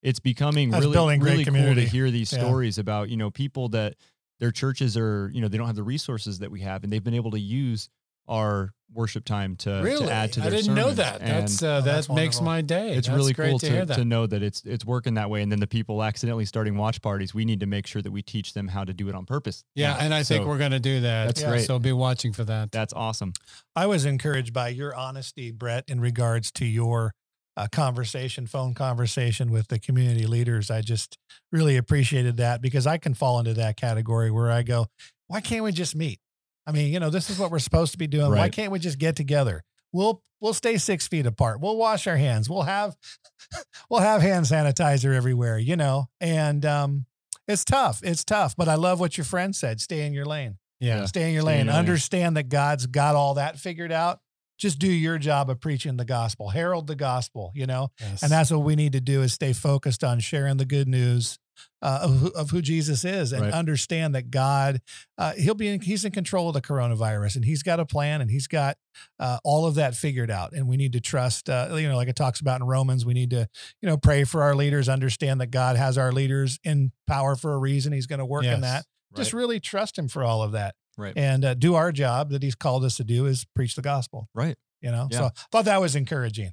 it's 0.04 0.20
becoming 0.20 0.70
That's 0.72 0.86
really 0.86 1.18
really 1.20 1.46
cool 1.46 1.74
to 1.76 1.86
hear 1.86 2.12
these 2.12 2.32
Yeah. 2.34 2.40
stories 2.40 2.78
about 2.78 3.10
you 3.10 3.18
know 3.18 3.32
people 3.32 3.70
that 3.70 3.96
their 4.40 4.52
churches 4.52 4.96
are 4.98 5.32
you 5.34 5.40
know 5.42 5.48
they 5.48 5.58
don't 5.58 5.68
have 5.68 5.76
the 5.76 5.84
resources 5.84 6.40
that 6.40 6.52
we 6.52 6.62
have, 6.62 6.84
and 6.84 6.92
they've 6.92 7.04
been 7.04 7.14
able 7.16 7.32
to 7.32 7.40
use 7.40 7.90
our 8.28 8.74
worship 8.94 9.26
time 9.26 9.56
to, 9.58 9.82
really? 9.84 10.06
to 10.08 10.12
add 10.12 10.32
to 10.34 10.40
their 10.40 10.52
I 10.52 10.56
didn't 10.56 10.74
know 10.74 10.92
that. 10.92 11.22
And- 11.22 11.30
That's 11.30 11.62
uh, 11.62 11.68
Oh, 11.68 11.82
that 11.82 11.86
that's 11.86 12.10
makes 12.10 12.42
my 12.42 12.62
day. 12.62 12.94
it's 12.94 13.08
That's 13.08 13.18
really 13.18 13.34
great 13.34 13.50
cool 13.50 13.60
to, 13.60 13.66
to, 13.66 13.72
hear 13.72 13.86
to, 13.86 14.06
know 14.06 14.26
that 14.26 14.42
it's 14.42 14.64
it's 14.64 14.86
working 14.86 15.16
that 15.16 15.30
way 15.30 15.42
and 15.42 15.52
then 15.52 15.60
the 15.60 15.68
people 15.68 16.02
accidentally 16.02 16.46
starting 16.46 16.78
watch 16.78 17.02
parties 17.02 17.34
we 17.34 17.44
need 17.46 17.60
to 17.60 17.66
make 17.66 17.86
sure 17.86 18.02
that 18.02 18.12
we 18.12 18.22
teach 18.22 18.54
them 18.54 18.68
how 18.70 18.84
to 18.86 18.94
do 18.94 19.10
it 19.10 19.14
on 19.16 19.26
purpose 19.26 19.64
yeah, 19.76 19.98
and 20.00 20.14
I 20.14 20.24
think 20.24 20.46
we're 20.46 20.58
going 20.58 20.72
to 20.72 20.80
do 20.80 21.02
that. 21.02 21.26
that's 21.26 21.42
Yeah, 21.42 21.50
great. 21.50 21.66
So 21.66 21.78
be 21.80 21.92
watching 21.92 22.32
for 22.34 22.46
that. 22.46 22.72
that's 22.72 22.94
awesome 22.94 23.34
I 23.76 23.86
was 23.88 24.06
encouraged 24.06 24.54
by 24.54 24.70
your 24.70 24.96
honesty, 24.96 25.52
Bret, 25.52 25.84
in 25.88 26.00
regards 26.00 26.52
to 26.54 26.66
your 26.66 27.14
uh, 27.58 27.68
conversation, 27.72 28.46
phone 28.48 28.74
conversation 28.74 29.52
with 29.52 29.68
the 29.68 29.80
community 29.80 30.28
leaders. 30.28 30.70
I 30.72 30.82
just 30.82 31.18
really 31.52 31.76
appreciated 31.76 32.38
that 32.38 32.62
because 32.62 32.86
I 32.88 32.98
can 33.00 33.14
fall 33.16 33.40
into 33.40 33.54
that 33.56 33.78
category 33.78 34.30
where 34.32 34.52
I 34.52 34.62
go, 34.64 34.86
why 35.28 35.42
can't 35.42 35.64
we 35.64 35.72
just 35.72 35.96
meet? 35.96 36.20
I 36.68 36.72
mean, 36.72 36.92
you 36.94 37.00
know, 37.00 37.10
this 37.10 37.30
is 37.30 37.40
what 37.40 37.50
we're 37.50 37.60
supposed 37.60 37.94
to 37.94 37.98
be 37.98 38.08
doing. 38.08 38.30
Why 38.32 38.50
can't 38.50 38.72
we 38.72 38.80
just 38.80 39.00
get 39.00 39.16
together? 39.16 39.64
We'll 39.94 40.22
we'll 40.42 40.54
stay 40.54 40.78
six 40.78 41.08
feet 41.08 41.26
apart. 41.26 41.62
We'll 41.62 41.78
wash 41.78 42.06
our 42.08 42.18
hands. 42.18 42.50
We'll 42.50 42.64
have 42.64 42.96
we'll 43.90 44.02
have 44.02 44.22
hand 44.22 44.46
sanitizer 44.46 45.16
everywhere, 45.16 45.58
you 45.58 45.78
know. 45.78 46.08
And 46.20 46.66
um, 46.66 47.06
it's 47.48 47.64
tough. 47.64 48.02
It's 48.04 48.24
tough. 48.26 48.56
But 48.56 48.68
I 48.68 48.76
love 48.76 49.00
what 49.00 49.18
your 49.18 49.26
friend 49.26 49.56
said. 49.56 49.80
Stay 49.80 50.06
in 50.06 50.14
your 50.14 50.26
lane 50.26 50.58
yeah. 50.80 51.06
stay 51.06 51.28
in 51.30 51.34
your 51.34 51.42
Stay 51.42 51.54
in 51.54 51.58
lane. 51.60 51.68
lane. 51.68 51.76
Understand 51.76 52.38
that 52.38 52.50
God's 52.50 52.86
got 52.86 53.16
all 53.16 53.36
that 53.36 53.58
figured 53.58 53.92
out. 53.92 54.20
Just 54.58 54.80
do 54.80 54.92
your 54.92 55.18
job 55.20 55.50
of 55.52 55.60
preaching 55.60 55.98
the 55.98 56.06
gospel, 56.06 56.50
herald 56.50 56.88
the 56.88 56.96
gospel, 56.96 57.52
you 57.54 57.68
know, 57.68 57.90
Yes. 58.00 58.24
and 58.24 58.32
that's 58.32 58.50
what 58.52 58.62
we 58.64 58.76
need 58.76 58.94
to 58.94 59.02
do 59.02 59.22
is 59.22 59.34
stay 59.34 59.54
focused 59.54 60.04
on 60.04 60.20
sharing 60.20 60.58
the 60.58 60.66
good 60.66 60.88
news 60.88 61.38
uh, 61.82 62.00
of, 62.04 62.18
who- 62.20 62.32
of 62.34 62.50
who 62.52 62.62
Jesus 62.62 63.06
is 63.06 63.32
and 63.32 63.44
Right. 63.44 63.54
understand 63.54 64.16
that 64.16 64.32
God, 64.32 64.82
uh, 65.18 65.34
he'll 65.34 65.54
be 65.54 65.68
in, 65.68 65.82
he's 65.82 66.04
in 66.06 66.12
control 66.12 66.48
of 66.50 66.54
the 66.54 66.62
coronavirus 66.62 67.36
and 67.36 67.46
he's 67.46 67.64
got 67.64 67.80
a 67.80 67.86
plan 67.86 68.22
and 68.22 68.32
he's 68.32 68.48
got 68.48 68.78
uh, 69.20 69.38
all 69.44 69.66
of 69.66 69.76
that 69.76 69.96
figured 69.96 70.32
out. 70.32 70.54
And 70.54 70.68
we 70.68 70.78
need 70.78 70.94
to 70.94 71.00
trust, 71.02 71.50
uh, 71.50 71.70
you 71.76 71.88
know, 71.88 71.96
like 71.96 72.08
it 72.08 72.16
talks 72.16 72.40
about 72.40 72.62
in 72.62 72.68
Romans, 72.68 73.06
we 73.06 73.14
need 73.14 73.30
to, 73.32 73.48
you 73.82 73.88
know, 73.90 73.98
pray 73.98 74.24
for 74.24 74.44
our 74.44 74.56
leaders, 74.56 74.90
understand 74.90 75.40
that 75.42 75.52
God 75.52 75.76
has 75.76 75.98
our 75.98 76.12
leaders 76.12 76.60
in 76.64 76.92
power 77.06 77.36
for 77.36 77.54
a 77.54 77.58
reason. 77.58 77.94
He's 77.94 78.08
going 78.08 78.20
to 78.20 78.26
work 78.26 78.44
Yes. 78.44 78.56
in 78.56 78.62
that. 78.62 78.86
Just 79.16 79.34
really 79.34 79.60
trust 79.60 79.98
him 79.98 80.08
for 80.08 80.24
all 80.24 80.42
of 80.44 80.52
that 80.52 80.76
right 80.98 81.14
and 81.16 81.46
uh, 81.46 81.54
do 81.54 81.76
our 81.76 81.92
job 81.92 82.30
that 82.32 82.42
he's 82.44 82.56
called 82.56 82.84
us 82.84 82.98
to 82.98 83.04
do 83.04 83.26
is 83.26 83.46
preach 83.56 83.76
the 83.76 83.82
gospel. 83.82 84.30
right 84.36 84.56
You 84.82 84.92
know, 84.92 85.08
Yeah. 85.12 85.18
so 85.18 85.26
I 85.26 85.30
thought 85.52 85.66
that 85.66 85.80
was 85.82 85.96
encouraging. 85.96 86.52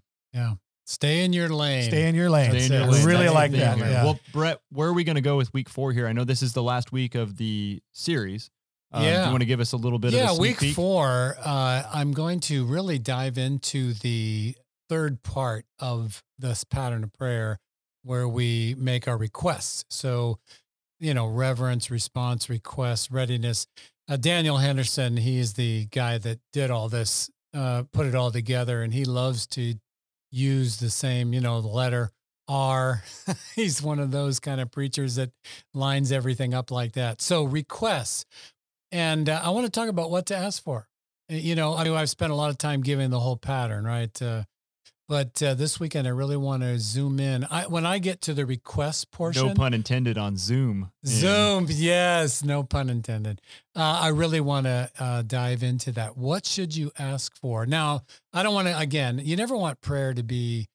Stay 0.87 1.25
in 1.25 1.33
your 1.33 1.49
lane. 1.49 1.85
Stay 1.85 2.09
in 2.09 2.15
your 2.15 2.29
lane. 2.31 2.51
Stay 2.51 2.67
in 2.67 2.73
your 2.73 2.87
lane. 2.93 3.05
Really 3.07 3.23
That's 3.25 3.35
like 3.35 3.53
that. 3.53 3.77
here. 3.79 3.87
Yeah. 3.87 4.05
well 4.05 4.21
bret 4.33 4.61
where 4.71 4.89
are 4.89 4.93
we 4.93 5.05
going 5.05 5.17
to 5.17 5.23
go 5.23 5.37
with 5.37 5.53
week 5.55 5.69
four 5.69 5.93
here 5.93 6.07
i 6.07 6.13
know 6.13 6.25
this 6.25 6.43
is 6.43 6.53
the 6.53 6.63
last 6.63 6.93
week 6.93 7.15
of 7.15 7.37
the 7.39 7.81
series 7.93 8.51
um, 8.93 9.03
do 9.03 9.09
Yeah. 9.09 9.25
you 9.25 9.31
want 9.31 9.41
to 9.41 9.47
give 9.47 9.61
us 9.61 9.73
a 9.73 9.77
little 9.77 9.99
bit 9.99 10.13
yeah, 10.13 10.25
of 10.25 10.31
a 10.31 10.35
sneak 10.35 10.41
week 10.41 10.59
peek? 10.59 10.75
four, 10.77 11.37
uh, 11.45 11.83
I'm 11.93 12.13
going 12.13 12.39
to 12.41 12.65
really 12.65 12.99
dive 12.99 13.39
into 13.39 13.93
the 13.95 14.55
third 14.89 15.23
part 15.25 15.65
of 15.81 16.23
this 16.39 16.63
pattern 16.65 17.03
of 17.03 17.13
prayer 17.13 17.59
where 18.05 18.29
we 18.29 18.77
make 18.79 19.09
our 19.09 19.17
requests. 19.17 19.85
So, 19.91 20.39
you 21.01 21.13
know, 21.15 21.27
reverence, 21.27 21.91
response, 21.91 22.49
request, 22.49 23.11
readiness. 23.11 23.67
Uh, 24.09 24.17
Daniel 24.17 24.59
Henderson, 24.59 25.17
he's 25.17 25.55
the 25.55 25.87
guy 25.87 26.19
that 26.19 26.39
did 26.53 26.71
all 26.71 26.89
this, 26.89 27.31
uh, 27.53 27.85
put 27.93 28.07
it 28.07 28.15
all 28.15 28.31
together, 28.31 28.83
and 28.83 28.95
he 28.95 29.05
loves 29.05 29.47
to 29.49 29.75
use 30.35 30.79
the 30.79 30.91
same, 30.91 31.33
you 31.33 31.41
know, 31.41 31.61
the 31.61 31.69
letter 31.69 32.11
R. 32.49 33.03
he's 33.55 33.83
one 33.83 33.99
of 33.99 34.11
those 34.11 34.41
kind 34.41 34.61
of 34.61 34.71
preachers 34.71 35.15
that 35.17 35.31
lines 35.73 36.13
everything 36.13 36.55
up 36.55 36.71
like 36.71 36.93
that. 36.93 37.21
So, 37.23 37.45
requests. 37.45 38.27
And 38.93 39.29
uh, 39.29 39.41
I 39.43 39.51
want 39.51 39.67
to 39.67 39.71
talk 39.73 39.89
about 39.89 40.11
what 40.11 40.27
to 40.27 40.37
ask 40.37 40.63
for. 40.63 40.89
Uh, 41.31 41.37
You 41.37 41.55
know, 41.55 41.75
I 41.75 41.85
mean, 41.85 41.95
I've 41.95 42.11
spent 42.11 42.33
a 42.33 42.37
lot 42.37 42.51
of 42.51 42.59
time 42.59 42.83
giving 42.83 43.11
the 43.11 43.21
whole 43.21 43.37
pattern, 43.37 43.85
right? 43.85 44.23
Uh, 44.23 44.45
but 45.09 45.43
uh, 45.43 45.55
this 45.55 45.79
weekend, 45.79 46.07
I 46.07 46.11
really 46.11 46.37
want 46.37 46.63
to 46.63 46.79
zoom 46.79 47.21
in. 47.21 47.45
I, 47.51 47.67
when 47.67 47.85
I 47.85 47.99
get 47.99 48.21
to 48.23 48.35
the 48.35 48.47
request 48.47 49.11
portion, 49.11 49.49
no 49.49 49.55
pun 49.55 49.75
intended 49.75 50.17
on 50.17 50.37
zoom. 50.37 50.91
Zoom, 51.07 51.67
yes, 51.69 52.43
no 52.43 52.63
pun 52.63 52.89
intended. 52.89 53.41
Uh, 53.77 54.01
I 54.03 54.09
really 54.09 54.41
want 54.41 54.67
to 54.67 54.91
uh, 54.99 55.23
dive 55.23 55.63
into 55.63 55.93
that. 55.93 56.17
What 56.17 56.47
should 56.47 56.75
you 56.75 56.91
ask 56.99 57.37
for? 57.37 57.67
Now, 57.67 58.03
I 58.33 58.43
don't 58.43 58.55
want 58.55 58.69
to. 58.69 58.79
Again, 58.79 59.21
you 59.23 59.37
never 59.37 59.57
want 59.57 59.81
prayer 59.81 60.15
to 60.15 60.23
be 60.23 60.69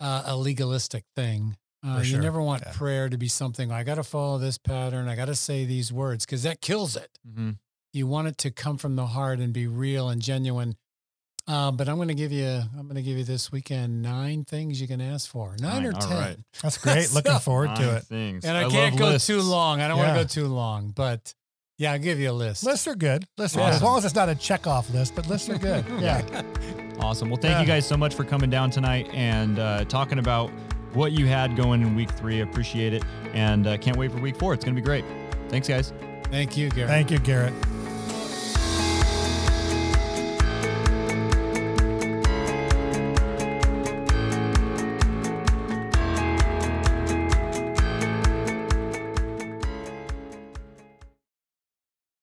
uh, 0.00 0.24
a 0.26 0.36
legalistic 0.36 1.04
thing. 1.16 1.56
Uh, 1.82 2.00
For 2.00 2.04
You 2.06 2.18
never 2.18 2.40
want 2.42 2.62
yeah. 2.64 2.72
prayer 2.74 3.08
to 3.08 3.16
be 3.18 3.28
something. 3.28 3.70
I 3.70 3.82
got 3.84 3.96
to 3.96 4.02
follow 4.04 4.38
this 4.38 4.56
pattern. 4.58 5.06
I 5.08 5.16
got 5.16 5.26
to 5.26 5.34
say 5.34 5.64
these 5.64 5.92
words 5.92 6.24
because 6.24 6.42
that 6.42 6.60
kills 6.60 6.96
it. 6.96 7.10
Mhm. 7.28 7.58
You 7.92 8.06
want 8.06 8.26
it 8.28 8.38
to 8.38 8.50
come 8.50 8.76
from 8.78 8.96
the 8.96 9.06
heart 9.08 9.38
and 9.38 9.52
be 9.52 9.66
real 9.66 10.08
and 10.08 10.20
genuine. 10.20 10.76
Uh, 11.46 11.70
but 11.70 11.88
I'm 11.88 11.96
going 11.96 12.08
to 12.08 12.14
give 12.14 12.32
you. 12.32 12.46
I'm 12.46 12.84
going 12.84 12.94
to 12.96 13.02
give 13.02 13.18
you 13.18 13.24
this 13.24 13.52
weekend 13.52 14.00
nine 14.00 14.44
things 14.44 14.80
you 14.80 14.88
can 14.88 15.00
ask 15.02 15.28
for. 15.30 15.54
Nine, 15.60 15.82
Nine, 15.82 15.86
or 15.86 15.92
ten. 15.92 16.10
right. 16.10 16.36
That's 16.62 16.78
great. 16.78 17.12
Looking 17.14 17.32
So- 17.32 17.38
forward 17.38 17.76
to 17.76 17.82
Nine 17.82 17.94
it. 17.96 18.02
things. 18.04 18.44
And 18.46 18.56
I, 18.56 18.62
love 18.62 18.72
can't 18.72 18.96
go 18.96 19.08
lists. 19.08 19.26
too 19.26 19.42
long. 19.42 19.80
I 19.82 19.88
don't 19.88 19.98
want 19.98 20.16
to 20.16 20.22
go 20.22 20.26
too 20.26 20.46
long, 20.46 20.88
but 20.96 21.34
yeah, 21.76 21.92
I'll 21.92 21.98
give 21.98 22.18
you 22.18 22.30
a 22.30 22.32
list. 22.32 22.64
Lists 22.64 22.86
are 22.88 22.94
good. 22.94 23.26
Lists 23.36 23.56
are 23.56 23.60
good. 23.60 23.74
As 23.74 23.82
long 23.82 23.98
as 23.98 24.04
it's 24.06 24.14
not 24.14 24.28
a 24.30 24.34
check 24.34 24.66
off 24.66 24.88
list, 24.94 25.14
but 25.14 25.28
lists 25.28 25.50
are 25.50 25.58
good. 25.58 25.84
Yeah. 26.00 26.22
Awesome. 27.00 27.28
Well, 27.28 27.38
thank 27.40 27.52
Yeah. 27.52 27.60
you 27.60 27.66
guys 27.66 27.86
so 27.86 27.96
much 27.96 28.14
for 28.14 28.24
coming 28.24 28.48
down 28.48 28.70
tonight 28.70 29.10
and 29.12 29.58
uh, 29.58 29.84
talking 29.84 30.20
about 30.20 30.48
what 30.94 31.12
you 31.12 31.26
had 31.26 31.56
going 31.56 31.82
in 31.82 31.94
week 31.96 32.10
three. 32.12 32.40
Appreciate 32.40 32.94
it. 32.94 33.02
And 33.34 33.66
uh, 33.66 33.76
can't 33.78 33.96
wait 33.96 34.12
for 34.12 34.18
week 34.18 34.36
four. 34.38 34.54
It's 34.54 34.64
going 34.64 34.76
to 34.76 34.80
be 34.80 34.84
great. 34.84 35.04
Thanks, 35.48 35.66
guys. 35.68 35.92
Thank 36.30 36.56
you, 36.56 36.70
Garett. 36.70 36.88
Thank 36.90 37.10
you, 37.10 37.18
Garett. 37.18 37.52